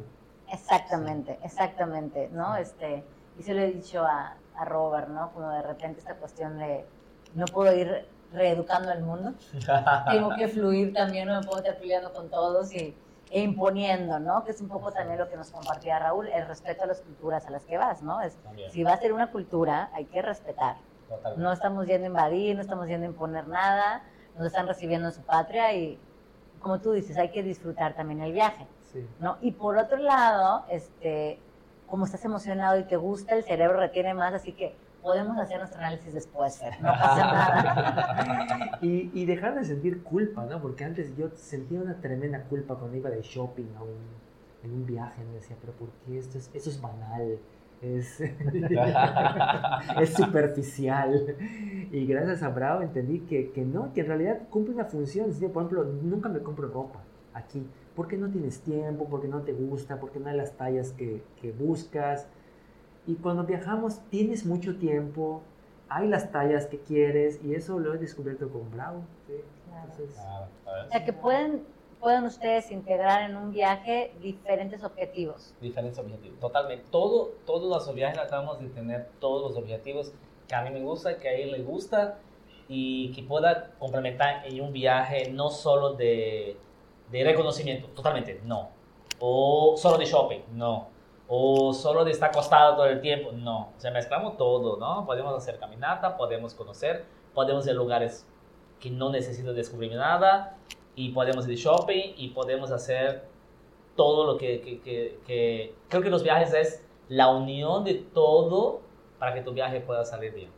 Exactamente, 0.53 1.39
exactamente, 1.43 2.29
¿no? 2.33 2.57
Este, 2.57 3.05
y 3.39 3.43
se 3.43 3.55
lo 3.55 3.61
he 3.61 3.73
dicho 3.73 4.05
a, 4.05 4.37
a 4.63 4.65
Robert, 4.65 5.09
¿no? 5.09 5.33
Como 5.33 5.51
de 5.51 5.63
repente 5.63 6.01
esta 6.01 6.15
cuestión 6.15 6.59
de 6.59 6.87
no 7.35 7.45
puedo 7.47 7.75
ir 7.75 8.07
reeducando 8.33 8.91
al 8.91 9.03
mundo, 9.03 9.35
tengo 10.11 10.31
que 10.37 10.49
fluir 10.49 10.95
también, 10.95 11.29
no 11.29 11.41
me 11.41 11.47
puedo 11.47 11.59
estar 11.59 11.77
peleando 11.79 12.13
con 12.13 12.31
todos 12.31 12.73
y, 12.73 12.97
e 13.31 13.41
imponiendo, 13.41 14.19
¿no? 14.19 14.45
Que 14.45 14.51
es 14.51 14.61
un 14.61 14.69
poco 14.69 14.93
también 14.93 15.19
lo 15.19 15.29
que 15.29 15.37
nos 15.37 15.51
compartía 15.51 15.99
Raúl, 15.99 16.29
el 16.29 16.47
respeto 16.47 16.85
a 16.85 16.87
las 16.87 17.01
culturas 17.01 17.47
a 17.47 17.51
las 17.51 17.65
que 17.65 17.79
vas, 17.79 18.03
¿no? 18.03 18.21
Es, 18.21 18.37
También, 18.37 18.71
si 18.71 18.83
va 18.83 18.93
a 18.93 18.97
ser 18.99 19.13
una 19.13 19.31
cultura, 19.31 19.91
hay 19.95 20.05
que 20.05 20.21
respetar. 20.21 20.77
totalmente. 21.09 21.43
No 21.43 21.53
estamos 21.53 21.87
yendo 21.87 22.05
a 22.05 22.09
invadir, 22.09 22.55
no 22.57 22.61
estamos 22.63 22.87
yendo 22.89 23.07
a 23.07 23.11
imponer 23.11 23.49
nada, 23.49 24.03
nos 24.37 24.47
están 24.47 24.67
recibiendo 24.67 25.09
en 25.09 25.15
su 25.15 25.23
patria 25.23 25.73
y, 25.75 25.99
como 26.61 26.81
tú 26.81 26.93
dices, 26.93 27.17
hay 27.17 27.31
que 27.31 27.43
disfrutar 27.43 27.95
también 27.95 28.21
el 28.21 28.33
viaje. 28.33 28.67
Sí. 28.93 29.09
¿no? 29.19 29.39
Y 29.41 29.53
por 29.53 29.79
otro 29.79 29.97
lado, 29.97 30.65
este, 30.69 31.41
como 31.93 32.07
estás 32.07 32.25
emocionado 32.25 32.81
y 32.81 32.85
te 32.85 32.97
gusta, 32.97 33.37
el 33.37 33.45
cerebro 33.45 33.79
retiene 33.79 34.15
más, 34.15 34.33
así 34.33 34.53
que 34.53 34.75
podemos 35.03 35.37
hacer 35.37 35.59
nuestro 35.59 35.79
análisis 35.79 36.15
después, 36.15 36.59
Fer, 36.59 36.81
no 36.81 36.89
pasa 36.89 37.17
nada. 37.35 38.79
Y, 38.81 39.11
y 39.13 39.27
dejar 39.27 39.55
de 39.57 39.63
sentir 39.63 40.03
culpa, 40.03 40.47
¿no? 40.47 40.59
Porque 40.63 40.85
antes 40.85 41.15
yo 41.19 41.29
sentía 41.35 41.83
una 41.83 42.01
tremenda 42.01 42.45
culpa 42.45 42.77
cuando 42.77 42.97
iba 42.97 43.11
de 43.11 43.21
shopping 43.21 43.75
a 43.77 43.83
un, 43.83 43.99
en 44.65 44.73
un 44.73 44.87
viaje, 44.87 45.23
¿no? 45.23 45.35
Decía, 45.35 45.55
pero 45.61 45.75
¿por 45.75 45.91
qué 46.07 46.19
esto 46.19 46.39
es, 46.39 46.51
eso 46.55 46.71
es 46.71 46.81
banal? 46.81 47.39
Es, 47.83 48.23
es 50.01 50.15
superficial. 50.15 51.37
Y 51.91 52.07
gracias 52.07 52.43
a 52.43 52.49
Bravo 52.49 52.81
entendí 52.81 53.19
que, 53.19 53.51
que 53.51 53.67
no, 53.67 53.93
que 53.93 54.01
en 54.01 54.07
realidad 54.07 54.41
cumple 54.49 54.73
una 54.73 54.87
función. 54.87 55.31
Por 55.53 55.65
ejemplo, 55.65 55.85
nunca 55.85 56.31
me 56.31 56.41
compro 56.41 56.69
ropa 56.69 57.01
aquí. 57.35 57.67
Porque 57.95 58.17
no 58.17 58.29
tienes 58.31 58.61
tiempo, 58.61 59.07
porque 59.11 59.29
no 59.29 59.43
te 59.43 59.53
gusta, 59.53 60.01
porque 60.01 60.19
no 60.19 60.29
hay 60.31 60.37
las 60.37 60.53
tallas 60.53 60.93
que, 60.93 61.23
que 61.41 61.53
buscas. 61.53 62.27
Y 63.07 63.17
cuando 63.17 63.45
viajamos 63.45 64.01
tienes 64.11 64.47
mucho 64.47 64.77
tiempo, 64.79 65.43
hay 65.89 66.09
las 66.09 66.31
tallas 66.33 66.67
que 66.67 66.79
quieres 66.79 67.41
y 67.45 67.55
eso 67.55 67.79
lo 67.79 67.95
he 67.95 67.99
descubierto 67.99 68.49
con 68.49 68.71
Bravo. 68.71 69.03
¿sí? 69.27 69.35
Claro. 69.69 69.89
Entonces, 69.91 70.15
Claro, 70.15 70.47
a 70.67 70.73
ver. 70.73 70.87
O 70.87 70.91
sea, 70.91 71.05
que 71.05 71.13
pueden, 71.13 71.65
pueden 72.01 72.25
ustedes 72.25 72.71
integrar 72.71 73.29
en 73.29 73.37
un 73.37 73.53
viaje 73.53 74.13
diferentes 74.23 74.83
objetivos. 74.85 75.55
diferentes 75.61 75.99
objetivos. 75.99 76.39
Totalmente. 76.41 76.87
Todo, 76.91 77.33
todos 77.45 77.69
los 77.69 77.95
viajes 77.95 78.17
tratamos 78.19 78.61
de 78.61 78.69
tener 78.69 79.09
todos 79.21 79.51
los 79.51 79.63
objetivos 79.63 80.13
que 80.49 80.55
a 80.55 80.63
mí 80.63 80.71
me 80.71 80.81
gusta, 80.81 81.19
que 81.19 81.29
a 81.29 81.35
él 81.35 81.53
le 81.53 81.63
gusta 81.63 82.19
y 82.69 83.13
que 83.13 83.23
pueda 83.23 83.73
complementar 83.79 84.47
en 84.47 84.61
un 84.63 84.73
viaje 84.73 85.31
no 85.31 85.51
solo 85.51 85.95
de, 85.95 86.57
de 87.13 87.23
reconocimiento, 87.25 87.89
totalmente, 87.89 88.41
no. 88.45 88.71
O 89.21 89.75
solo 89.77 89.99
de 89.99 90.07
shopping, 90.07 90.41
no. 90.55 90.89
O 91.29 91.73
solo 91.73 92.05
de 92.05 92.11
estar 92.11 92.31
acostado 92.31 92.75
todo 92.77 92.87
el 92.87 93.01
tiempo, 93.01 93.31
no. 93.33 93.69
O 93.77 93.81
sea, 93.81 93.91
mezclamos 93.93 94.37
todo, 94.37 94.77
¿no? 94.79 95.07
Podemos 95.07 95.35
hacer 95.37 95.59
caminata, 95.59 96.17
podemos 96.17 96.55
conocer, 96.55 97.05
podemos 97.35 97.65
ir 97.67 97.73
a 97.73 97.75
lugares 97.75 98.27
que 98.81 98.91
no 98.91 99.11
necesito 99.11 99.53
descubrir 99.55 99.95
nada, 99.95 100.57
y 100.97 101.11
podemos 101.11 101.45
ir 101.47 101.51
de 101.51 101.57
shopping, 101.57 102.15
y 102.17 102.29
podemos 102.31 102.71
hacer 102.73 103.25
todo 103.97 104.25
lo 104.27 104.37
que, 104.39 104.61
que, 104.61 104.81
que, 104.81 105.21
que... 105.27 105.75
Creo 105.89 106.03
que 106.03 106.11
los 106.11 106.23
viajes 106.23 106.53
es 106.55 106.85
la 107.09 107.29
unión 107.31 107.85
de 107.85 107.95
todo 107.95 108.81
para 109.19 109.33
que 109.35 109.43
tu 109.43 109.53
viaje 109.53 109.81
pueda 109.81 110.05
salir 110.05 110.33
bien. 110.35 110.51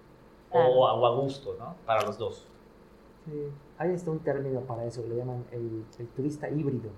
Claro. 0.51 0.71
O, 0.73 0.87
a- 0.89 0.95
o 0.95 1.07
a 1.07 1.11
gusto, 1.17 1.55
¿no? 1.59 1.75
Para 1.85 2.03
los 2.03 2.17
dos. 2.17 2.47
Sí, 3.27 3.33
hay 3.79 3.93
hasta 3.93 4.11
un 4.11 4.21
término 4.21 4.61
para 4.61 4.85
eso 4.85 5.03
que 5.03 5.11
le 5.11 5.17
llaman 5.17 5.45
el, 5.53 5.85
el 5.99 6.09
turista 6.09 6.49
híbrido, 6.49 6.91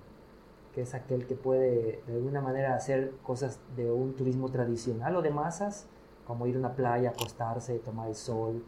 que 0.73 0.81
es 0.81 0.93
aquel 0.93 1.25
que 1.25 1.35
puede 1.35 2.01
de 2.05 2.13
alguna 2.13 2.41
manera 2.41 2.75
hacer 2.75 3.13
cosas 3.23 3.59
de 3.75 3.91
un 3.91 4.15
turismo 4.15 4.49
tradicional 4.49 5.15
o 5.15 5.21
de 5.21 5.31
masas, 5.31 5.87
como 6.25 6.45
ir 6.45 6.55
a 6.55 6.59
una 6.59 6.75
playa, 6.75 7.11
acostarse, 7.11 7.79
tomar 7.79 8.09
el 8.09 8.15
sol, 8.15 8.63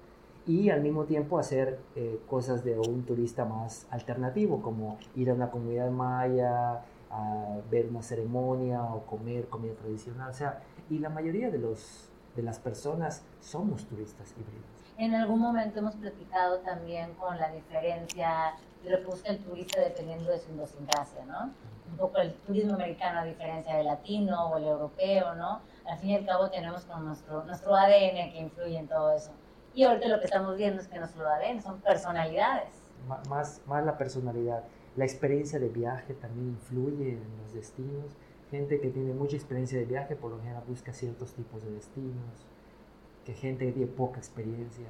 y 0.47 0.69
al 0.71 0.81
mismo 0.81 1.05
tiempo 1.05 1.37
hacer 1.37 1.79
eh, 1.95 2.19
cosas 2.27 2.63
de 2.63 2.79
un 2.79 3.03
turista 3.03 3.45
más 3.45 3.85
alternativo, 3.91 4.61
como 4.61 4.97
ir 5.15 5.29
a 5.29 5.33
una 5.33 5.51
comunidad 5.51 5.91
maya, 5.91 6.81
a 7.11 7.57
ver 7.69 7.87
una 7.87 8.01
ceremonia 8.01 8.83
o 8.83 9.05
comer 9.05 9.47
comida 9.47 9.73
tradicional. 9.75 10.29
O 10.29 10.33
sea, 10.33 10.63
y 10.89 10.97
la 10.99 11.09
mayoría 11.09 11.51
de, 11.51 11.59
los, 11.59 12.09
de 12.35 12.41
las 12.41 12.59
personas 12.59 13.23
somos 13.39 13.85
turistas 13.85 14.31
híbridos. 14.31 14.78
En 14.99 15.15
algún 15.15 15.39
momento 15.39 15.79
hemos 15.79 15.95
platicado 15.95 16.59
también 16.59 17.13
con 17.13 17.37
la 17.39 17.49
diferencia 17.53 18.53
de 18.83 18.89
lo 18.89 18.97
que 18.99 19.05
busca 19.05 19.29
el 19.29 19.39
turista 19.39 19.79
dependiendo 19.79 20.29
de 20.29 20.39
su 20.39 20.51
idiosincrasia, 20.51 21.25
¿no? 21.25 21.51
Un 21.89 21.97
poco 21.97 22.17
el 22.17 22.33
turismo 22.45 22.73
americano 22.73 23.19
a 23.21 23.23
diferencia 23.23 23.77
del 23.77 23.85
latino 23.85 24.49
o 24.49 24.57
el 24.57 24.65
europeo, 24.65 25.35
¿no? 25.35 25.61
Al 25.89 25.97
fin 25.99 26.09
y 26.09 26.15
al 26.17 26.25
cabo 26.25 26.49
tenemos 26.49 26.83
como 26.83 27.03
nuestro, 27.03 27.45
nuestro 27.45 27.73
ADN 27.75 28.31
que 28.33 28.39
influye 28.41 28.77
en 28.77 28.89
todo 28.89 29.13
eso. 29.13 29.31
Y 29.73 29.85
ahorita 29.85 30.09
lo 30.09 30.19
que 30.19 30.25
estamos 30.25 30.57
viendo 30.57 30.81
es 30.81 30.89
que 30.89 30.99
nuestro 30.99 31.25
ADN 31.27 31.61
son 31.61 31.79
personalidades. 31.79 32.69
Ma- 33.07 33.21
más, 33.29 33.61
más 33.67 33.85
la 33.85 33.97
personalidad. 33.97 34.63
La 34.97 35.05
experiencia 35.05 35.59
de 35.59 35.69
viaje 35.69 36.13
también 36.13 36.49
influye 36.49 37.13
en 37.13 37.37
los 37.41 37.53
destinos. 37.53 38.11
Gente 38.51 38.81
que 38.81 38.89
tiene 38.89 39.13
mucha 39.13 39.37
experiencia 39.37 39.79
de 39.79 39.85
viaje 39.85 40.17
por 40.17 40.31
lo 40.31 40.39
general 40.41 40.63
busca 40.67 40.91
ciertos 40.91 41.31
tipos 41.33 41.63
de 41.63 41.71
destinos. 41.71 42.45
Que 43.25 43.33
gente 43.33 43.65
que 43.65 43.71
tiene 43.73 43.91
poca 43.91 44.17
experiencia, 44.17 44.87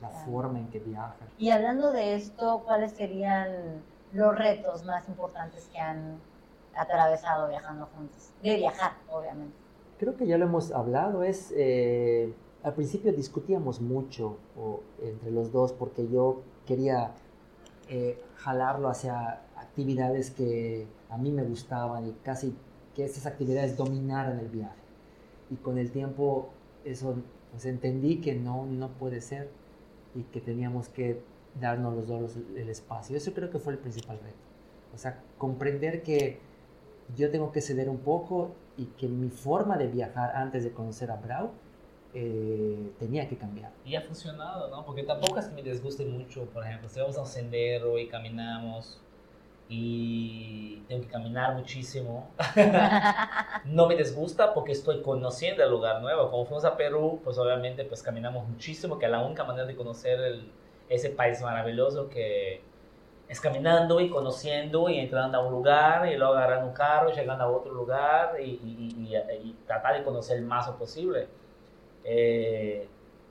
la 0.00 0.08
forma 0.08 0.58
en 0.58 0.68
que 0.68 0.78
viaja. 0.78 1.16
Y 1.38 1.50
hablando 1.50 1.92
de 1.92 2.14
esto, 2.14 2.62
¿cuáles 2.64 2.92
serían 2.92 3.82
los 4.12 4.36
retos 4.36 4.84
más 4.84 5.08
importantes 5.08 5.68
que 5.72 5.78
han 5.78 6.18
atravesado 6.74 7.48
viajando 7.48 7.86
juntos? 7.96 8.30
De 8.42 8.56
viajar, 8.56 8.92
obviamente. 9.10 9.54
Creo 9.98 10.16
que 10.16 10.26
ya 10.26 10.38
lo 10.38 10.46
hemos 10.46 10.72
hablado. 10.72 11.22
Es, 11.22 11.52
eh, 11.56 12.32
al 12.62 12.74
principio 12.74 13.12
discutíamos 13.12 13.80
mucho 13.80 14.38
o, 14.56 14.80
entre 15.02 15.30
los 15.30 15.52
dos 15.52 15.72
porque 15.72 16.08
yo 16.08 16.42
quería 16.66 17.12
eh, 17.88 18.22
jalarlo 18.36 18.88
hacia 18.88 19.42
actividades 19.56 20.30
que 20.30 20.86
a 21.10 21.18
mí 21.18 21.30
me 21.30 21.42
gustaban 21.44 22.06
y 22.06 22.12
casi 22.22 22.56
que 22.94 23.04
esas 23.04 23.26
actividades 23.26 23.76
dominaran 23.76 24.38
el 24.38 24.48
viaje. 24.48 24.80
Y 25.50 25.56
con 25.56 25.78
el 25.78 25.90
tiempo 25.90 26.48
eso 26.84 27.16
pues 27.50 27.64
entendí 27.66 28.20
que 28.20 28.34
no, 28.34 28.66
no 28.66 28.88
puede 28.90 29.20
ser 29.20 29.50
y 30.14 30.22
que 30.24 30.40
teníamos 30.40 30.88
que 30.88 31.20
darnos 31.60 31.94
los 31.94 32.08
dos 32.08 32.36
el 32.56 32.68
espacio. 32.68 33.16
Eso 33.16 33.32
creo 33.32 33.50
que 33.50 33.58
fue 33.58 33.72
el 33.72 33.78
principal 33.78 34.18
reto. 34.18 34.38
O 34.94 34.98
sea, 34.98 35.22
comprender 35.38 36.02
que 36.02 36.38
yo 37.16 37.30
tengo 37.30 37.52
que 37.52 37.60
ceder 37.60 37.88
un 37.88 37.98
poco 37.98 38.54
y 38.76 38.86
que 38.86 39.08
mi 39.08 39.30
forma 39.30 39.76
de 39.76 39.88
viajar 39.88 40.34
antes 40.36 40.64
de 40.64 40.72
conocer 40.72 41.10
a 41.10 41.16
Brau 41.16 41.50
eh, 42.14 42.92
tenía 42.98 43.28
que 43.28 43.36
cambiar. 43.36 43.72
Y 43.84 43.94
ha 43.94 44.02
funcionado, 44.02 44.68
¿no? 44.68 44.84
Porque 44.84 45.02
tampoco 45.02 45.38
es 45.38 45.46
que 45.46 45.54
me 45.54 45.62
disguste 45.62 46.04
mucho, 46.04 46.44
por 46.46 46.64
ejemplo, 46.64 46.88
si 46.88 47.00
vamos 47.00 47.16
a 47.18 47.22
un 47.22 47.26
sendero 47.26 47.98
y 47.98 48.08
caminamos 48.08 49.00
y 49.70 50.82
tengo 50.88 51.02
que 51.02 51.08
caminar 51.08 51.54
muchísimo, 51.54 52.30
no 53.66 53.86
me 53.86 53.96
disgusta 53.96 54.52
porque 54.54 54.72
estoy 54.72 55.02
conociendo 55.02 55.62
el 55.64 55.70
lugar 55.70 56.02
nuevo. 56.02 56.30
Como 56.30 56.44
fuimos 56.46 56.64
a 56.64 56.76
Perú, 56.76 57.20
pues 57.24 57.38
obviamente 57.38 57.84
pues 57.84 58.02
caminamos 58.02 58.48
muchísimo, 58.48 58.98
que 58.98 59.08
la 59.08 59.22
única 59.24 59.44
manera 59.44 59.66
de 59.66 59.76
conocer 59.76 60.20
el- 60.20 60.52
ese 60.88 61.10
país 61.10 61.40
maravilloso 61.42 62.08
que 62.08 62.62
es 63.28 63.40
caminando 63.40 64.00
y 64.00 64.10
conociendo 64.10 64.88
y 64.90 64.98
entrando 64.98 65.38
a 65.38 65.44
un 65.46 65.52
lugar 65.52 66.12
y 66.12 66.16
luego 66.16 66.34
agarrando 66.34 66.68
un 66.68 66.74
carro 66.74 67.12
llegando 67.12 67.44
a 67.44 67.48
otro 67.48 67.72
lugar 67.74 68.40
y- 68.40 68.44
y- 68.44 68.94
y- 69.14 69.16
y 69.50 69.52
tratar 69.66 69.96
de 69.98 70.04
conocer 70.04 70.38
el 70.38 70.44
más 70.44 70.68
posible. 70.70 71.28
Eh, 72.04 72.88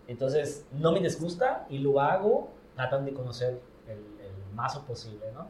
entonces, 0.08 0.66
no 0.72 0.92
me 0.92 1.00
disgusta 1.02 1.66
y 1.70 1.80
lo 1.80 2.00
hago 2.02 2.50
tratando 2.76 3.12
de 3.12 3.18
conocer 3.18 3.60
el, 3.88 3.98
el 3.98 4.56
más 4.56 4.78
posible, 4.80 5.26
¿no? 5.34 5.48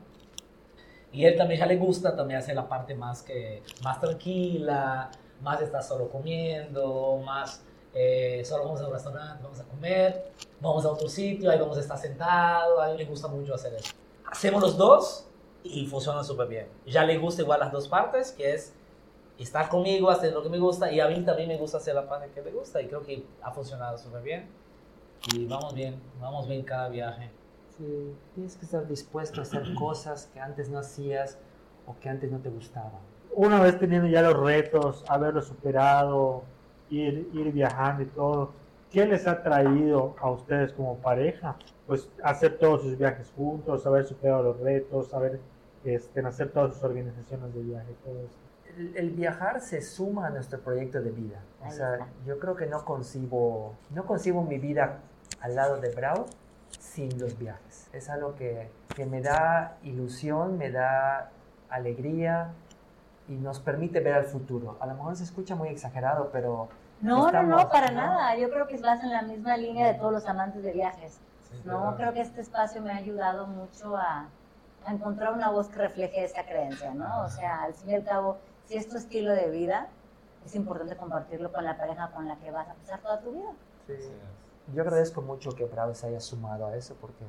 Y 1.12 1.26
él 1.26 1.36
también 1.36 1.60
ya 1.60 1.66
le 1.66 1.78
gusta, 1.78 2.16
también 2.16 2.40
hace 2.40 2.54
la 2.54 2.68
parte 2.68 2.94
más, 2.94 3.24
que, 3.24 3.64
más 3.84 4.00
tranquila, 4.00 5.10
más 5.42 5.62
está 5.62 5.82
solo 5.82 6.10
comiendo, 6.10 7.20
más 7.26 7.64
eh, 7.94 8.44
solo 8.46 8.66
vamos 8.66 8.82
a 8.82 8.88
un 8.88 8.94
restaurante, 8.94 9.44
vamos 9.44 9.60
a 9.60 9.64
comer, 9.64 10.32
vamos 10.60 10.86
a 10.86 10.92
otro 10.92 11.10
sitio, 11.10 11.50
ahí 11.50 11.60
vamos 11.60 11.78
a 11.78 11.82
estar 11.82 11.98
sentados, 11.98 12.80
a 12.80 12.92
él 12.92 12.98
le 12.98 13.06
gusta 13.06 13.28
mucho 13.28 13.56
hacer 13.56 13.74
eso. 13.74 13.94
Hacemos 14.30 14.62
los 14.62 14.78
dos 14.78 15.28
y 15.64 15.88
funciona 15.88 16.24
súper 16.24 16.48
bien. 16.48 16.68
Ya 16.86 17.04
le 17.04 17.18
gusta 17.18 17.42
igual 17.42 17.60
las 17.60 17.72
dos 17.72 17.88
partes, 17.88 18.32
que 18.32 18.54
es 18.54 18.74
estar 19.40 19.70
conmigo, 19.70 20.10
hacer 20.10 20.34
lo 20.34 20.44
que 20.44 20.50
me 20.50 20.60
gusta, 20.60 20.92
y 20.92 21.00
a 21.00 21.08
mí 21.08 21.22
también 21.26 21.48
me 21.48 21.58
gusta 21.58 21.78
hacer 21.78 21.96
la 21.96 22.08
parte 22.08 22.30
que 22.30 22.42
me 22.42 22.52
gusta, 22.52 22.82
y 22.82 22.88
creo 22.88 23.02
que 23.02 23.26
ha 23.42 23.52
funcionado 23.52 23.98
súper 23.98 24.22
bien. 24.22 24.50
Y 25.34 25.46
vamos 25.46 25.74
bien, 25.74 26.02
vamos 26.20 26.48
bien 26.48 26.64
cada 26.64 26.88
viaje. 26.88 27.32
Sí, 27.80 28.14
tienes 28.36 28.58
que 28.58 28.66
estar 28.66 28.86
dispuesto 28.86 29.40
a 29.40 29.44
hacer 29.44 29.74
cosas 29.80 30.30
que 30.34 30.40
antes 30.40 30.70
no 30.70 30.80
hacías 30.80 31.38
o 31.88 31.96
que 31.98 32.10
antes 32.10 32.30
no 32.30 32.40
te 32.40 32.50
gustaban. 32.50 33.00
Una 33.34 33.62
vez 33.62 33.80
teniendo 33.80 34.08
ya 34.08 34.22
los 34.22 34.38
retos, 34.38 35.06
haberlos 35.08 35.46
superado, 35.46 36.44
ir, 36.90 37.30
ir 37.34 37.54
viajando 37.54 38.04
y 38.04 38.08
todo, 38.08 38.52
¿qué 38.92 39.06
les 39.06 39.28
ha 39.28 39.42
traído 39.42 40.16
a 40.20 40.30
ustedes 40.30 40.74
como 40.74 40.98
pareja? 40.98 41.56
Pues 41.88 42.10
hacer 42.22 42.58
todos 42.58 42.82
sus 42.82 42.98
viajes 42.98 43.32
juntos, 43.36 43.86
haber 43.86 44.04
superado 44.04 44.44
los 44.44 44.60
retos, 44.60 45.14
haber 45.14 45.40
este, 45.86 46.20
hacer 46.20 46.52
todas 46.52 46.74
sus 46.74 46.84
organizaciones 46.84 47.54
de 47.54 47.62
viaje, 47.62 47.96
todo 48.04 48.20
eso. 48.20 48.36
El, 48.78 48.98
el 48.98 49.12
viajar 49.12 49.62
se 49.62 49.82
suma 49.82 50.28
a 50.28 50.30
nuestro 50.32 50.60
proyecto 50.60 51.02
de 51.02 51.12
vida. 51.12 51.42
O 51.66 51.72
sea, 51.72 52.10
yo 52.28 52.40
creo 52.40 52.58
que 52.58 52.66
no 52.66 52.84
concibo, 52.84 53.74
no 53.92 54.06
concibo 54.06 54.44
mi 54.44 54.58
vida 54.58 55.00
al 55.40 55.56
lado 55.56 55.80
de 55.80 55.90
Brau 55.96 56.26
sin 56.80 57.20
los 57.20 57.38
viajes. 57.38 57.90
Es 57.94 58.10
algo 58.10 58.36
que, 58.36 58.70
que 58.96 59.06
me 59.06 59.22
da 59.22 59.78
ilusión, 59.84 60.58
me 60.58 60.72
da 60.72 61.30
alegría 61.70 62.50
y 63.28 63.34
nos 63.34 63.60
permite 63.60 64.00
ver 64.00 64.16
al 64.16 64.26
futuro. 64.26 64.78
A 64.80 64.88
lo 64.88 64.96
mejor 64.96 65.16
se 65.16 65.24
escucha 65.24 65.56
muy 65.56 65.70
exagerado, 65.70 66.30
pero 66.32 66.70
No, 67.02 67.32
no, 67.32 67.44
no, 67.44 67.60
Estamos, 67.60 67.66
para 67.66 67.88
¿no? 67.92 68.02
nada. 68.02 68.36
Yo 68.38 68.50
creo 68.50 68.68
que 68.68 68.78
vas 68.78 69.04
en 69.04 69.12
la 69.12 69.22
misma 69.22 69.56
línea 69.58 69.88
de 69.88 69.94
todos 69.96 70.12
los 70.12 70.26
amantes 70.28 70.64
de 70.64 70.72
viajes. 70.72 71.20
No, 71.66 71.96
creo 71.96 72.14
que 72.14 72.22
este 72.22 72.42
espacio 72.42 72.82
me 72.82 72.92
ha 72.92 72.98
ayudado 72.98 73.48
mucho 73.48 73.98
a, 73.98 74.28
a 74.86 74.92
encontrar 74.92 75.34
una 75.34 75.50
voz 75.50 75.68
que 75.70 75.78
refleje 75.78 76.24
esa 76.24 76.44
creencia, 76.44 76.94
¿no? 76.94 77.24
O 77.24 77.30
sea, 77.30 77.64
al 77.64 77.74
fin 77.74 77.90
y 77.92 77.96
al 77.96 78.04
cabo, 78.04 78.38
si 78.66 78.76
es 78.78 78.88
tu 78.88 78.98
estilo 78.98 79.32
de 79.34 79.50
vida, 79.50 79.88
es 80.46 80.54
importante 80.56 80.96
compartirlo 80.96 81.52
con 81.52 81.66
la 81.66 81.76
pareja 81.78 82.12
con 82.12 82.28
la 82.28 82.36
que 82.38 82.52
vas 82.52 82.68
a 82.68 82.74
pasar 82.76 83.00
toda 83.00 83.20
tu 83.22 83.32
vida. 83.32 83.50
Yo 84.74 84.82
agradezco 84.82 85.22
mucho 85.22 85.52
que 85.52 85.66
Bravo 85.66 85.94
se 85.94 86.08
haya 86.08 86.20
sumado 86.20 86.68
a 86.68 86.76
eso 86.76 86.96
porque, 87.00 87.24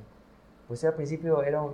pues 0.68 0.84
al 0.84 0.94
principio 0.94 1.42
eran, 1.42 1.68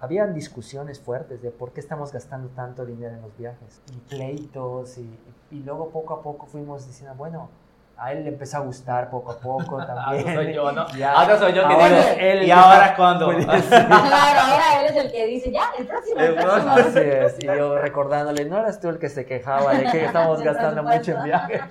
habían 0.00 0.34
discusiones 0.34 1.00
fuertes 1.00 1.42
de 1.42 1.50
por 1.50 1.72
qué 1.72 1.80
estamos 1.80 2.12
gastando 2.12 2.48
tanto 2.50 2.84
dinero 2.84 3.14
en 3.14 3.22
los 3.22 3.36
viajes 3.36 3.80
y 3.92 3.98
pleitos 4.14 4.98
y, 4.98 5.18
y 5.50 5.62
luego 5.62 5.88
poco 5.90 6.14
a 6.14 6.22
poco 6.22 6.46
fuimos 6.46 6.86
diciendo, 6.86 7.14
bueno, 7.16 7.48
a 7.96 8.12
él 8.12 8.24
le 8.24 8.30
empezó 8.30 8.56
a 8.58 8.60
gustar 8.60 9.10
poco 9.10 9.32
a 9.32 9.38
poco 9.38 9.76
también. 9.86 10.28
Ahora 10.28 10.34
soy 10.34 10.54
yo, 10.54 10.72
¿no? 10.72 10.88
Ya. 10.96 11.12
Ahora 11.12 11.38
soy 11.38 11.52
yo 11.52 11.66
que 11.68 11.74
Ahora 11.74 11.88
digo, 11.88 12.02
él 12.18 12.42
¿y 12.44 12.50
ahora 12.50 12.96
cuándo? 12.96 13.28
Claro, 13.68 14.40
ahora 14.40 14.80
él 14.80 14.86
es 14.86 15.04
el 15.04 15.12
que 15.12 15.26
dice, 15.26 15.52
ya, 15.52 15.70
el 15.78 15.86
próximo, 15.86 16.20
el 16.20 16.34
próximo. 16.34 16.72
Así 16.72 16.98
es, 16.98 17.36
y 17.40 17.46
yo 17.46 17.78
recordándole, 17.78 18.44
no 18.44 18.58
eras 18.58 18.80
tú 18.80 18.88
el 18.88 18.98
que 18.98 19.08
se 19.08 19.24
quejaba 19.24 19.74
de 19.74 19.90
que 19.90 20.04
estamos 20.06 20.40
gastando 20.42 20.82
mucho 20.82 21.12
en 21.12 21.24
viajes. 21.24 21.62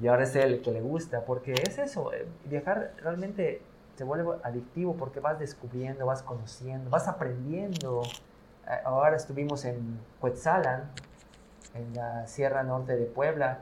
Y 0.00 0.06
ahora 0.06 0.22
es 0.24 0.36
el 0.36 0.62
que 0.62 0.70
le 0.70 0.80
gusta, 0.80 1.24
porque 1.24 1.52
es 1.52 1.78
eso, 1.78 2.12
eh, 2.12 2.26
viajar 2.44 2.92
realmente 3.02 3.60
se 3.96 4.04
vuelve 4.04 4.36
adictivo 4.44 4.94
porque 4.96 5.18
vas 5.18 5.38
descubriendo, 5.40 6.06
vas 6.06 6.22
conociendo, 6.22 6.88
vas 6.88 7.08
aprendiendo. 7.08 8.02
Eh, 8.68 8.78
Ahora 8.84 9.16
estuvimos 9.16 9.64
en 9.64 9.98
Cuetzalan, 10.20 10.88
en 11.74 11.94
la 11.94 12.26
Sierra 12.28 12.62
Norte 12.62 12.96
de 12.96 13.06
Puebla. 13.06 13.58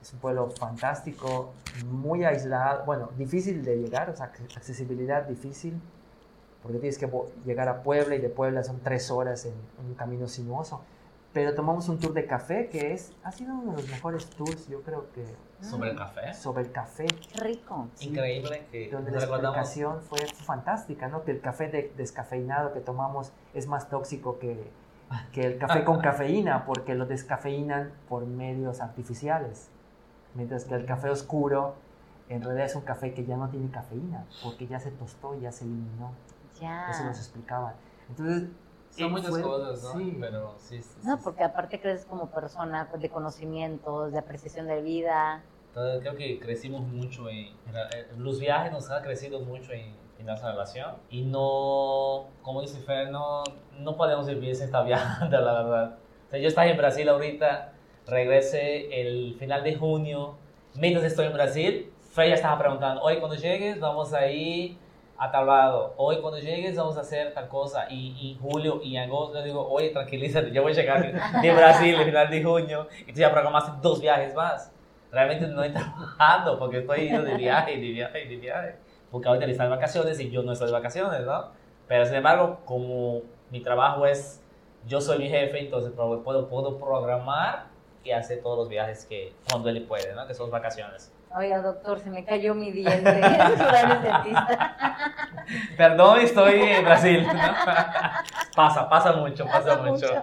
Es 0.00 0.12
un 0.12 0.20
pueblo 0.20 0.50
fantástico, 0.50 1.52
muy 1.86 2.24
aislado, 2.24 2.84
bueno, 2.84 3.10
difícil 3.18 3.64
de 3.64 3.76
llegar, 3.76 4.08
o 4.10 4.14
sea, 4.16 4.32
acc- 4.32 4.56
accesibilidad 4.56 5.24
difícil, 5.24 5.80
porque 6.62 6.78
tienes 6.78 6.96
que 6.98 7.10
llegar 7.44 7.68
a 7.68 7.82
Puebla 7.82 8.14
y 8.14 8.20
de 8.20 8.28
Puebla 8.28 8.62
son 8.62 8.78
tres 8.80 9.10
horas 9.10 9.46
en 9.46 9.54
un 9.84 9.94
camino 9.94 10.28
sinuoso. 10.28 10.82
Pero 11.36 11.54
tomamos 11.54 11.86
un 11.90 11.98
tour 12.00 12.14
de 12.14 12.24
café 12.26 12.70
que 12.70 12.94
es, 12.94 13.12
ha 13.22 13.30
sido 13.30 13.52
uno 13.52 13.72
de 13.72 13.82
los 13.82 13.90
mejores 13.90 14.24
tours, 14.30 14.68
yo 14.68 14.80
creo 14.80 15.12
que, 15.12 15.22
Sobre 15.60 15.90
el 15.90 15.96
café. 15.98 16.32
sobre 16.32 16.62
el 16.64 16.72
café, 16.72 17.06
rico. 17.42 17.88
Sí. 17.96 18.08
Increíble 18.08 18.66
que 18.72 18.90
donde 18.90 19.10
la 19.10 19.20
recordamos 19.20 19.58
explicación 19.58 20.00
fue 20.00 20.20
fantástica, 20.46 21.08
¿no? 21.08 21.24
Que 21.24 21.32
el 21.32 21.42
café 21.42 21.68
de- 21.68 21.92
descafeinado 21.94 22.72
que 22.72 22.80
tomamos 22.80 23.32
es 23.52 23.66
más 23.66 23.90
tóxico 23.90 24.38
que, 24.38 24.70
que 25.32 25.42
el 25.42 25.58
café 25.58 25.84
con 25.84 26.00
cafeína, 26.00 26.64
porque 26.64 26.94
lo 26.94 27.04
descafeinan 27.04 27.92
por 28.08 28.24
medios 28.24 28.80
artificiales. 28.80 29.68
Mientras 30.36 30.64
que 30.64 30.74
el 30.74 30.86
café 30.86 31.10
oscuro 31.10 31.74
en 32.30 32.40
realidad 32.40 32.64
es 32.64 32.76
un 32.76 32.80
café 32.82 33.12
que 33.12 33.26
ya 33.26 33.36
no 33.36 33.50
tiene 33.50 33.70
cafeína, 33.70 34.24
porque 34.42 34.66
ya 34.68 34.80
se 34.80 34.90
tostó, 34.90 35.38
ya 35.38 35.52
se 35.52 35.66
eliminó. 35.66 36.12
Ya. 36.58 36.88
Eso 36.90 37.04
nos 37.04 37.18
explicaban. 37.18 37.74
Entonces, 38.08 38.48
Son 39.02 39.12
muchas 39.12 39.30
fue- 39.30 39.42
cosas, 39.42 39.82
¿no? 39.82 39.98
sí. 40.00 40.16
Pero 40.20 40.54
sí, 40.58 40.82
sí, 40.82 40.98
No, 41.04 41.16
sí. 41.16 41.22
porque 41.24 41.44
aparte 41.44 41.80
creces 41.80 42.06
como 42.06 42.30
persona 42.30 42.88
de 42.98 43.08
conocimientos, 43.10 44.12
de 44.12 44.18
apreciación 44.18 44.66
de 44.66 44.80
vida. 44.82 45.42
Entonces, 45.68 46.00
creo 46.00 46.16
que 46.16 46.38
crecimos 46.40 46.80
mucho 46.82 47.28
en, 47.28 47.48
en 47.66 48.24
los 48.24 48.40
viajes 48.40 48.72
nos 48.72 48.90
han 48.90 49.02
crecido 49.02 49.40
mucho 49.40 49.72
en, 49.72 49.94
en 50.18 50.24
nuestra 50.26 50.52
relación 50.52 50.94
y 51.10 51.22
no, 51.22 52.28
como 52.42 52.62
dice 52.62 52.80
Fer, 52.80 53.10
no, 53.10 53.42
no 53.78 53.96
podemos 53.96 54.26
vivir 54.26 54.54
sin 54.56 54.64
estar 54.66 54.84
viajando, 54.86 55.38
la 55.40 55.52
verdad. 55.62 55.98
O 56.26 56.30
sea, 56.30 56.38
yo 56.38 56.48
estaba 56.48 56.66
en 56.66 56.76
Brasil 56.78 57.06
ahorita, 57.08 57.72
regresé 58.06 59.00
el 59.02 59.34
final 59.38 59.62
de 59.64 59.74
junio, 59.74 60.36
mientras 60.74 61.04
estoy 61.04 61.26
en 61.26 61.34
Brasil, 61.34 61.92
Fer 62.12 62.28
ya 62.30 62.34
estaba 62.36 62.58
preguntando, 62.58 63.02
hoy 63.02 63.18
cuando 63.18 63.36
llegues 63.36 63.78
vamos 63.78 64.14
a 64.14 64.26
ir 64.28 64.78
a 65.18 65.30
tal 65.30 65.46
lado, 65.46 65.94
hoy 65.96 66.20
cuando 66.20 66.38
llegues 66.38 66.76
vamos 66.76 66.96
a 66.96 67.00
hacer 67.00 67.32
tal 67.32 67.48
cosa, 67.48 67.86
y, 67.90 68.16
y 68.20 68.38
julio 68.40 68.80
y 68.82 68.96
agosto, 68.96 69.38
yo 69.38 69.44
digo, 69.44 69.68
oye, 69.68 69.90
tranquilízate, 69.90 70.50
yo 70.50 70.62
voy 70.62 70.72
a 70.72 70.74
llegar 70.74 71.40
de, 71.42 71.52
Brasil 71.52 71.94
el 71.94 72.04
final 72.04 72.30
de 72.30 72.42
junio, 72.42 72.88
y 73.06 73.12
tú 73.12 73.20
ya 73.20 73.30
programaste 73.32 73.72
dos 73.80 74.00
viajes 74.00 74.34
más 74.34 74.72
realmente 75.16 75.46
no 75.46 75.62
estoy 75.62 75.82
trabajando 75.82 76.58
porque 76.58 76.78
estoy 76.78 77.08
yendo 77.08 77.22
de 77.22 77.36
viaje 77.36 77.72
de 77.72 77.90
viaje 77.90 78.26
de 78.26 78.36
viaje. 78.36 78.76
Porque 79.10 79.28
ahorita 79.28 79.46
están 79.46 79.70
vacaciones 79.70 80.20
y 80.20 80.30
yo 80.30 80.42
no 80.42 80.52
estoy 80.52 80.66
de 80.66 80.72
vacaciones, 80.72 81.24
¿no? 81.24 81.50
Pero 81.88 82.04
sin 82.04 82.16
embargo, 82.16 82.58
como 82.64 83.22
mi 83.50 83.60
trabajo 83.60 84.06
es, 84.06 84.42
yo 84.86 85.00
soy 85.00 85.18
mi 85.18 85.28
jefe, 85.28 85.60
entonces 85.60 85.92
puedo, 85.92 86.48
puedo 86.48 86.78
programar 86.78 87.66
y 88.04 88.10
hacer 88.10 88.42
todos 88.42 88.58
los 88.58 88.68
viajes 88.68 89.06
que 89.06 89.32
cuando 89.48 89.68
él 89.68 89.82
puede, 89.82 90.12
¿no? 90.14 90.26
Que 90.26 90.34
son 90.34 90.50
vacaciones. 90.50 91.12
Oiga, 91.36 91.60
doctor, 91.60 91.98
se 91.98 92.08
me 92.08 92.24
cayó 92.24 92.54
mi 92.54 92.72
diente. 92.72 93.04
Perdón, 95.76 96.20
estoy 96.20 96.62
en 96.62 96.82
Brasil. 96.82 97.26
¿no? 97.26 97.32
pasa, 98.56 98.88
pasa 98.88 99.12
mucho, 99.12 99.44
pasa, 99.44 99.76
Pasa 99.76 99.82
mucho. 99.82 100.06
mucho. 100.06 100.22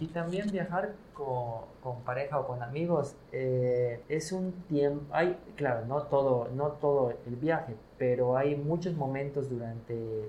Y 0.00 0.08
también 0.08 0.50
viajar 0.50 0.94
con, 1.14 1.60
con 1.80 2.00
pareja 2.02 2.40
o 2.40 2.46
con 2.46 2.60
amigos 2.60 3.14
eh, 3.30 4.02
es 4.08 4.32
un 4.32 4.50
tiempo, 4.68 5.06
hay, 5.12 5.38
claro, 5.56 5.86
no 5.86 6.02
todo, 6.02 6.48
no 6.54 6.72
todo 6.72 7.14
el 7.26 7.36
viaje, 7.36 7.76
pero 7.96 8.36
hay 8.36 8.56
muchos 8.56 8.94
momentos 8.94 9.48
durante, 9.48 10.28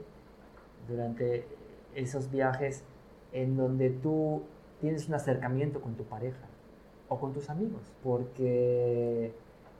durante 0.87 1.47
esos 1.95 2.29
viajes 2.29 2.83
en 3.33 3.57
donde 3.57 3.89
tú 3.89 4.43
tienes 4.79 5.07
un 5.07 5.15
acercamiento 5.15 5.81
con 5.81 5.95
tu 5.95 6.03
pareja 6.03 6.45
o 7.07 7.19
con 7.19 7.33
tus 7.33 7.49
amigos, 7.49 7.81
porque 8.03 9.33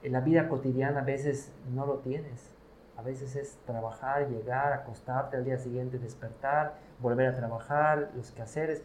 en 0.03 0.11
la 0.13 0.19
vida 0.21 0.49
cotidiana 0.49 1.01
a 1.01 1.03
veces 1.03 1.51
no 1.73 1.85
lo 1.85 1.95
tienes. 1.99 2.49
A 2.97 3.01
veces 3.03 3.35
es 3.35 3.57
trabajar, 3.65 4.27
llegar, 4.29 4.73
acostarte 4.73 5.37
al 5.37 5.45
día 5.45 5.57
siguiente, 5.57 5.97
despertar, 5.97 6.75
volver 6.99 7.27
a 7.27 7.35
trabajar, 7.35 8.11
los 8.15 8.31
quehaceres. 8.31 8.83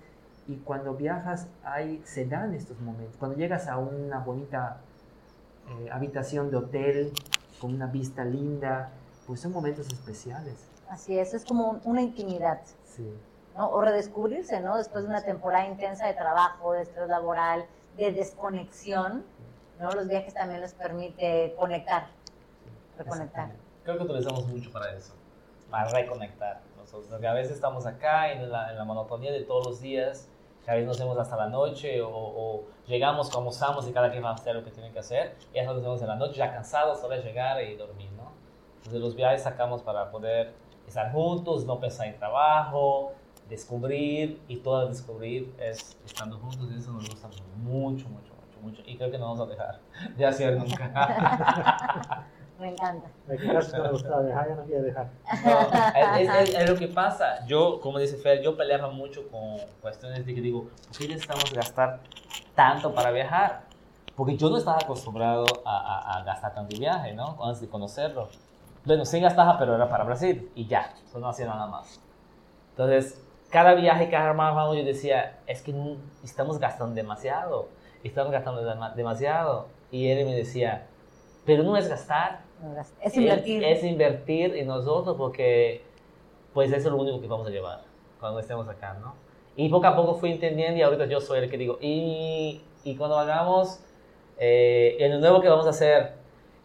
Y 0.49 0.57
cuando 0.59 0.95
viajas, 0.95 1.49
hay, 1.65 2.03
se 2.05 2.25
dan 2.25 2.55
estos 2.55 2.81
momentos. 2.81 3.17
Cuando 3.19 3.37
llegas 3.37 3.67
a 3.69 3.79
una 3.79 4.21
bonita 4.21 4.79
eh, 5.69 5.91
habitación 5.91 6.51
de 6.51 6.57
hotel 6.59 7.13
con 7.61 7.75
una 7.75 7.87
vista 7.87 8.25
linda, 8.25 8.91
pues 9.27 9.41
son 9.41 9.53
momentos 9.53 9.89
especiales. 9.89 10.55
Así 10.89 11.19
es, 11.19 11.35
es 11.35 11.45
como 11.45 11.69
un- 11.71 11.81
una 11.85 12.01
intimidad. 12.03 12.61
Sí. 12.85 13.13
¿no? 13.57 13.71
O 13.71 13.81
redescubrirse, 13.81 14.61
¿no? 14.61 14.77
Después 14.77 15.03
de 15.05 15.11
una 15.11 15.23
temporada 15.23 15.67
intensa 15.67 16.07
de 16.07 16.15
trabajo, 16.15 16.73
de 16.75 16.83
estrés 16.83 17.09
laboral, 17.09 17.65
de 17.97 18.13
desconexión, 18.13 19.25
¿no? 19.79 19.91
Los 19.93 20.09
viajes 20.09 20.35
también 20.35 20.61
les 20.61 20.75
permite 20.75 21.55
conectar, 21.59 22.09
reconectar. 22.99 23.51
Creo 23.85 23.99
que 23.99 24.05
utilizamos 24.05 24.47
mucho 24.47 24.71
para 24.73 24.93
eso, 24.95 25.15
para 25.71 25.89
reconectar 25.89 26.61
nosotros. 26.77 27.09
Porque 27.11 27.27
a 27.27 27.33
veces 27.33 27.53
estamos 27.53 27.87
acá 27.87 28.33
en 28.33 28.51
la, 28.51 28.71
en 28.71 28.79
la 28.79 28.85
monotonía 28.85 29.33
de 29.33 29.43
todos 29.43 29.67
los 29.67 29.81
días, 29.81 30.29
a 30.67 30.73
veces 30.73 30.89
nos 30.89 30.99
vemos 30.99 31.17
hasta 31.19 31.37
la 31.37 31.49
noche 31.49 32.03
o, 32.03 32.11
o 32.11 32.65
llegamos, 32.87 33.35
almorzamos 33.35 33.87
y 33.89 33.93
cada 33.93 34.11
quien 34.11 34.25
va 34.25 34.31
a 34.31 34.35
hacer 34.35 34.55
lo 34.55 34.65
que 34.65 34.71
tiene 34.71 34.93
que 34.93 34.99
hacer. 34.99 35.37
Y 35.53 35.57
ya 35.57 35.65
nos 35.65 35.81
vemos 35.81 36.01
en 36.03 36.09
la 36.09 36.17
noche 36.17 36.35
ya 36.39 36.53
cansados, 36.53 37.01
solo 37.01 37.15
llegar 37.17 37.63
y 37.63 37.77
dormir, 37.77 38.11
¿no? 38.13 38.33
Entonces 38.79 39.01
los 39.01 39.15
viajes 39.15 39.43
sacamos 39.43 39.83
para 39.83 40.11
poder 40.11 40.55
estar 40.87 41.13
juntos, 41.13 41.65
no 41.65 41.79
pensar 41.79 42.09
en 42.09 42.19
trabajo, 42.19 43.13
descubrir 43.49 44.41
y 44.49 44.57
todo 44.57 44.89
descubrir 44.89 45.55
es 45.59 45.97
estando 46.05 46.39
juntos 46.39 46.69
y 46.73 46.79
eso 46.79 46.93
nos 46.93 47.09
gusta 47.09 47.29
mucho, 47.57 48.09
mucho, 48.09 48.33
mucho, 48.61 48.79
mucho. 48.79 48.83
Y 48.87 48.97
creo 48.97 49.11
que 49.11 49.19
no 49.19 49.27
vamos 49.27 49.41
a 49.41 49.47
dejar 49.51 49.79
de 50.17 50.27
hacer 50.27 50.57
nunca. 50.57 52.27
Me 52.59 52.71
encanta. 52.71 53.09
Me 53.29 53.37
quitaste 53.37 53.79
me 53.79 53.89
gustaba 53.91 54.23
dejar, 54.23 54.49
ya 54.49 54.55
no 54.55 54.63
quiero 54.65 54.83
dejar. 54.83 55.09
No, 55.45 56.17
es, 56.19 56.49
es- 56.49 56.55
es 56.55 56.71
lo 56.71 56.77
que 56.77 56.89
pasa. 56.89 57.45
Yo, 57.47 57.81
como 57.83 57.99
dice 57.99 58.17
Fer, 58.17 58.41
yo 58.43 58.57
peleaba 58.57 58.89
mucho 58.91 59.29
con 59.29 59.59
cuestiones 59.83 60.25
de 60.25 60.35
que 60.35 60.41
digo, 60.41 60.65
¿por 60.89 60.99
qué 60.99 61.09
necesitamos 61.09 61.53
gastar 61.53 62.01
tanto 62.55 62.95
para 62.95 63.11
viajar? 63.11 63.63
Porque 64.15 64.37
yo 64.39 64.49
no 64.49 64.57
estaba 64.57 64.79
acostumbrado 64.79 65.45
a, 65.67 65.77
a- 65.77 66.19
a 66.21 66.25
gastar 66.25 66.55
tanto 66.55 66.75
en 66.75 66.81
viaje, 66.81 67.13
¿no? 67.13 67.37
Antes 67.45 67.61
de 67.61 67.69
conocerlo. 67.69 68.29
Bueno, 68.87 69.05
sí 69.05 69.21
gastaba, 69.21 69.59
pero 69.59 69.75
era 69.75 69.89
para 69.91 70.05
Brasil 70.05 70.51
y 70.55 70.67
ya, 70.67 70.95
eso 71.05 71.19
no 71.19 71.29
hacía 71.29 71.45
nada 71.47 71.67
más. 71.67 72.01
Entonces, 72.71 73.21
cada 73.51 73.75
viaje 73.75 74.09
que 74.09 74.17
armábamos 74.17 74.77
yo 74.77 74.85
decía, 74.85 75.41
es 75.47 75.61
que 75.61 75.75
estamos 76.25 76.59
gastando 76.59 76.95
demasiado, 76.95 77.69
estamos 78.07 78.33
gastando 78.33 78.63
dema- 78.63 78.95
demasiado. 78.95 79.67
Y 79.91 80.09
él 80.09 80.25
me 80.27 80.35
decía, 80.35 80.87
pero 81.45 81.63
no 81.63 81.77
es 81.77 81.89
gastar, 81.89 82.41
Es 83.01 83.17
invertir. 83.17 83.63
es 83.65 83.85
invertir 83.85 84.55
en 84.57 84.67
nosotros 84.67 85.17
porque 85.17 85.83
pues 86.53 86.69
eso 86.73 86.89
es 86.89 86.93
lo 86.95 86.97
único 86.97 87.21
que 87.21 87.27
vamos 87.29 87.47
a 87.47 87.51
llevar 87.51 87.83
cuando 88.19 88.41
estemos 88.41 88.67
acá, 88.69 88.95
¿no? 89.01 89.15
Y 89.57 89.69
poco 89.69 89.87
a 89.87 89.95
poco 89.97 90.15
fui 90.15 90.33
entendiendo 90.33 90.79
y 90.79 90.83
ahorita 90.83 91.07
yo 91.07 91.21
soy 91.21 91.39
el 91.41 91.51
que 91.51 91.57
digo, 91.59 91.79
y, 91.81 92.63
y 92.85 92.97
cuando 92.97 93.19
hagamos 93.19 93.81
eh, 94.39 94.97
el 95.01 95.21
nuevo 95.21 95.41
que 95.41 95.49
vamos 95.49 95.67
a 95.67 95.71
hacer, 95.71 96.15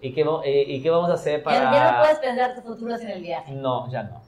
¿y 0.01 0.13
qué, 0.13 0.21
eh, 0.45 0.63
y 0.67 0.81
qué 0.81 0.89
vamos 0.89 1.09
a 1.09 1.13
hacer 1.13 1.43
para...? 1.43 1.71
Ya, 1.71 1.91
no 1.91 1.99
puedes 2.01 2.19
pensar 2.19 2.55
tu 2.55 2.61
futuro 2.61 2.97
sin 2.97 3.09
el 3.09 3.21
viaje. 3.21 3.51
No, 3.53 3.89
ya 3.91 4.03
no. 4.03 4.21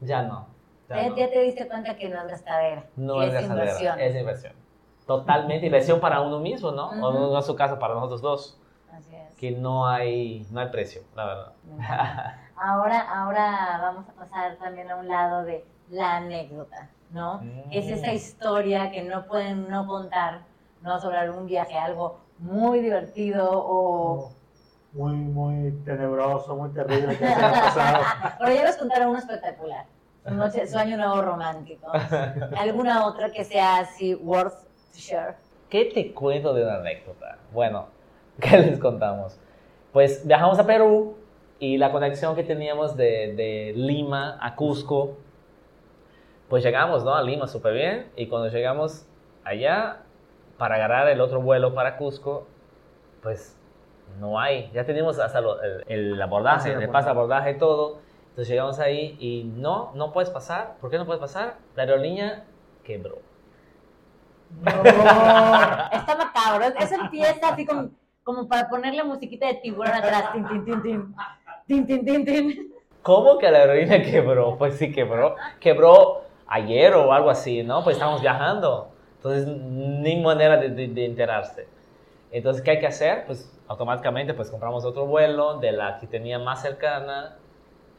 Ya 0.00 0.22
no. 0.22 0.46
Ya 0.88 0.96
Ya, 1.02 1.08
no. 1.08 1.14
te 1.14 1.40
diste 1.42 1.68
cuenta 1.68 1.96
que 1.96 2.08
no 2.08 2.20
es 2.22 2.28
gastadera. 2.28 2.84
No 2.96 3.18
que 3.20 3.26
es 3.26 3.32
gastadera, 3.32 3.64
inversión. 3.64 4.00
es 4.00 4.16
inversión. 4.16 4.52
Totalmente 5.08 5.64
inversión 5.64 6.00
para 6.00 6.20
uno 6.20 6.38
mismo, 6.38 6.70
¿no? 6.70 6.90
O 6.90 7.08
Ujú. 7.08 7.24
en 7.24 7.32
nuestro 7.32 7.56
caso 7.56 7.78
para 7.78 7.94
nosotros 7.94 8.20
dos, 8.20 8.60
Así 8.92 9.16
es. 9.16 9.34
que 9.36 9.52
no 9.52 9.88
hay, 9.88 10.46
no 10.50 10.60
hay 10.60 10.68
precio, 10.68 11.00
la 11.16 11.24
verdad. 11.24 11.52
Ahora, 12.60 13.00
ahora 13.08 13.78
vamos 13.80 14.04
a 14.06 14.12
pasar 14.12 14.56
también 14.56 14.90
a 14.90 14.96
un 14.96 15.08
lado 15.08 15.44
de 15.44 15.64
la 15.88 16.16
anécdota, 16.16 16.90
¿no? 17.10 17.38
Mm. 17.38 17.72
Es 17.72 17.88
esa 17.88 18.12
historia 18.12 18.90
que 18.90 19.02
no 19.02 19.24
pueden 19.24 19.70
no 19.70 19.86
contar, 19.86 20.42
¿no? 20.82 21.00
Sobre 21.00 21.16
algún 21.16 21.46
viaje, 21.46 21.78
algo 21.78 22.18
muy 22.38 22.80
divertido 22.80 23.48
o... 23.50 24.32
Muy, 24.92 25.14
muy 25.14 25.72
tenebroso, 25.86 26.54
muy 26.54 26.68
terrible 26.70 27.16
que 27.16 27.26
se 27.26 27.32
ha 27.32 27.52
pasado. 27.52 28.04
Pero 28.40 28.52
ya 28.52 28.64
nos 28.66 28.76
contaron 28.76 29.08
uno 29.08 29.18
espectacular. 29.20 29.86
Su, 30.26 30.34
noche, 30.34 30.66
su 30.66 30.76
año 30.76 30.98
nuevo 30.98 31.22
romántico. 31.22 31.90
¿Alguna 32.58 33.06
otra 33.06 33.30
que 33.30 33.44
sea 33.44 33.78
así 33.78 34.14
worth 34.14 34.67
to 34.92 34.98
share? 34.98 35.36
¿Qué 35.68 35.86
te 35.86 36.12
cuento 36.12 36.54
de 36.54 36.62
una 36.64 36.76
anécdota? 36.76 37.38
Bueno, 37.52 37.86
¿qué 38.40 38.58
les 38.58 38.78
contamos? 38.78 39.38
Pues 39.92 40.26
viajamos 40.26 40.58
a 40.58 40.66
Perú 40.66 41.16
y 41.58 41.76
la 41.78 41.90
conexión 41.92 42.34
que 42.36 42.44
teníamos 42.44 42.96
de, 42.96 43.34
de 43.34 43.72
Lima 43.76 44.38
a 44.40 44.54
Cusco, 44.54 45.16
pues 46.48 46.64
llegamos, 46.64 47.04
¿no? 47.04 47.14
A 47.14 47.22
Lima 47.22 47.46
súper 47.46 47.74
bien 47.74 48.10
y 48.16 48.26
cuando 48.28 48.48
llegamos 48.48 49.06
allá 49.44 49.98
para 50.56 50.76
agarrar 50.76 51.08
el 51.08 51.20
otro 51.20 51.40
vuelo 51.40 51.74
para 51.74 51.96
Cusco, 51.96 52.46
pues 53.22 53.56
no 54.18 54.40
hay, 54.40 54.70
ya 54.72 54.84
teníamos 54.84 55.18
hasta 55.18 55.40
lo- 55.40 55.60
el, 55.62 55.84
el 55.88 56.22
abordaje, 56.22 56.70
el 56.72 56.88
pase 56.92 57.04
de 57.06 57.10
abordaje 57.10 57.50
y 57.52 57.58
todo, 57.58 57.98
entonces 58.30 58.48
llegamos 58.48 58.78
ahí 58.78 59.16
y 59.20 59.44
no, 59.44 59.92
no 59.94 60.12
puedes 60.12 60.30
pasar, 60.30 60.76
¿por 60.80 60.90
qué 60.90 60.96
no 60.98 61.04
puedes 61.06 61.20
pasar? 61.20 61.56
La 61.76 61.82
aerolínea 61.82 62.44
quebró. 62.84 63.18
Está 64.64 66.16
macabro. 66.16 66.66
Eso 66.78 66.94
empieza 66.94 67.48
así 67.48 67.64
como, 67.66 67.90
como 68.24 68.48
para 68.48 68.68
ponerle 68.68 69.02
musiquita 69.04 69.46
de 69.46 69.54
tiburón 69.54 69.92
atrás. 69.94 70.32
Tin, 70.32 70.46
tin, 70.48 70.64
tin, 70.64 70.82
tin. 70.82 71.14
Tin, 71.66 71.86
tin, 71.86 72.04
tin, 72.04 72.24
tin. 72.24 72.72
¿Cómo 73.02 73.38
que 73.38 73.50
la 73.50 73.58
aerolínea 73.58 74.02
quebró? 74.02 74.56
Pues 74.56 74.76
sí 74.76 74.92
quebró. 74.92 75.36
Quebró 75.60 76.22
ayer 76.46 76.94
o 76.94 77.12
algo 77.12 77.30
así, 77.30 77.62
¿no? 77.62 77.82
Pues 77.84 77.96
estamos 77.96 78.20
viajando. 78.20 78.90
Entonces, 79.16 79.46
ni 79.48 80.20
manera 80.22 80.56
de, 80.56 80.70
de- 80.70 80.88
de 80.88 81.04
enterarse. 81.06 81.66
Entonces, 82.30 82.62
¿qué 82.62 82.72
hay 82.72 82.78
que 82.80 82.86
hacer? 82.86 83.24
Pues 83.26 83.50
automáticamente 83.68 84.34
pues 84.34 84.50
compramos 84.50 84.84
otro 84.84 85.06
vuelo 85.06 85.58
de 85.58 85.72
la 85.72 85.98
que 85.98 86.06
tenía 86.06 86.38
más 86.38 86.62
cercana 86.62 87.36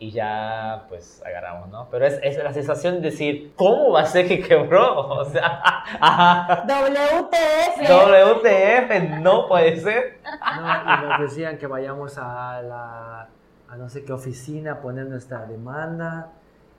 y 0.02 0.12
ya 0.12 0.86
pues 0.88 1.22
agarramos, 1.26 1.68
¿no? 1.70 1.88
Pero 1.92 2.06
es, 2.06 2.20
es 2.24 2.42
la 2.42 2.54
sensación 2.54 2.96
de 2.96 3.02
decir, 3.12 3.52
¿cómo 3.58 3.92
va 3.92 4.02
a 4.02 4.06
ser 4.06 4.28
que 4.28 4.42
quebró? 4.42 4.96
O 5.20 5.26
sea, 5.26 5.62
ajá, 6.00 6.64
WTF. 6.66 7.90
WTF, 7.90 9.20
no 9.22 9.48
puede 9.48 9.78
ser. 9.78 10.20
No, 10.24 10.68
y 11.06 11.08
nos 11.10 11.20
decían 11.22 11.58
que 11.58 11.68
vayamos 11.68 12.18
a 12.18 12.62
la 12.62 13.28
a 13.72 13.76
no 13.78 13.88
sé 13.90 14.04
qué 14.04 14.14
oficina 14.14 14.74
a 14.74 14.82
poner 14.82 15.06
nuestra 15.06 15.46
demanda 15.46 16.30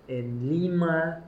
en 0.08 0.48
Lima 0.48 1.20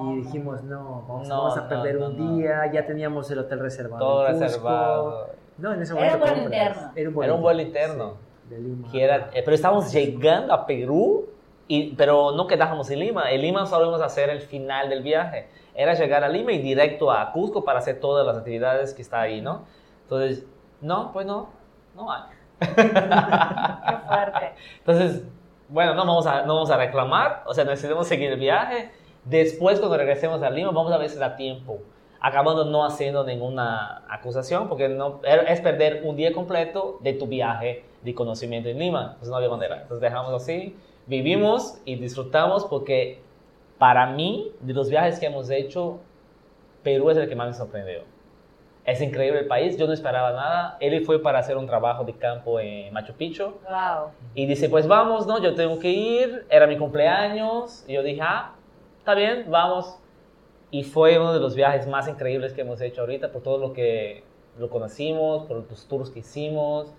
y 0.00 0.16
dijimos 0.22 0.62
no 0.62 1.04
vamos, 1.06 1.28
No, 1.28 1.36
vamos 1.42 1.58
a 1.58 1.62
no, 1.62 1.68
perder 1.68 1.96
no, 1.96 2.06
un 2.08 2.16
no. 2.18 2.36
día 2.36 2.70
ya 2.72 2.86
teníamos 2.86 3.30
el 3.30 3.40
hotel 3.40 3.58
reservado 3.58 3.98
Todo 3.98 4.26
en 4.28 4.32
Cusco. 4.34 4.44
reservado. 4.46 5.30
no 5.58 5.74
en 5.74 5.82
ese 5.82 5.92
Era 5.98 6.16
momento 6.16 6.24
un 6.24 6.30
vuelo 6.30 6.42
interno. 6.44 6.92
era 6.94 7.08
un 7.08 7.14
vuelo 7.14 7.24
Era 7.24 7.34
un 7.34 7.42
vuelo 7.42 7.60
interno, 7.62 7.92
interno. 7.92 8.16
sí, 8.48 8.54
de 8.54 8.60
Lima 8.60 8.88
que 8.92 9.02
era- 9.04 9.16
eh, 9.34 9.42
pero 9.44 9.54
estábamos 9.54 9.92
llegando 9.92 10.54
a 10.54 10.64
Perú, 10.64 11.28
y, 11.70 11.94
pero 11.94 12.32
no 12.32 12.48
quedábamos 12.48 12.90
en 12.90 12.98
Lima. 12.98 13.30
En 13.30 13.42
Lima 13.42 13.64
solo 13.64 13.84
íbamos 13.84 14.02
a 14.02 14.06
hacer 14.06 14.28
el 14.28 14.40
final 14.40 14.88
del 14.88 15.04
viaje. 15.04 15.48
Era 15.72 15.94
llegar 15.94 16.24
a 16.24 16.28
Lima 16.28 16.50
y 16.50 16.58
directo 16.58 17.12
a 17.12 17.30
Cusco 17.30 17.64
para 17.64 17.78
hacer 17.78 18.00
todas 18.00 18.26
las 18.26 18.36
actividades 18.38 18.92
que 18.92 19.02
está 19.02 19.20
ahí, 19.20 19.40
¿no? 19.40 19.66
Entonces, 20.02 20.44
no, 20.80 21.12
pues 21.12 21.26
no, 21.26 21.48
no 21.94 22.10
hay. 22.10 22.22
Qué 22.58 23.96
fuerte. 24.08 24.52
Entonces, 24.78 25.22
bueno, 25.68 25.94
no 25.94 26.04
vamos 26.04 26.26
a, 26.26 26.42
no 26.42 26.56
vamos 26.56 26.70
a 26.72 26.76
reclamar, 26.76 27.44
o 27.46 27.54
sea, 27.54 27.64
necesitamos 27.64 28.08
seguir 28.08 28.32
el 28.32 28.40
viaje. 28.40 28.90
Después, 29.24 29.78
cuando 29.78 29.96
regresemos 29.96 30.42
a 30.42 30.50
Lima, 30.50 30.72
vamos 30.72 30.90
a 30.90 30.98
ver 30.98 31.08
si 31.08 31.20
da 31.20 31.36
tiempo. 31.36 31.78
Acabando 32.20 32.64
no 32.64 32.84
haciendo 32.84 33.22
ninguna 33.22 34.02
acusación, 34.08 34.68
porque 34.68 34.88
no, 34.88 35.20
es 35.22 35.60
perder 35.60 36.02
un 36.04 36.16
día 36.16 36.32
completo 36.32 36.98
de 37.00 37.12
tu 37.12 37.28
viaje 37.28 37.84
de 38.02 38.12
conocimiento 38.12 38.68
en 38.68 38.80
Lima. 38.80 39.02
Entonces, 39.02 39.28
no 39.28 39.36
había 39.36 39.50
manera. 39.50 39.82
Entonces, 39.82 40.00
dejamos 40.00 40.34
así, 40.34 40.76
vivimos 41.10 41.78
y 41.84 41.96
disfrutamos, 41.96 42.64
porque 42.64 43.20
para 43.78 44.06
mí, 44.06 44.52
de 44.60 44.72
los 44.72 44.88
viajes 44.88 45.18
que 45.18 45.26
hemos 45.26 45.50
hecho, 45.50 45.98
Perú 46.82 47.10
es 47.10 47.18
el 47.18 47.28
que 47.28 47.34
más 47.34 47.48
me 47.48 47.54
sorprendió. 47.54 48.02
Es 48.84 49.00
increíble 49.02 49.40
el 49.40 49.46
país, 49.46 49.76
yo 49.76 49.86
no 49.86 49.92
esperaba 49.92 50.32
nada. 50.32 50.78
Él 50.80 51.04
fue 51.04 51.20
para 51.20 51.40
hacer 51.40 51.56
un 51.56 51.66
trabajo 51.66 52.04
de 52.04 52.14
campo 52.14 52.58
en 52.60 52.92
Machu 52.92 53.12
Picchu. 53.12 53.44
Wow. 53.44 54.10
Y 54.34 54.46
dice, 54.46 54.68
pues 54.68 54.86
vamos, 54.86 55.26
¿no? 55.26 55.42
Yo 55.42 55.54
tengo 55.54 55.78
que 55.78 55.90
ir, 55.90 56.46
era 56.48 56.66
mi 56.66 56.78
cumpleaños. 56.78 57.84
Y 57.86 57.94
yo 57.94 58.02
dije, 58.02 58.20
ah, 58.22 58.54
está 58.98 59.14
bien, 59.14 59.46
vamos. 59.50 59.98
Y 60.70 60.84
fue 60.84 61.18
uno 61.18 61.34
de 61.34 61.40
los 61.40 61.54
viajes 61.54 61.86
más 61.88 62.08
increíbles 62.08 62.52
que 62.52 62.62
hemos 62.62 62.80
hecho 62.80 63.02
ahorita, 63.02 63.32
por 63.32 63.42
todo 63.42 63.58
lo 63.58 63.72
que 63.72 64.22
lo 64.58 64.70
conocimos, 64.70 65.44
por 65.46 65.68
los 65.68 65.86
tours 65.88 66.10
que 66.10 66.20
hicimos. 66.20 66.94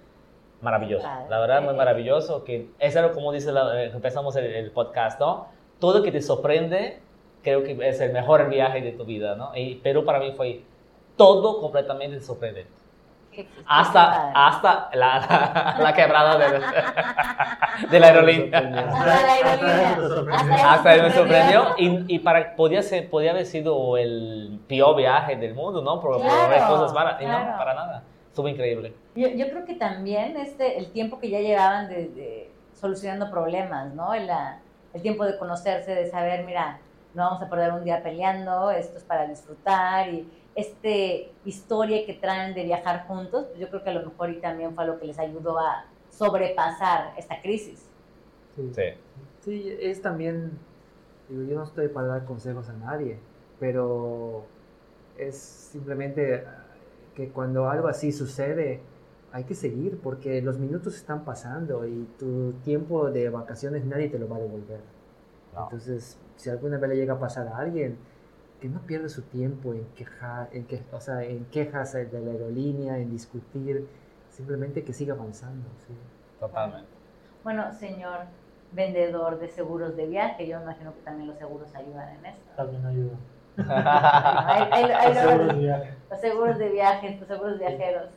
Maravilloso, 0.62 1.04
Padre. 1.06 1.26
la 1.30 1.40
verdad, 1.40 1.62
muy 1.62 1.74
maravilloso. 1.74 2.44
Que 2.44 2.70
es 2.80 2.96
algo 2.96 3.14
como 3.14 3.32
dice, 3.32 3.52
la- 3.52 3.82
eh, 3.84 3.92
empezamos 3.94 4.36
el, 4.36 4.46
el 4.46 4.72
podcast, 4.72 5.20
¿no? 5.20 5.48
Todo 5.80 6.04
que 6.04 6.12
te 6.12 6.22
sorprende, 6.22 7.00
creo 7.44 7.64
que 7.64 7.78
es 7.88 8.00
el 8.02 8.12
mejor 8.14 8.48
viaje 8.50 8.82
de 8.82 8.92
tu 8.92 9.04
vida, 9.06 9.36
¿no? 9.36 9.52
Y 9.56 9.76
Perú 9.76 10.06
para 10.06 10.20
mí 10.20 10.32
fue 10.34 10.62
todo 11.18 11.60
completamente 11.60 12.20
sorprendente. 12.22 12.72
Hasta, 13.66 14.32
hasta 14.36 14.90
la, 14.94 15.20
la, 15.78 15.78
la 15.80 15.94
quebrada 15.94 16.38
de, 16.38 17.88
de 17.90 18.00
la 18.02 18.08
aerolínea. 18.08 18.60
Hasta 18.60 19.06
la 19.06 19.34
aerolínea. 19.34 20.34
Hasta 20.36 20.74
Hasta 20.74 20.96
él 20.96 21.02
me 21.04 21.12
sorprendió 21.12 21.66
y, 21.78 22.16
y 22.16 22.20
para, 22.20 22.56
podía, 22.58 22.82
ser, 22.84 23.10
podía 23.10 23.32
haber 23.32 23.46
sido 23.46 23.96
el 23.98 24.60
peor 24.68 24.98
viaje 24.98 25.38
del 25.38 25.54
mundo, 25.54 25.82
¿no? 25.82 26.02
Por, 26.02 26.12
por 26.18 26.22
Claro, 26.24 26.50
ver 26.50 26.60
cosas 26.68 26.94
malas. 26.94 27.22
Y 27.22 27.24
claro. 27.26 27.52
no, 27.52 27.58
para 27.58 27.74
nada. 27.74 28.04
Estuvo 28.32 28.48
increíble. 28.48 28.94
Yo, 29.14 29.28
yo 29.28 29.50
creo 29.50 29.66
que 29.66 29.76
también 29.76 30.38
este, 30.38 30.78
el 30.78 30.92
tiempo 30.94 31.20
que 31.20 31.30
ya 31.30 31.42
llevaban 31.42 31.90
de, 31.90 32.08
de 32.08 32.52
solucionando 32.74 33.30
problemas, 33.30 33.94
¿no? 33.94 34.14
El, 34.14 34.30
el 34.94 35.02
tiempo 35.02 35.26
de 35.26 35.38
conocerse, 35.38 35.94
de 35.94 36.10
saber, 36.10 36.46
mira, 36.46 36.80
no 37.14 37.24
vamos 37.24 37.42
a 37.42 37.50
perder 37.50 37.74
un 37.74 37.84
día 37.84 38.02
peleando, 38.02 38.72
esto 38.72 38.98
es 38.98 39.04
para 39.04 39.28
disfrutar 39.28 40.08
y 40.08 40.32
este 40.56 41.32
historia 41.44 42.06
que 42.06 42.14
traen 42.14 42.54
de 42.54 42.64
viajar 42.64 43.06
juntos, 43.06 43.48
pues 43.48 43.60
yo 43.60 43.70
creo 43.70 43.84
que 43.84 43.90
a 43.90 43.94
lo 43.94 44.10
mejor 44.10 44.30
y 44.30 44.40
también 44.40 44.74
fue 44.76 44.86
lo 44.86 44.98
que 44.98 45.08
les 45.08 45.20
ayudó 45.20 45.60
a 45.60 45.86
sobrepasar 46.10 47.14
esta 47.18 47.42
crisis. 47.42 47.86
Sí. 48.56 48.72
Sí. 48.74 48.84
Sí, 49.42 49.78
es 49.82 50.02
también, 50.02 50.58
digo, 51.28 51.44
yo 51.50 51.56
no 51.58 51.64
estoy 51.64 51.90
para 51.90 52.08
dar 52.08 52.26
consejos 52.26 52.70
a 52.70 52.74
nadie, 52.74 53.18
pero 53.60 54.46
es 55.18 55.36
simplemente 55.38 56.46
que 57.22 57.30
cuando 57.32 57.70
algo 57.70 57.88
así 57.88 58.12
sucede, 58.12 58.82
hay 59.32 59.44
que 59.44 59.54
seguir 59.54 60.00
porque 60.02 60.42
los 60.42 60.58
minutos 60.58 60.96
están 60.96 61.24
pasando 61.24 61.86
y 61.86 62.08
tu 62.18 62.54
tiempo 62.64 63.12
de 63.12 63.30
vacaciones 63.30 63.86
nadie 63.86 64.10
te 64.10 64.18
lo 64.18 64.28
va 64.28 64.38
a 64.38 64.40
devolver. 64.40 64.80
No. 65.54 65.64
Entonces, 65.64 66.18
si 66.36 66.50
alguna 66.50 66.78
vez 66.78 66.90
le 66.90 66.96
llega 66.96 67.14
a 67.14 67.20
pasar 67.20 67.48
a 67.48 67.58
alguien, 67.58 67.98
que 68.60 68.70
no 68.70 68.80
pierda 68.82 69.10
su 69.10 69.22
tiempo 69.24 69.74
en 69.74 69.86
quejar, 69.96 70.50
en 70.52 70.66
que, 70.66 70.84
o 70.92 71.00
sea, 71.00 71.24
en 71.24 71.46
quejas 71.46 71.94
de 71.94 72.22
la 72.22 72.32
aerolínea, 72.32 72.98
en 72.98 73.10
discutir, 73.10 73.88
simplemente 74.30 74.84
que 74.84 74.94
siga 74.94 75.14
avanzando. 75.14 75.68
¿sí? 75.88 75.94
Totalmente. 76.40 76.90
Bueno, 77.44 77.72
señor 77.74 78.20
vendedor 78.72 79.40
de 79.40 79.50
seguros 79.50 79.96
de 79.96 80.08
viaje, 80.08 80.48
yo 80.48 80.62
imagino 80.62 80.94
que 80.94 81.02
también 81.02 81.28
los 81.28 81.38
seguros 81.38 81.74
ayudan 81.76 82.10
en 82.16 82.26
esto. 82.26 82.52
También 82.56 82.86
ayuda. 82.86 83.18
Ahí- 83.68 84.68
ahí- 84.72 84.92
ahí 84.92 85.14
lo- 85.14 85.22
Seguros 85.22 85.48
de 85.48 85.60
viaje. 85.60 85.94
los 86.10 86.20
seguros 86.22 86.58
de 86.58 86.70
viajes, 86.70 87.20
los 87.20 87.28
seguros 87.28 87.60
viajeros. 87.60 88.10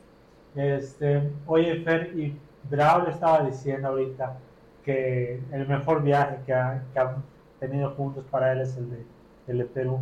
Este, 0.55 1.31
oye, 1.45 1.83
Fer, 1.83 2.17
y 2.17 2.37
Braulio 2.69 3.09
estaba 3.09 3.41
diciendo 3.43 3.89
ahorita 3.89 4.37
que 4.83 5.41
el 5.51 5.67
mejor 5.67 6.01
viaje 6.03 6.37
que, 6.45 6.53
ha- 6.53 6.83
que 6.93 6.99
han 6.99 7.23
tenido 7.59 7.91
juntos 7.91 8.23
para 8.31 8.51
él 8.53 8.61
es 8.61 8.77
el 8.77 8.89
de, 8.89 9.05
el 9.47 9.57
de 9.59 9.65
Perú. 9.65 9.99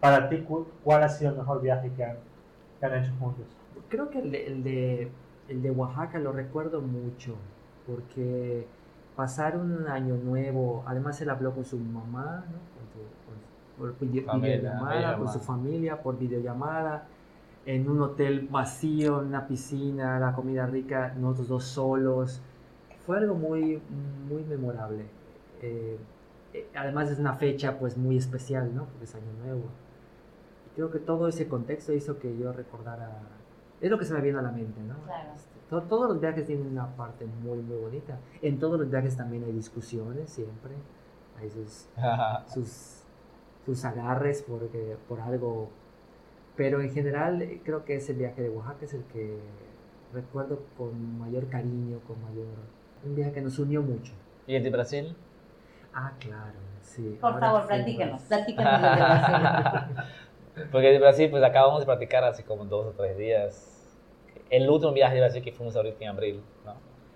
Para 0.00 0.28
ti, 0.28 0.38
cu- 0.42 0.66
¿cuál 0.84 1.02
ha 1.02 1.08
sido 1.08 1.30
el 1.32 1.38
mejor 1.38 1.62
viaje 1.62 1.90
que 1.96 2.04
han, 2.04 2.16
que 2.78 2.86
han 2.86 2.94
hecho 3.02 3.12
juntos? 3.18 3.46
Creo 3.88 4.10
que 4.10 4.18
el 4.18 4.30
de, 4.32 4.46
el, 4.46 4.62
de, 4.64 5.12
el 5.48 5.62
de 5.62 5.70
Oaxaca 5.70 6.18
lo 6.18 6.32
recuerdo 6.32 6.80
mucho, 6.82 7.34
porque 7.86 8.66
pasar 9.14 9.56
un 9.56 9.86
año 9.88 10.16
nuevo, 10.16 10.84
además 10.86 11.20
él 11.22 11.30
habló 11.30 11.54
con 11.54 11.64
su 11.64 11.78
mamá, 11.78 12.44
¿no? 12.50 12.58
Por 13.78 13.94
Familia, 13.94 14.32
videollamada, 14.56 15.18
con 15.18 15.28
su 15.28 15.38
familia 15.40 16.02
por 16.02 16.18
videollamada, 16.18 17.06
en 17.66 17.88
un 17.90 18.00
hotel 18.00 18.48
vacío, 18.50 19.20
en 19.20 19.28
una 19.28 19.46
piscina, 19.46 20.18
la 20.18 20.32
comida 20.34 20.66
rica, 20.66 21.14
nosotros 21.16 21.48
dos 21.48 21.64
solos. 21.64 22.40
Fue 23.06 23.18
algo 23.18 23.34
muy, 23.34 23.80
muy 24.28 24.42
memorable. 24.44 25.04
Eh, 25.62 25.98
eh, 26.54 26.68
además 26.74 27.10
es 27.10 27.18
una 27.18 27.34
fecha 27.34 27.78
pues 27.78 27.96
muy 27.96 28.16
especial, 28.16 28.74
¿no? 28.74 28.84
Porque 28.86 29.04
es 29.04 29.14
año 29.14 29.32
nuevo. 29.44 29.64
Y 30.66 30.74
creo 30.76 30.90
que 30.90 30.98
todo 30.98 31.28
ese 31.28 31.48
contexto 31.48 31.92
hizo 31.92 32.18
que 32.18 32.36
yo 32.36 32.52
recordara, 32.52 33.10
es 33.80 33.90
lo 33.90 33.98
que 33.98 34.04
se 34.04 34.14
me 34.14 34.20
viene 34.20 34.38
a 34.38 34.42
la 34.42 34.52
mente, 34.52 34.80
¿no? 34.82 34.94
Claro. 35.04 35.30
Este, 35.34 35.50
to- 35.70 35.82
todos 35.82 36.08
los 36.08 36.20
viajes 36.20 36.46
tienen 36.46 36.66
una 36.68 36.86
parte 36.96 37.26
muy, 37.26 37.58
muy 37.58 37.76
bonita. 37.78 38.18
En 38.42 38.58
todos 38.58 38.78
los 38.80 38.90
viajes 38.90 39.16
también 39.16 39.44
hay 39.44 39.52
discusiones, 39.52 40.30
siempre. 40.30 40.74
Hay 41.40 41.50
sus, 41.50 41.88
sus, 42.46 43.05
sus 43.66 43.84
agarres 43.84 44.44
porque, 44.48 44.96
por 45.08 45.20
algo. 45.20 45.68
Pero 46.56 46.80
en 46.80 46.90
general 46.90 47.60
creo 47.64 47.84
que 47.84 47.96
ese 47.96 48.14
viaje 48.14 48.40
de 48.40 48.48
Oaxaca 48.48 48.86
es 48.86 48.94
el 48.94 49.02
que 49.12 49.38
recuerdo 50.14 50.62
con 50.78 51.18
mayor 51.18 51.48
cariño, 51.48 52.00
con 52.06 52.22
mayor... 52.22 52.46
Un 53.04 53.14
viaje 53.14 53.32
que 53.32 53.40
nos 53.42 53.58
unió 53.58 53.82
mucho. 53.82 54.14
¿Y 54.46 54.54
el 54.54 54.62
de 54.62 54.70
Brasil? 54.70 55.14
Ah, 55.92 56.12
claro, 56.18 56.58
sí. 56.80 57.18
Por 57.20 57.34
ahora 57.34 57.46
favor, 57.46 57.66
platíquenos, 57.66 58.22
platíquenos 58.22 58.72
desde 58.72 58.96
Brasil. 58.96 59.96
Porque 60.72 60.88
de 60.88 60.98
Brasil, 60.98 61.30
pues 61.30 61.42
acabamos 61.42 61.80
de 61.80 61.86
practicar 61.86 62.24
hace 62.24 62.42
como 62.42 62.64
dos 62.64 62.86
o 62.86 62.90
tres 62.92 63.18
días. 63.18 63.98
El 64.48 64.68
último 64.70 64.92
viaje 64.92 65.16
de 65.16 65.20
Brasil 65.20 65.42
que 65.42 65.52
fuimos 65.52 65.76
ahorita 65.76 66.02
en 66.04 66.10
abril, 66.10 66.42
¿no? 66.64 66.74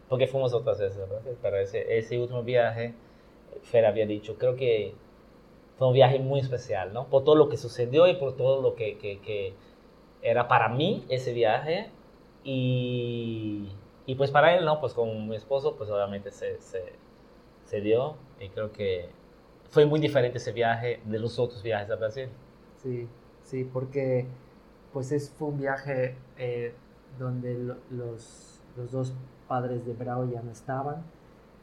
Porque 0.08 0.26
fuimos 0.26 0.52
otras 0.52 0.78
veces, 0.78 0.98
¿verdad? 0.98 1.22
Pero 1.40 1.56
ese, 1.56 1.96
ese 1.96 2.18
último 2.18 2.42
viaje, 2.42 2.94
Fer 3.62 3.86
había 3.86 4.04
dicho, 4.04 4.36
creo 4.36 4.56
que 4.56 4.94
fue 5.80 5.88
un 5.88 5.94
viaje 5.94 6.20
muy 6.20 6.40
especial, 6.40 6.94
¿no? 6.94 7.08
Por 7.10 7.24
todo 7.24 7.36
lo 7.36 7.50
que 7.50 7.58
sucedió 7.58 8.08
y 8.08 8.16
por 8.16 8.36
todo 8.36 8.62
lo 8.62 8.76
que, 8.76 8.98
que, 8.98 9.20
que 9.22 9.56
era 10.22 10.48
para 10.48 10.68
mí 10.70 11.04
ese 11.10 11.32
viaje. 11.34 11.90
Y, 12.44 13.68
y 14.06 14.16
pues 14.16 14.30
para 14.32 14.56
él, 14.56 14.64
¿no? 14.66 14.80
Pues 14.80 14.94
con 14.94 15.28
mi 15.28 15.36
esposo, 15.36 15.76
pues 15.76 15.90
obviamente 15.90 16.32
se, 16.32 16.60
se, 16.60 17.00
se 17.64 17.80
dio. 17.82 18.16
Y 18.40 18.50
creo 18.50 18.72
que 18.72 19.10
fue 19.70 19.86
muy 19.86 20.00
diferente 20.00 20.38
ese 20.38 20.52
viaje 20.52 21.00
de 21.04 21.20
los 21.20 21.38
otros 21.38 21.62
viajes 21.62 21.90
a 21.90 21.96
Brasil. 21.96 22.30
Sí, 22.82 23.08
sí, 23.42 23.64
porque 23.64 24.26
pues 24.92 25.12
es, 25.12 25.30
fue 25.30 25.48
un 25.48 25.58
viaje 25.58 26.16
eh, 26.38 26.74
donde 27.18 27.54
lo- 27.58 27.76
los, 27.90 28.62
los 28.76 28.90
dos 28.92 29.14
padres 29.48 29.84
de 29.86 29.92
Bravo 29.94 30.24
ya 30.30 30.42
no 30.42 30.50
estaban. 30.50 31.02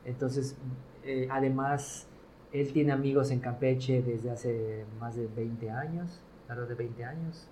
Entonces, 0.06 0.58
eh, 1.04 1.28
además, 1.32 2.07
él 2.54 2.72
tiene 2.74 2.92
amigos 2.92 3.32
en 3.32 3.40
Campeche 3.40 4.02
desde 4.02 4.32
hace 4.32 4.86
más 5.00 5.16
de 5.16 5.28
20 5.28 5.70
años, 5.70 6.20
algo 6.48 6.66
de 6.66 6.76
20 6.76 7.04
años, 7.04 7.48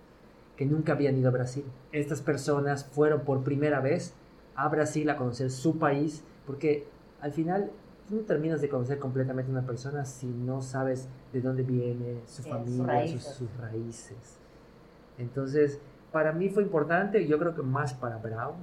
que 0.56 0.66
nunca 0.66 0.94
habían 0.94 1.18
ido 1.18 1.30
a 1.30 1.32
Brasil. 1.32 1.66
Estas 1.92 2.22
personas 2.22 2.86
fueron 2.86 3.22
por 3.22 3.44
primera 3.44 3.82
vez 3.82 4.14
a 4.56 4.68
Brasil 4.70 5.10
a 5.10 5.18
conocer 5.18 5.52
su 5.52 5.78
país, 5.78 6.24
porque 6.46 6.88
al 7.20 7.34
final 7.34 7.72
tú 8.08 8.16
no 8.16 8.22
terminas 8.22 8.62
de 8.62 8.70
conocer 8.70 9.00
completamente 9.00 9.52
a 9.52 9.54
una 9.58 9.66
persona 9.68 10.06
si 10.06 10.28
no 10.28 10.62
sabes 10.62 11.10
de 11.34 11.42
dónde 11.42 11.64
viene, 11.64 12.22
su 12.26 12.44
Sí, 12.44 12.44
sus 12.44 12.52
familia, 12.52 12.78
sus, 12.78 12.86
raíces. 12.88 13.24
sus 13.36 13.58
raíces. 13.58 14.38
Entonces, 15.18 15.80
para 16.12 16.32
mí 16.32 16.50
fue 16.50 16.64
importante, 16.64 17.28
yo 17.28 17.38
creo 17.38 17.56
que 17.56 17.62
más 17.62 17.94
para 17.94 18.18
Brown 18.18 18.56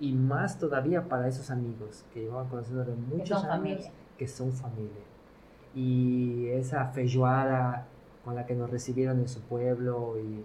y 0.00 0.12
más 0.12 0.58
todavía 0.58 1.08
para 1.08 1.28
esos 1.28 1.50
amigos 1.50 2.04
que 2.12 2.20
llevaban 2.22 2.48
conociendo 2.48 2.84
de 2.84 2.94
muchos 2.94 3.38
años, 3.44 3.48
familia. 3.56 3.92
que 4.18 4.28
son 4.28 4.52
familia. 4.52 5.02
Y 5.78 6.48
esa 6.48 6.86
feijoada 6.86 7.86
con 8.24 8.34
la 8.34 8.46
que 8.46 8.54
nos 8.54 8.68
recibieron 8.68 9.20
en 9.20 9.28
su 9.28 9.40
pueblo 9.42 10.16
y 10.18 10.44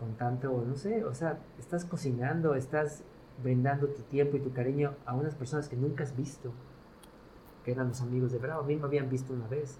con 0.00 0.14
tanto, 0.16 0.64
no 0.66 0.74
sé, 0.74 1.04
o 1.04 1.14
sea, 1.14 1.38
estás 1.60 1.84
cocinando, 1.84 2.56
estás 2.56 3.04
brindando 3.40 3.86
tu 3.86 4.02
tiempo 4.02 4.36
y 4.36 4.40
tu 4.40 4.52
cariño 4.52 4.94
a 5.06 5.14
unas 5.14 5.36
personas 5.36 5.68
que 5.68 5.76
nunca 5.76 6.02
has 6.02 6.16
visto, 6.16 6.52
que 7.64 7.70
eran 7.70 7.88
los 7.88 8.00
amigos 8.00 8.32
de 8.32 8.38
Bravo, 8.38 8.62
a 8.62 8.64
mí 8.64 8.74
me 8.74 8.84
habían 8.84 9.08
visto 9.08 9.32
una 9.32 9.46
vez. 9.46 9.78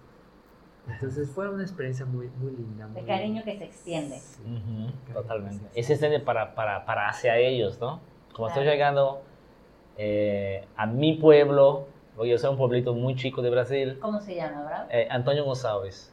Entonces 0.87 1.29
fue 1.29 1.49
una 1.51 1.63
experiencia 1.65 2.07
muy, 2.07 2.29
muy 2.41 2.53
linda. 2.53 2.87
Muy- 2.87 3.03
cariño 3.03 3.43
que 3.45 3.59
se 3.59 3.65
extiende. 3.65 4.21
Totalmente. 5.13 5.57
Sí, 5.59 5.71
sí. 5.73 5.81
Y 5.81 5.83
se 5.83 5.93
extiende 5.95 6.21
para, 6.21 6.55
para, 6.55 6.85
para 6.87 7.09
hacia 7.09 7.37
ellos, 7.37 7.81
¿no? 7.81 8.01
Como 8.33 8.47
estoy 8.47 8.63
Claro. 8.63 8.75
llegando 8.77 9.23
eh, 9.97 10.65
a 10.77 10.87
mi 10.87 11.15
pueblo, 11.15 11.87
porque 12.19 12.33
yo 12.33 12.39
soy 12.39 12.51
un 12.51 12.59
pueblito 12.59 12.93
muy 12.95 13.15
chico 13.17 13.41
de 13.41 13.49
Brasil, 13.49 13.99
¿Cómo 14.03 14.21
se 14.21 14.35
llama, 14.35 14.65
Bravo? 14.65 14.89
eh, 14.91 15.09
Antonio 15.11 15.45
González. 15.47 16.13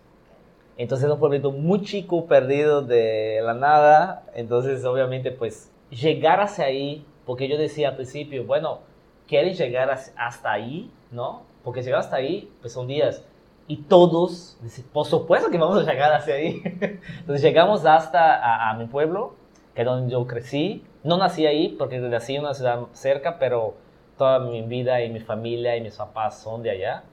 Entonces 0.77 1.07
es 1.07 1.11
un 1.13 1.19
pueblito 1.19 1.51
muy 1.51 1.81
chico, 1.81 2.25
perdido 2.27 2.81
de 2.81 3.39
la 3.43 3.53
nada. 3.53 4.23
Entonces, 4.35 4.85
obviamente, 4.85 5.31
pues, 5.31 5.71
llegar 5.89 6.39
hacia 6.41 6.65
ahí, 6.65 7.05
porque 7.25 7.47
yo 7.47 7.57
decía 7.57 7.89
al 7.89 7.95
principio, 7.95 8.45
bueno, 8.45 8.79
quieren 9.27 9.53
llegar 9.55 9.89
as- 9.89 10.13
hasta 10.17 10.51
ahí, 10.51 10.91
¿no? 11.11 11.43
Porque 11.63 11.81
llegar 11.81 12.01
hasta 12.01 12.17
ahí, 12.17 12.51
pues 12.61 12.73
son 12.73 12.87
días. 12.87 13.25
Y 13.67 13.77
todos, 13.77 14.59
por 14.93 15.05
supuesto 15.07 15.49
que 15.49 15.57
vamos 15.57 15.87
a 15.87 15.91
llegar 15.91 16.13
hacia 16.13 16.35
ahí. 16.35 16.61
Entonces 17.19 17.41
llegamos 17.41 17.85
hasta 17.85 18.35
a, 18.35 18.69
a 18.69 18.73
mi 18.75 18.85
pueblo, 18.85 19.33
que 19.73 19.81
es 19.81 19.85
donde 19.87 20.11
yo 20.11 20.27
crecí. 20.27 20.83
No 21.03 21.17
nací 21.17 21.47
ahí, 21.47 21.69
porque 21.79 21.97
nací 21.99 22.35
en 22.35 22.41
una 22.41 22.53
ciudad 22.53 22.81
cerca, 22.93 23.39
pero 23.39 23.73
toda 24.17 24.39
mi 24.39 24.61
vida 24.63 25.01
y 25.03 25.09
mi 25.09 25.19
familia 25.19 25.75
y 25.77 25.81
mis 25.81 25.95
papás 25.95 26.39
son 26.41 26.63
de 26.63 26.71
allá. 26.71 27.03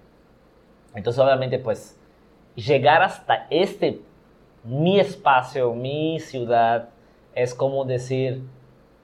Entonces, 0.95 1.23
obviamente, 1.23 1.59
pues, 1.59 1.99
llegar 2.55 3.03
hasta 3.03 3.47
este, 3.51 4.01
mi 4.65 5.01
espacio, 5.01 5.75
mi 5.75 6.21
ciudad, 6.21 6.89
es 7.35 7.55
como 7.55 7.85
decir, 7.85 8.43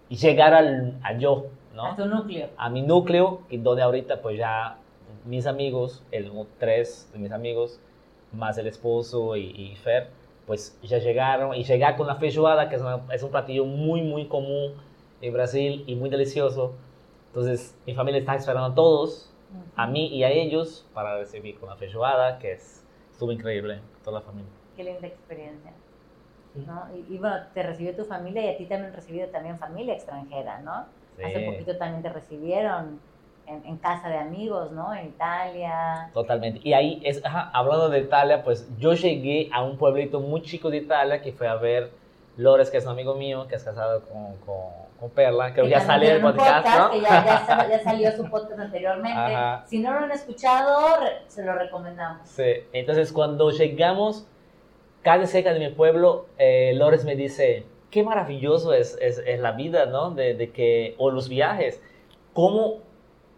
llegar 0.08 0.54
al, 0.54 0.98
al 1.02 1.18
yo, 1.18 1.46
¿no? 1.74 1.86
A 1.92 1.96
tu 1.96 2.06
núcleo. 2.06 2.48
a 2.56 2.68
mi 2.70 2.82
núcleo, 2.82 3.42
y 3.50 3.58
donde 3.58 3.82
ahorita 3.82 4.20
pues 4.22 4.38
ya 4.38 4.78
mis 5.26 5.46
amigos, 5.46 6.02
el 6.12 6.30
tres 6.58 7.10
de 7.12 7.18
mis 7.18 7.32
amigos, 7.32 7.80
más 8.32 8.58
el 8.58 8.66
esposo 8.66 9.36
y, 9.36 9.50
y 9.56 9.76
Fer, 9.76 10.08
pues 10.46 10.78
ya 10.82 10.98
llegaron 10.98 11.54
y 11.54 11.64
llegar 11.64 11.96
con 11.96 12.06
la 12.06 12.16
feijoada, 12.16 12.68
que 12.68 12.76
es, 12.76 12.82
una- 12.82 13.02
es 13.12 13.22
un 13.22 13.30
platillo 13.30 13.64
muy, 13.64 14.02
muy 14.02 14.26
común 14.28 14.74
en 15.20 15.32
Brasil 15.32 15.84
y 15.86 15.94
muy 15.96 16.10
delicioso. 16.10 16.74
Entonces 17.38 17.78
mi 17.86 17.94
familia 17.94 18.18
está 18.18 18.34
esperando 18.34 18.72
a 18.72 18.74
todos, 18.74 19.32
a 19.76 19.86
mí 19.86 20.08
y 20.08 20.24
a 20.24 20.30
ellos, 20.30 20.84
para 20.92 21.18
recibir 21.18 21.56
con 21.60 21.68
la 21.68 21.76
feijoada, 21.76 22.40
que 22.40 22.52
es, 22.54 22.84
estuvo 23.12 23.30
increíble, 23.30 23.80
toda 24.02 24.18
la 24.18 24.26
familia. 24.26 24.50
Qué 24.76 24.82
linda 24.82 25.06
experiencia. 25.06 25.70
¿no? 26.66 26.88
Y, 26.96 27.14
y 27.14 27.18
bueno, 27.18 27.36
te 27.54 27.62
recibió 27.62 27.94
tu 27.94 28.04
familia 28.04 28.42
y 28.44 28.54
a 28.54 28.56
ti 28.56 28.66
también 28.66 28.92
recibido 28.92 29.28
también 29.28 29.56
familia 29.60 29.94
extranjera, 29.94 30.60
¿no? 30.62 30.86
Hace 31.24 31.38
Sí. 31.38 31.46
poquito 31.46 31.76
también 31.76 32.02
te 32.02 32.08
recibieron 32.08 32.98
en, 33.46 33.64
en 33.64 33.76
casa 33.76 34.08
de 34.08 34.18
amigos, 34.18 34.72
¿no? 34.72 34.92
En 34.92 35.06
Italia. 35.06 36.10
Totalmente. 36.12 36.60
Y 36.64 36.72
ahí, 36.72 37.00
es, 37.04 37.24
ajá, 37.24 37.50
hablando 37.54 37.88
de 37.88 38.00
Italia, 38.00 38.42
pues 38.42 38.68
yo 38.78 38.94
llegué 38.94 39.48
a 39.52 39.62
un 39.62 39.78
pueblito 39.78 40.18
muy 40.18 40.42
chico 40.42 40.70
de 40.70 40.78
Italia 40.78 41.22
que 41.22 41.32
fue 41.32 41.46
a 41.46 41.54
ver 41.54 41.92
Lores, 42.36 42.68
que 42.68 42.78
es 42.78 42.84
un 42.84 42.90
amigo 42.90 43.14
mío, 43.14 43.46
que 43.46 43.54
es 43.54 43.62
casado 43.62 44.02
con, 44.02 44.36
con, 44.38 44.87
con 44.98 45.10
Perla. 45.10 45.52
Creo 45.52 45.64
que 45.64 45.70
ya 45.70 45.86
también 45.86 45.86
salió 45.86 46.10
el 46.10 46.16
tiene 46.16 46.28
un 46.28 46.36
podcast, 46.36 46.78
¿no? 46.78 46.90
Que 46.90 47.00
ya, 47.00 47.46
ya, 47.48 47.68
ya 47.70 47.78
salió 47.80 48.12
su 48.12 48.30
podcast 48.30 48.60
anteriormente. 48.60 49.18
Ajá. 49.18 49.64
Si 49.66 49.78
no 49.78 49.92
lo 49.92 50.00
han 50.00 50.10
escuchado, 50.10 50.96
se 51.26 51.44
lo 51.44 51.54
recomendamos. 51.54 52.28
Sí. 52.28 52.52
Entonces, 52.72 53.12
cuando 53.12 53.50
llegamos 53.50 54.26
casi 55.02 55.26
cerca 55.26 55.52
de 55.52 55.60
mi 55.60 55.70
pueblo, 55.70 56.26
eh, 56.38 56.72
Lores 56.74 57.04
me 57.04 57.16
dice, 57.16 57.64
qué 57.90 58.02
maravilloso 58.02 58.72
es, 58.72 58.98
es, 59.00 59.18
es 59.18 59.40
la 59.40 59.52
vida, 59.52 59.86
¿no? 59.86 60.10
De, 60.10 60.34
de 60.34 60.50
que, 60.50 60.94
o 60.98 61.10
los 61.10 61.28
viajes. 61.28 61.80
¿Cómo 62.32 62.78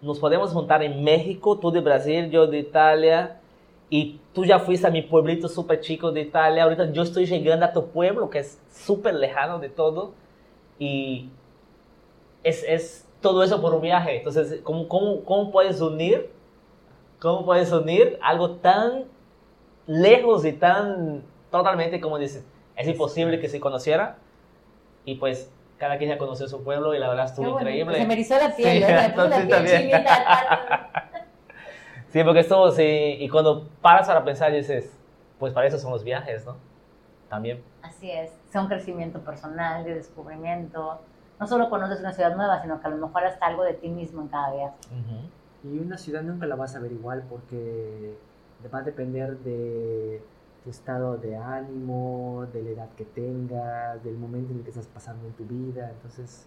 nos 0.02 0.18
podemos 0.18 0.52
juntar 0.52 0.82
en 0.82 1.04
México, 1.04 1.58
tú 1.58 1.70
de 1.70 1.80
Brasil, 1.80 2.30
yo 2.30 2.46
de 2.46 2.58
Italia, 2.58 3.40
y 3.90 4.20
tú 4.32 4.44
ya 4.44 4.58
fuiste 4.58 4.86
a 4.86 4.90
mi 4.90 5.02
pueblito 5.02 5.48
súper 5.48 5.80
chico 5.80 6.12
de 6.12 6.22
Italia, 6.22 6.62
ahorita 6.64 6.92
yo 6.92 7.02
estoy 7.02 7.26
llegando 7.26 7.66
a 7.66 7.72
tu 7.72 7.88
pueblo, 7.88 8.30
que 8.30 8.38
es 8.38 8.60
súper 8.72 9.14
lejano 9.14 9.58
de 9.58 9.68
todo, 9.68 10.14
y 10.78 11.28
es, 12.42 12.64
es 12.66 13.08
todo 13.20 13.42
eso 13.42 13.60
por 13.60 13.74
un 13.74 13.82
viaje. 13.82 14.18
Entonces, 14.18 14.60
¿cómo, 14.62 14.88
cómo, 14.88 15.24
cómo 15.24 15.50
puedes 15.50 15.80
unir? 15.80 16.30
¿Cómo 17.18 17.44
puedes 17.44 17.70
unir 17.72 18.18
algo 18.22 18.52
tan 18.56 19.04
lejos 19.86 20.44
y 20.44 20.52
tan 20.52 21.22
totalmente, 21.50 22.00
como 22.00 22.18
dices, 22.18 22.46
es 22.76 22.88
imposible 22.88 23.40
que 23.40 23.48
se 23.48 23.60
conociera? 23.60 24.16
Y 25.04 25.16
pues 25.16 25.50
cada 25.78 25.98
quien 25.98 26.10
ya 26.10 26.18
conoció 26.18 26.46
su 26.48 26.62
pueblo 26.62 26.94
y 26.94 26.98
la 26.98 27.08
verdad 27.08 27.26
estuvo 27.26 27.58
increíble. 27.58 27.98
Se 27.98 28.06
me 28.06 28.14
erizó 28.14 28.36
la 28.36 28.54
piel, 28.54 28.78
Sí, 28.78 28.84
¿eh? 28.84 28.96
me 29.08 29.10
puso 29.14 29.28
la 29.28 29.46
piel 29.46 29.66
chinita. 29.66 30.86
Sí, 32.08 32.24
porque 32.24 32.40
estuvo, 32.40 32.72
sí, 32.72 33.16
y 33.20 33.28
cuando 33.28 33.68
paras 33.80 34.08
para 34.08 34.24
pensar 34.24 34.50
dices, 34.50 34.92
pues 35.38 35.52
para 35.52 35.68
eso 35.68 35.78
son 35.78 35.92
los 35.92 36.02
viajes, 36.02 36.44
¿no? 36.44 36.56
También. 37.28 37.62
Así 37.82 38.10
es, 38.10 38.32
un 38.52 38.66
crecimiento 38.66 39.20
personal, 39.20 39.84
de 39.84 39.94
descubrimiento. 39.94 41.00
No 41.40 41.46
solo 41.46 41.70
conoces 41.70 42.00
una 42.00 42.12
ciudad 42.12 42.36
nueva, 42.36 42.60
sino 42.60 42.80
que 42.80 42.86
a 42.86 42.90
lo 42.90 43.06
mejor 43.06 43.24
hasta 43.24 43.46
algo 43.46 43.64
de 43.64 43.74
ti 43.74 43.88
mismo 43.88 44.22
en 44.22 44.28
cada 44.28 44.52
viaje. 44.52 44.76
Y 45.64 45.78
una 45.78 45.96
ciudad 45.96 46.22
nunca 46.22 46.46
la 46.46 46.54
vas 46.54 46.76
a 46.76 46.80
ver 46.80 46.92
igual 46.92 47.24
porque 47.28 48.16
va 48.72 48.80
a 48.80 48.82
depender 48.82 49.38
de 49.38 50.22
tu 50.62 50.70
estado 50.70 51.16
de 51.16 51.36
ánimo, 51.36 52.46
de 52.52 52.62
la 52.62 52.70
edad 52.70 52.88
que 52.90 53.06
tengas, 53.06 54.04
del 54.04 54.18
momento 54.18 54.52
en 54.52 54.58
el 54.58 54.64
que 54.64 54.70
estás 54.70 54.86
pasando 54.86 55.26
en 55.26 55.32
tu 55.32 55.44
vida. 55.44 55.90
Entonces, 55.90 56.46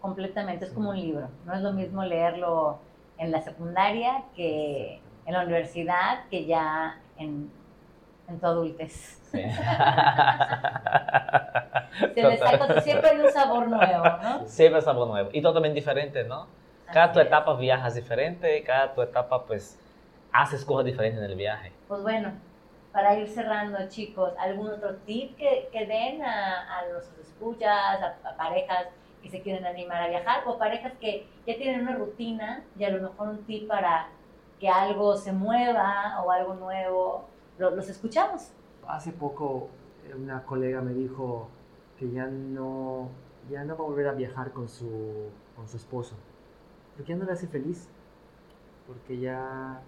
Completamente, 0.00 0.64
es 0.64 0.72
como 0.72 0.90
un 0.90 1.00
libro. 1.00 1.28
No 1.44 1.54
es 1.54 1.60
lo 1.60 1.72
mismo 1.72 2.02
leerlo 2.04 2.78
en 3.18 3.30
la 3.30 3.42
secundaria 3.42 4.24
que 4.34 5.00
en 5.26 5.32
la 5.34 5.44
universidad, 5.44 6.26
que 6.30 6.46
ya 6.46 6.98
en, 7.18 7.50
en 8.30 8.40
tu 8.40 8.46
adultez. 8.46 9.18
Sí. 9.30 9.42
Se 12.14 12.36
saca- 12.38 12.80
siempre 12.80 13.10
hay 13.10 13.20
un 13.20 13.30
sabor 13.30 13.68
nuevo, 13.68 14.04
¿no? 14.22 14.46
Siempre 14.46 14.78
es 14.80 14.88
algo 14.88 15.06
nuevo 15.06 15.28
y 15.32 15.42
totalmente 15.42 15.74
diferente, 15.76 16.24
¿no? 16.24 16.46
Cada 16.86 17.06
Así 17.06 17.14
tu 17.14 17.20
es. 17.20 17.26
etapa 17.26 17.54
viajas 17.56 17.94
diferente, 17.94 18.62
cada 18.64 18.94
tu 18.94 19.02
etapa 19.02 19.44
pues 19.46 19.78
haces 20.32 20.64
cosas 20.64 20.86
diferentes 20.86 21.22
en 21.22 21.30
el 21.30 21.36
viaje. 21.36 21.72
Pues 21.88 22.02
bueno, 22.02 22.32
para 22.92 23.16
ir 23.18 23.28
cerrando, 23.28 23.78
chicos, 23.88 24.32
¿algún 24.38 24.70
otro 24.70 24.96
tip 25.06 25.36
que, 25.36 25.68
que 25.72 25.86
den 25.86 26.22
a, 26.24 26.78
a 26.78 26.86
los 26.86 27.04
escuchas, 27.18 28.00
a, 28.02 28.16
a 28.28 28.36
parejas 28.36 28.86
que 29.22 29.30
se 29.30 29.42
quieren 29.42 29.66
animar 29.66 30.02
a 30.02 30.08
viajar 30.08 30.42
o 30.46 30.58
parejas 30.58 30.92
que 31.00 31.26
ya 31.46 31.56
tienen 31.56 31.82
una 31.82 31.94
rutina 31.96 32.64
y 32.78 32.84
a 32.84 32.90
lo 32.90 33.02
mejor 33.10 33.28
un 33.28 33.44
tip 33.44 33.68
para 33.68 34.08
que 34.58 34.68
algo 34.68 35.16
se 35.16 35.32
mueva 35.32 36.22
o 36.24 36.30
algo 36.30 36.54
nuevo? 36.54 37.28
Lo- 37.60 37.76
los 37.76 37.88
escuchamos. 37.88 38.50
hace 38.88 39.12
poco 39.12 39.68
eh, 40.08 40.14
una 40.14 40.42
colega 40.44 40.80
me 40.80 40.92
dijo 40.94 41.48
que 41.98 42.10
ya 42.10 42.26
no, 42.26 43.08
ya 43.50 43.62
no 43.64 43.76
va 43.76 43.84
a 43.84 43.88
volver 43.88 44.08
a 44.08 44.12
viajar 44.12 44.52
con 44.52 44.68
su, 44.68 44.88
con 45.54 45.68
su 45.68 45.76
esposo, 45.76 46.16
porque 46.96 47.12
ya 47.12 47.18
no 47.18 47.24
le 47.24 47.32
hace 47.32 47.46
feliz, 47.46 47.88
porque 48.86 49.18
ya... 49.20 49.82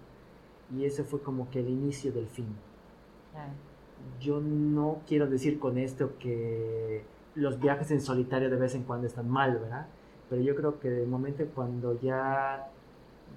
Y 0.73 0.85
ese 0.85 1.03
fue 1.03 1.21
como 1.21 1.49
que 1.51 1.59
el 1.59 1.67
inicio 1.69 2.11
del 2.13 2.27
fin. 2.27 2.47
Yo 4.19 4.39
no 4.41 5.01
quiero 5.07 5.27
decir 5.27 5.59
con 5.59 5.77
esto 5.77 6.17
que 6.19 7.03
los 7.35 7.59
viajes 7.59 7.91
en 7.91 8.01
solitario 8.01 8.49
de 8.49 8.55
vez 8.57 8.75
en 8.75 8.83
cuando 8.83 9.07
están 9.07 9.29
mal, 9.29 9.57
¿verdad? 9.57 9.87
Pero 10.29 10.41
yo 10.41 10.55
creo 10.55 10.79
que 10.79 11.01
el 11.03 11.07
momento 11.07 11.43
cuando 11.53 11.99
ya 11.99 12.69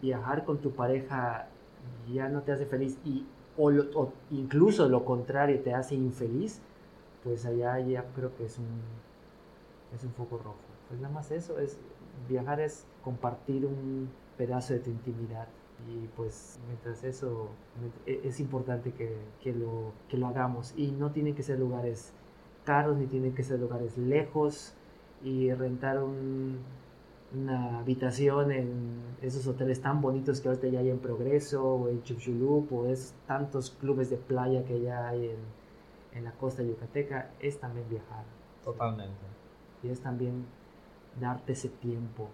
viajar 0.02 0.44
con 0.44 0.58
tu 0.58 0.70
pareja 0.72 1.48
ya 2.12 2.28
no 2.28 2.42
te 2.42 2.52
hace 2.52 2.66
feliz 2.66 2.98
y 3.04 3.26
o, 3.56 4.12
incluso 4.30 4.88
lo 4.88 5.04
contrario 5.04 5.60
te 5.60 5.74
hace 5.74 5.94
infeliz, 5.94 6.60
pues 7.24 7.46
allá 7.46 7.78
ya 7.80 8.04
creo 8.14 8.36
que 8.36 8.44
es 8.44 8.58
un, 8.58 8.80
es 9.94 10.04
un 10.04 10.12
foco 10.12 10.38
rojo. 10.38 10.56
Pues 10.88 11.00
nada 11.00 11.12
más 11.12 11.30
eso, 11.30 11.58
es 11.58 11.78
viajar 12.28 12.60
es 12.60 12.86
compartir 13.02 13.66
un 13.66 14.08
pedazo 14.36 14.74
de 14.74 14.80
tu 14.80 14.90
intimidad. 14.90 15.48
Y 15.88 16.06
pues 16.16 16.58
mientras 16.66 17.04
eso 17.04 17.48
e, 18.06 18.20
es 18.24 18.40
importante 18.40 18.92
que, 18.92 19.16
que, 19.42 19.52
lo, 19.52 19.92
que 20.08 20.16
lo 20.16 20.26
hagamos. 20.26 20.72
Y 20.76 20.90
no 20.92 21.10
tienen 21.10 21.34
que 21.34 21.42
ser 21.42 21.58
lugares 21.58 22.12
caros 22.64 22.96
ni 22.96 23.06
tienen 23.06 23.34
que 23.34 23.42
ser 23.42 23.60
lugares 23.60 23.96
lejos. 23.98 24.74
Y 25.22 25.52
rentar 25.52 26.02
un, 26.02 26.58
una 27.34 27.80
habitación 27.80 28.52
en 28.52 29.02
esos 29.20 29.46
hoteles 29.46 29.80
tan 29.80 30.00
bonitos 30.00 30.40
que 30.40 30.48
ahorita 30.48 30.68
ya 30.68 30.78
hay 30.80 30.90
en 30.90 30.98
Progreso 30.98 31.64
o 31.64 31.88
en 31.88 32.02
Chicxulub 32.02 32.72
o 32.72 32.86
esos 32.86 33.14
tantos 33.26 33.70
clubes 33.70 34.10
de 34.10 34.16
playa 34.16 34.64
que 34.64 34.80
ya 34.80 35.08
hay 35.08 35.30
en, 35.30 35.38
en 36.18 36.24
la 36.24 36.32
costa 36.32 36.62
yucateca 36.62 37.30
es 37.40 37.58
también 37.58 37.88
viajar. 37.88 38.24
Totalmente. 38.64 39.14
Y 39.82 39.88
es 39.88 40.00
también 40.00 40.46
darte 41.20 41.52
ese 41.52 41.68
tiempo, 41.68 42.28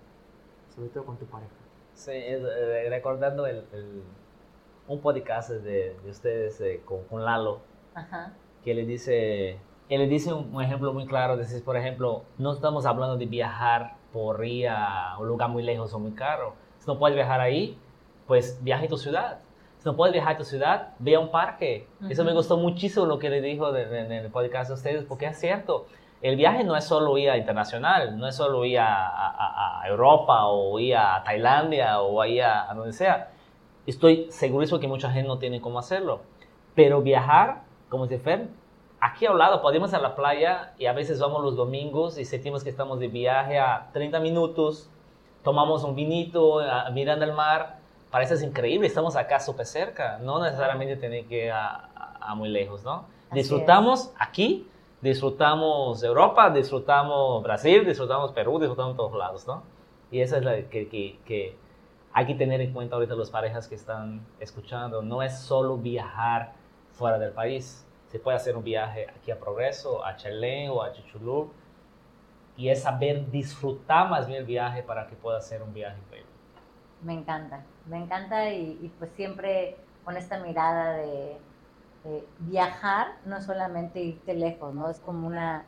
sobre 0.75 0.89
todo 0.91 1.05
con 1.05 1.17
tu 1.17 1.27
pareja. 1.27 1.53
Sí, 1.95 2.13
eh, 2.15 2.87
recordando 2.89 3.47
el, 3.47 3.65
un 4.89 5.01
podcast 5.01 5.51
de, 5.51 5.97
de 6.03 6.11
ustedes 6.11 6.61
eh, 6.61 6.81
con, 6.85 7.05
con, 7.05 7.25
Lalo, 7.25 7.61
Ajá. 7.95 8.33
que 8.65 8.75
le 8.75 8.87
dice, 8.87 9.59
él 9.89 10.01
le 10.01 10.07
dice 10.07 10.33
un, 10.33 10.55
un 10.55 10.63
ejemplo 10.63 10.93
muy 10.93 11.07
claro, 11.07 11.37
dice, 11.37 11.61
por 11.61 11.77
ejemplo, 11.77 12.25
no 12.39 12.53
estamos 12.53 12.87
hablando 12.87 13.17
de 13.17 13.27
viajar 13.27 13.97
por 14.13 14.45
ir 14.45 14.69
a 14.69 15.17
un 15.19 15.29
lugar 15.29 15.49
muy 15.49 15.63
lejos 15.63 15.93
o 15.95 15.99
muy 15.99 16.13
caro. 16.13 16.55
Si 16.79 16.87
no 16.87 16.99
puedes 16.99 17.15
viajar 17.15 17.41
ahí, 17.41 17.79
pues 18.27 18.63
viaja 18.63 18.85
a 18.85 18.89
tu 18.89 18.99
ciudad. 18.99 19.39
Si 19.79 19.89
no 19.89 19.97
puedes 19.97 20.13
viajar 20.13 20.35
a 20.35 20.39
tu 20.39 20.45
ciudad, 20.45 20.95
ve 20.99 21.15
a 21.15 21.21
un 21.21 21.31
parque. 21.31 21.89
Uh 22.01 22.05
-huh. 22.05 22.13
Eso 22.13 22.25
me 22.25 22.33
gustó 22.33 22.57
muchísimo 22.57 23.07
lo 23.07 23.19
que 23.19 23.31
le 23.31 23.41
dijo 23.41 23.75
en 23.77 24.13
el 24.13 24.31
podcast 24.31 24.69
de 24.69 24.75
ustedes, 24.75 25.05
porque 25.05 25.27
es 25.27 25.39
cierto 25.39 25.87
el 26.23 26.37
viaje 26.37 26.63
no 26.63 26.77
es 26.77 26.85
solo 26.85 27.19
ir 27.19 27.29
a 27.31 27.37
internacional, 27.37 28.17
no 28.17 28.29
es 28.29 28.37
solo 28.37 28.65
ir 28.65 28.79
a, 28.79 29.09
a, 29.09 29.83
a 29.83 29.89
Europa 29.89 30.47
o 30.47 30.79
ir 30.79 30.97
a 30.97 31.21
Tailandia 31.25 32.01
o 32.01 32.25
ir 32.25 32.45
a, 32.45 32.71
a, 32.71 32.75
donde 32.75 32.93
sea. 32.93 33.31
Estoy 33.87 34.29
segurísimo 34.31 34.79
que 34.79 34.87
mucha 34.87 35.11
gente 35.11 35.27
no 35.27 35.39
tiene 35.39 35.61
cómo 35.61 35.81
hacerlo. 35.81 36.21
Pero 36.77 37.03
viajar, 37.03 37.63
como 37.89 38.07
dice 38.07 38.23
Fer, 38.23 38.47
aquí 39.03 39.27
a 39.27 39.33
un 39.33 39.39
lado, 39.39 39.61
podemos 39.61 39.91
ir 39.91 39.97
a 39.97 40.01
la 40.01 40.15
playa 40.15 40.75
y 40.79 40.87
a 40.87 40.93
veces 40.93 41.19
vamos 41.19 41.43
los 41.43 41.57
domingos 41.57 42.19
y 42.19 42.25
sentimos 42.25 42.63
que 42.63 42.71
estamos 42.71 43.01
de 43.01 43.09
viaje 43.09 43.59
a 43.59 43.91
30 43.93 44.21
minutos, 44.21 44.89
tomamos 45.43 45.83
un 45.83 45.97
vinito 45.97 46.61
mirando 46.93 47.25
el 47.25 47.33
mar. 47.33 47.81
Parece 48.13 48.47
increíble, 48.47 48.87
estamos 48.87 49.17
acá 49.17 49.41
súper 49.41 49.67
cerca, 49.67 50.19
no 50.23 50.41
necesariamente 50.41 50.97
tener 50.97 51.25
que 51.25 51.47
ir 51.47 51.51
a, 51.51 52.35
muy 52.37 52.49
lejos, 52.49 52.85
¿no? 52.85 53.07
Así 53.29 53.41
Disfrutamos 53.41 54.05
es. 54.05 54.15
aquí 54.19 54.69
disfrutamos 55.01 56.01
Europa, 56.05 56.49
disfrutamos 56.51 57.43
Brasil, 57.43 57.85
disfrutamos 57.85 58.31
Perú, 58.31 58.61
disfrutamos 58.61 58.97
todos 58.97 59.15
lados, 59.17 59.47
¿no? 59.49 59.65
Y 60.13 60.21
eso 60.21 60.37
es 60.37 60.45
lo 60.45 60.53
que, 60.71 60.89
que, 60.89 61.19
que, 61.25 61.57
hay 62.13 62.27
que 62.27 62.35
tener 62.37 62.61
en 62.61 62.73
cuenta 62.73 62.95
ahorita 62.95 63.17
las 63.17 63.31
parejas 63.31 63.67
que 63.67 63.75
están 63.75 64.25
escuchando. 64.39 65.03
No 65.03 65.23
es 65.23 65.41
solo 65.41 65.77
viajar 65.77 66.53
fuera 66.93 67.19
del 67.19 67.33
país. 67.33 67.85
Se 68.13 68.21
puede 68.21 68.37
hacer 68.37 68.57
un 68.57 68.63
viaje 68.63 69.09
aquí 69.09 69.31
a 69.31 69.41
Progreso, 69.41 70.05
a 70.05 70.17
Chalén 70.17 70.71
o 70.71 70.83
a 70.83 70.93
Chichulú. 70.93 71.51
Y 72.57 72.69
es 72.69 72.83
saber 72.83 73.31
disfrutar 73.31 74.09
más 74.09 74.27
bien 74.27 74.41
el 74.41 74.45
viaje 74.45 74.83
para 74.83 75.07
que 75.07 75.17
pueda 75.17 75.41
ser 75.41 75.63
un 75.63 75.73
viaje 75.73 75.99
increíble. 75.99 76.31
Me 77.01 77.15
encanta, 77.15 77.65
me 77.87 77.97
encanta 77.97 78.51
y, 78.51 78.79
y 78.83 78.89
pues 78.99 79.11
siempre 79.13 79.77
con 80.05 80.17
esta 80.17 80.39
mirada 80.39 80.93
de, 80.99 81.39
eh, 82.05 82.27
viajar 82.41 83.13
no 83.27 83.41
solamente 83.41 84.01
irte 84.01 84.35
lejos, 84.35 84.75
¿no? 84.75 84.91
Es 84.91 84.99
como 84.99 85.25
una, 85.25 85.65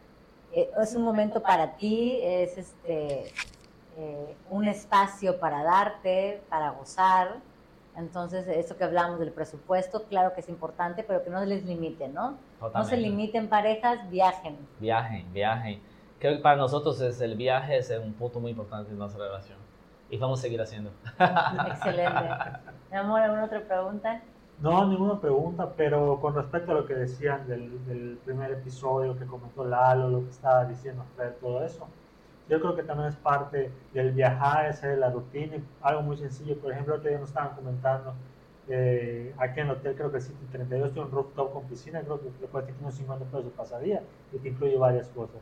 eh, 0.52 0.68
es 0.82 0.96
un 0.96 1.04
momento 1.04 1.40
para 1.40 1.76
ti, 1.76 2.18
es 2.20 2.58
este, 2.58 3.32
eh, 3.96 4.36
un 4.50 4.66
espacio 4.66 5.38
para 5.38 5.62
darte, 5.62 6.42
para 6.48 6.70
gozar. 6.70 7.36
Entonces, 7.96 8.46
eso 8.48 8.76
que 8.76 8.84
hablamos 8.84 9.20
del 9.20 9.30
presupuesto, 9.30 10.04
claro 10.04 10.34
que 10.34 10.40
es 10.40 10.48
importante, 10.48 11.04
pero 11.04 11.22
que 11.22 11.30
no 11.30 11.44
les 11.44 11.64
limite, 11.64 12.08
¿no? 12.08 12.36
Totalmente. 12.58 12.78
No 12.78 12.84
se 12.84 12.96
limiten 12.96 13.48
parejas, 13.48 14.10
viajen. 14.10 14.56
Viajen, 14.80 15.32
viajen. 15.32 15.80
Creo 16.18 16.36
que 16.36 16.42
para 16.42 16.56
nosotros 16.56 17.00
es, 17.00 17.20
el 17.20 17.36
viaje 17.36 17.76
es 17.76 17.90
un 17.90 18.14
punto 18.14 18.40
muy 18.40 18.50
importante 18.50 18.90
en 18.90 18.98
nuestra 18.98 19.24
relación. 19.24 19.58
Y 20.10 20.18
vamos 20.18 20.40
a 20.40 20.42
seguir 20.42 20.60
haciendo. 20.60 20.90
Excelente. 21.68 22.28
Mi 22.90 22.96
amor, 22.96 23.20
¿alguna 23.20 23.44
otra 23.44 23.60
pregunta? 23.60 24.22
No, 24.60 24.86
ninguna 24.86 25.20
pregunta, 25.20 25.72
pero 25.76 26.20
con 26.20 26.34
respecto 26.34 26.72
a 26.72 26.74
lo 26.74 26.86
que 26.86 26.94
decían 26.94 27.46
del, 27.46 27.84
del, 27.86 28.18
primer 28.24 28.52
episodio 28.52 29.18
que 29.18 29.26
comentó 29.26 29.64
Lalo, 29.64 30.08
lo 30.08 30.24
que 30.24 30.30
estaba 30.30 30.64
diciendo 30.64 31.04
Fred, 31.16 31.32
todo 31.40 31.64
eso, 31.64 31.88
yo 32.48 32.60
creo 32.60 32.76
que 32.76 32.82
también 32.82 33.08
es 33.08 33.16
parte 33.16 33.70
del 33.92 34.12
viajar, 34.12 34.66
esa 34.66 34.92
es 34.92 34.98
la 34.98 35.10
rutina, 35.10 35.56
algo 35.80 36.02
muy 36.02 36.16
sencillo, 36.16 36.58
por 36.58 36.72
ejemplo, 36.72 36.96
otro 36.96 37.08
día 37.08 37.18
nos 37.18 37.28
estaban 37.28 37.54
comentando, 37.54 38.14
eh, 38.68 39.34
aquí 39.38 39.60
en 39.60 39.66
el 39.66 39.72
hotel 39.72 39.94
creo 39.94 40.10
que 40.10 40.18
el 40.18 40.22
City 40.22 40.46
32 40.50 40.92
tiene 40.92 41.08
un 41.08 41.12
rooftop 41.12 41.52
con 41.52 41.64
piscina, 41.64 42.00
creo 42.02 42.20
que 42.20 42.30
le 42.40 42.46
cuesta 42.46 42.72
unos 42.80 42.94
50 42.94 43.24
pesos 43.26 43.52
pasadía 43.56 44.02
y 44.32 44.38
te 44.38 44.48
incluye 44.48 44.76
varias 44.76 45.08
cosas. 45.08 45.40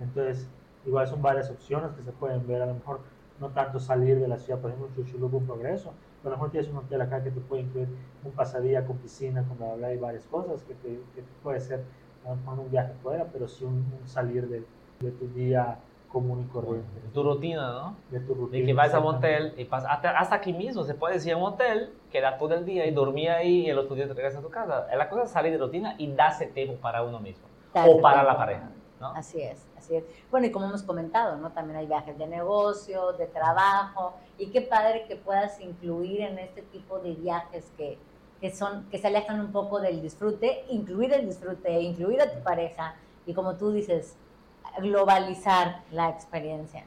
Entonces, 0.00 0.48
igual 0.86 1.06
son 1.06 1.22
varias 1.22 1.50
opciones 1.50 1.92
que 1.92 2.02
se 2.02 2.12
pueden 2.12 2.46
ver, 2.46 2.62
a 2.62 2.66
lo 2.66 2.74
mejor 2.74 3.00
no 3.38 3.48
tanto 3.50 3.80
salir 3.80 4.18
de 4.20 4.28
la 4.28 4.38
ciudad, 4.38 4.60
por 4.60 4.70
ejemplo, 4.70 4.94
Chuchuluco, 4.94 5.38
un 5.38 5.46
progreso, 5.46 5.92
a 6.22 6.24
lo 6.24 6.30
mejor 6.32 6.50
tienes 6.50 6.70
un 6.70 6.76
hotel 6.76 7.00
acá 7.00 7.22
que 7.22 7.30
te 7.30 7.40
puede 7.40 7.62
incluir 7.62 7.88
un 8.24 8.32
pasadía 8.32 8.84
con 8.84 8.98
piscina, 8.98 9.42
con 9.42 9.56
bla, 9.56 9.74
bla, 9.74 9.94
y 9.94 9.96
varias 9.96 10.24
cosas 10.24 10.62
que, 10.64 10.74
te, 10.74 11.00
que 11.14 11.24
puede 11.42 11.60
ser 11.60 11.84
a 12.26 12.30
lo 12.30 12.36
mejor 12.36 12.60
un 12.60 12.70
viaje 12.70 12.92
fuera, 13.02 13.26
pero 13.32 13.48
sí 13.48 13.64
un, 13.64 13.86
un 13.98 14.06
salir 14.06 14.46
de, 14.48 14.62
de, 15.00 15.10
tu 15.12 15.26
día 15.28 15.78
común 16.10 16.46
y 16.46 16.52
corriente. 16.52 17.00
De 17.00 17.08
tu 17.08 17.22
rutina, 17.22 17.72
¿no? 17.72 17.96
De 18.10 18.20
tu 18.20 18.34
rutina. 18.34 18.58
De 18.58 18.66
que 18.66 18.74
vas 18.74 18.92
a 18.92 19.00
un 19.00 19.14
hotel 19.14 19.54
y 19.56 19.64
pasas, 19.64 19.90
hasta, 19.92 20.10
hasta, 20.18 20.34
aquí 20.34 20.52
mismo, 20.52 20.82
se 20.84 20.94
puede 20.94 21.14
decir 21.14 21.34
un 21.34 21.44
hotel, 21.44 21.92
quedar 22.10 22.38
todo 22.38 22.54
el 22.54 22.64
día 22.64 22.86
y 22.86 22.90
dormir 22.90 23.30
ahí 23.30 23.66
y 23.66 23.70
el 23.70 23.78
otro 23.78 23.94
día 23.94 24.06
te 24.06 24.14
regresas 24.14 24.40
a 24.40 24.42
tu 24.42 24.50
casa. 24.50 24.86
La 24.94 25.08
cosa 25.08 25.24
es 25.24 25.30
salir 25.30 25.52
de 25.52 25.58
rutina 25.58 25.94
y 25.98 26.12
darse 26.12 26.46
tiempo 26.46 26.74
para 26.80 27.02
uno 27.02 27.20
mismo. 27.20 27.44
O 27.74 28.00
para 28.00 28.16
tiempo. 28.16 28.32
la 28.32 28.36
pareja. 28.36 28.70
¿no? 29.00 29.08
Así 29.14 29.40
es, 29.40 29.66
así 29.78 29.96
es. 29.96 30.04
Bueno, 30.30 30.46
y 30.46 30.50
como 30.50 30.66
hemos 30.66 30.82
comentado, 30.82 31.36
¿no? 31.36 31.52
También 31.52 31.78
hay 31.78 31.86
viajes 31.86 32.18
de 32.18 32.26
negocio, 32.26 33.12
de 33.12 33.26
trabajo, 33.26 34.14
y 34.36 34.50
qué 34.50 34.60
padre 34.60 35.06
que 35.08 35.16
puedas 35.16 35.60
incluir 35.60 36.20
en 36.20 36.38
este 36.38 36.62
tipo 36.62 36.98
de 36.98 37.12
viajes 37.12 37.72
que, 37.78 37.98
que, 38.40 38.50
son, 38.50 38.84
que 38.90 38.98
se 38.98 39.06
alejan 39.06 39.40
un 39.40 39.52
poco 39.52 39.80
del 39.80 40.02
disfrute, 40.02 40.64
incluir 40.68 41.12
el 41.14 41.26
disfrute, 41.26 41.80
incluir 41.80 42.20
a 42.20 42.30
tu 42.30 42.42
pareja, 42.42 42.94
y 43.24 43.32
como 43.32 43.56
tú 43.56 43.72
dices, 43.72 44.16
globalizar 44.78 45.80
la 45.90 46.08
experiencia. 46.10 46.84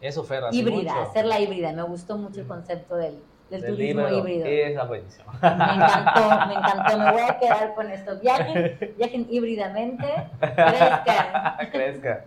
Eso, 0.00 0.22
Fer, 0.24 0.44
Híbrida, 0.52 0.94
mucho. 0.94 1.10
hacerla 1.10 1.40
híbrida. 1.40 1.72
Me 1.72 1.82
gustó 1.82 2.16
mucho 2.16 2.40
el 2.40 2.46
concepto 2.46 2.94
del, 2.96 3.20
del, 3.50 3.60
Del 3.62 3.70
turismo 3.74 4.02
libro. 4.02 4.18
híbrido. 4.18 4.46
Esa 4.46 4.84
buenísimo. 4.84 5.32
Me 5.32 5.48
encantó, 5.48 6.46
me 6.46 6.54
encantó. 6.54 6.98
Me 6.98 7.12
voy 7.12 7.20
a 7.22 7.38
quedar 7.38 7.74
con 7.74 7.90
esto. 7.90 8.18
Viajen, 8.20 8.94
viajen 8.96 9.26
híbridamente, 9.28 10.06
crezcan. 10.40 11.56
Crezca. 11.72 12.24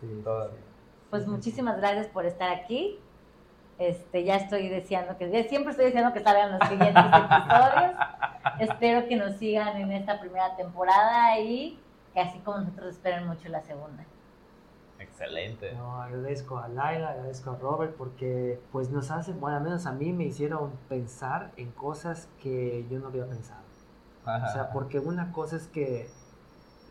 Sí, 0.00 0.06
Todo. 0.24 0.50
Pues 1.10 1.26
muchísimas 1.26 1.76
gracias 1.76 2.06
por 2.06 2.24
estar 2.24 2.48
aquí. 2.50 2.98
Este, 3.78 4.24
ya 4.24 4.36
estoy 4.36 4.68
deseando 4.68 5.16
que, 5.18 5.30
ya 5.30 5.42
siempre 5.48 5.72
estoy 5.72 5.86
deseando 5.86 6.12
que 6.14 6.20
salgan 6.20 6.58
los 6.58 6.68
siguientes 6.68 7.04
episodios. 7.04 7.92
Espero 8.60 9.06
que 9.08 9.16
nos 9.16 9.34
sigan 9.36 9.76
en 9.76 9.92
esta 9.92 10.18
primera 10.20 10.56
temporada 10.56 11.38
y 11.40 11.78
que 12.14 12.20
así 12.20 12.38
como 12.38 12.58
nosotros 12.58 12.94
esperen 12.94 13.26
mucho 13.26 13.48
la 13.48 13.60
segunda. 13.62 14.04
Excelente. 15.02 15.72
No, 15.74 16.00
agradezco 16.00 16.58
a 16.58 16.68
Laila, 16.68 17.10
agradezco 17.10 17.50
a 17.50 17.56
Robert 17.56 17.94
porque 17.96 18.60
pues 18.70 18.90
nos 18.90 19.10
hacen, 19.10 19.40
bueno, 19.40 19.56
al 19.56 19.62
menos 19.62 19.86
a 19.86 19.92
mí 19.92 20.12
me 20.12 20.24
hicieron 20.24 20.72
pensar 20.88 21.52
en 21.56 21.70
cosas 21.72 22.28
que 22.40 22.86
yo 22.90 22.98
no 22.98 23.08
había 23.08 23.26
pensado. 23.26 23.62
O 24.24 24.52
sea, 24.52 24.70
porque 24.72 25.00
una 25.00 25.32
cosa 25.32 25.56
es 25.56 25.66
que 25.66 26.08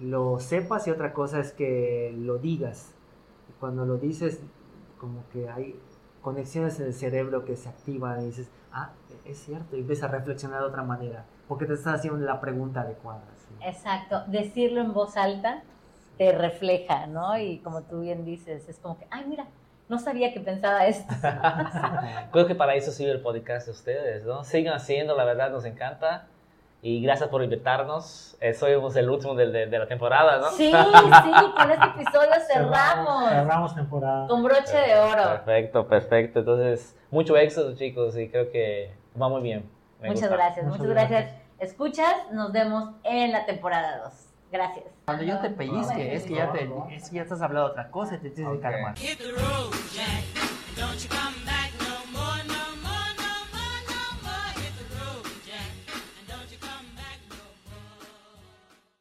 lo 0.02 0.40
sepas 0.40 0.88
y 0.88 0.92
otra 0.92 1.14
cosa 1.14 1.40
es 1.40 1.54
que 1.54 2.14
lo 2.18 2.40
digas. 2.40 2.94
Y 3.50 3.54
cuando 3.60 3.86
lo 3.86 3.98
dices, 3.98 4.42
como 5.00 5.24
que 5.30 5.50
hay 5.50 5.80
conexiones 6.22 6.80
en 6.80 6.88
el 6.88 6.94
cerebro 6.94 7.46
que 7.46 7.56
se 7.56 7.70
activan 7.70 8.22
y 8.22 8.26
dices, 8.26 8.50
ah, 8.74 8.92
es 9.26 9.38
cierto, 9.40 9.78
y 9.78 9.80
empiezas 9.80 10.10
a 10.10 10.12
reflexionar 10.12 10.60
de 10.60 10.68
otra 10.68 10.84
manera, 10.84 11.26
porque 11.48 11.66
te 11.66 11.74
estás 11.74 11.96
haciendo 12.00 12.20
la 12.26 12.42
pregunta 12.42 12.82
adecuada. 12.82 13.24
sí. 13.38 13.56
Exacto, 13.62 14.24
decirlo 14.28 14.82
en 14.82 14.94
voz 14.94 15.16
alta 15.16 15.64
te 16.22 16.32
refleja, 16.34 17.08
¿no? 17.08 17.36
Y 17.40 17.58
como 17.64 17.82
tú 17.82 18.02
bien 18.02 18.24
dices, 18.26 18.70
es 18.70 18.78
como 18.78 19.00
que, 19.00 19.08
ay, 19.10 19.26
mira, 19.28 19.48
no 19.90 19.98
sabía 19.98 20.32
que 20.32 20.40
pensaba 20.40 20.86
esto. 20.86 21.12
Creo 22.32 22.46
que 22.46 22.54
para 22.54 22.76
eso 22.76 22.92
sirve 22.92 23.14
el 23.14 23.22
podcast 23.22 23.66
de 23.66 23.72
ustedes, 23.72 24.24
¿no? 24.24 24.44
Sigan 24.44 24.76
haciendo, 24.76 25.18
la 25.18 25.24
verdad 25.24 25.50
nos 25.50 25.66
encanta. 25.66 26.28
Y 26.84 27.02
gracias 27.02 27.28
por 27.30 27.42
invitarnos. 27.42 28.38
Eh, 28.40 28.54
somos 28.54 28.96
el 28.98 29.10
último 29.10 29.34
de, 29.34 29.48
de- 29.48 29.66
de 29.66 29.80
la 29.80 29.88
temporada, 29.88 30.38
¿no? 30.38 30.50
Sí, 30.52 30.72
sí, 31.24 31.32
con 31.58 31.72
este 31.72 31.86
episodio 31.88 32.30
cerramos. 32.48 33.30
Cerramos 33.30 33.74
temporada. 33.76 34.28
Con 34.28 34.44
broche 34.44 34.78
de 34.78 35.00
oro. 35.00 35.24
Perfecto, 35.24 35.88
perfecto. 35.88 36.40
Entonces, 36.42 36.96
mucho 37.10 37.36
éxito, 37.36 37.74
chicos, 37.76 38.16
y 38.16 38.30
creo 38.30 38.52
que 38.52 38.94
va 39.20 39.28
muy 39.28 39.42
bien. 39.42 39.68
Me 40.00 40.10
Muchas 40.10 40.30
gusta. 40.30 40.36
gracias, 40.36 40.66
Muchas 40.68 40.80
muchas 40.82 40.94
gracias. 40.94 41.36
Escuchas, 41.58 42.14
nos 42.32 42.52
vemos 42.52 42.92
en 43.06 43.32
la 43.32 43.44
temporada 43.48 44.04
2. 44.04 44.14
Gracias. 44.52 44.86
Cuando 45.06 45.24
yo 45.24 45.40
te 45.40 45.50
pellizque, 45.50 46.16
es 46.16 46.24
que 46.24 46.36
ya, 46.36 46.52
te, 46.52 46.70
es 46.92 47.10
que 47.10 47.16
ya 47.18 47.24
estás 47.24 47.42
hablando 47.42 47.70
otra 47.70 47.90
cosa 47.90 48.16
y 48.16 48.20
te 48.20 48.30
tienes 48.30 48.54
que 48.54 48.60
calmar. 48.60 48.96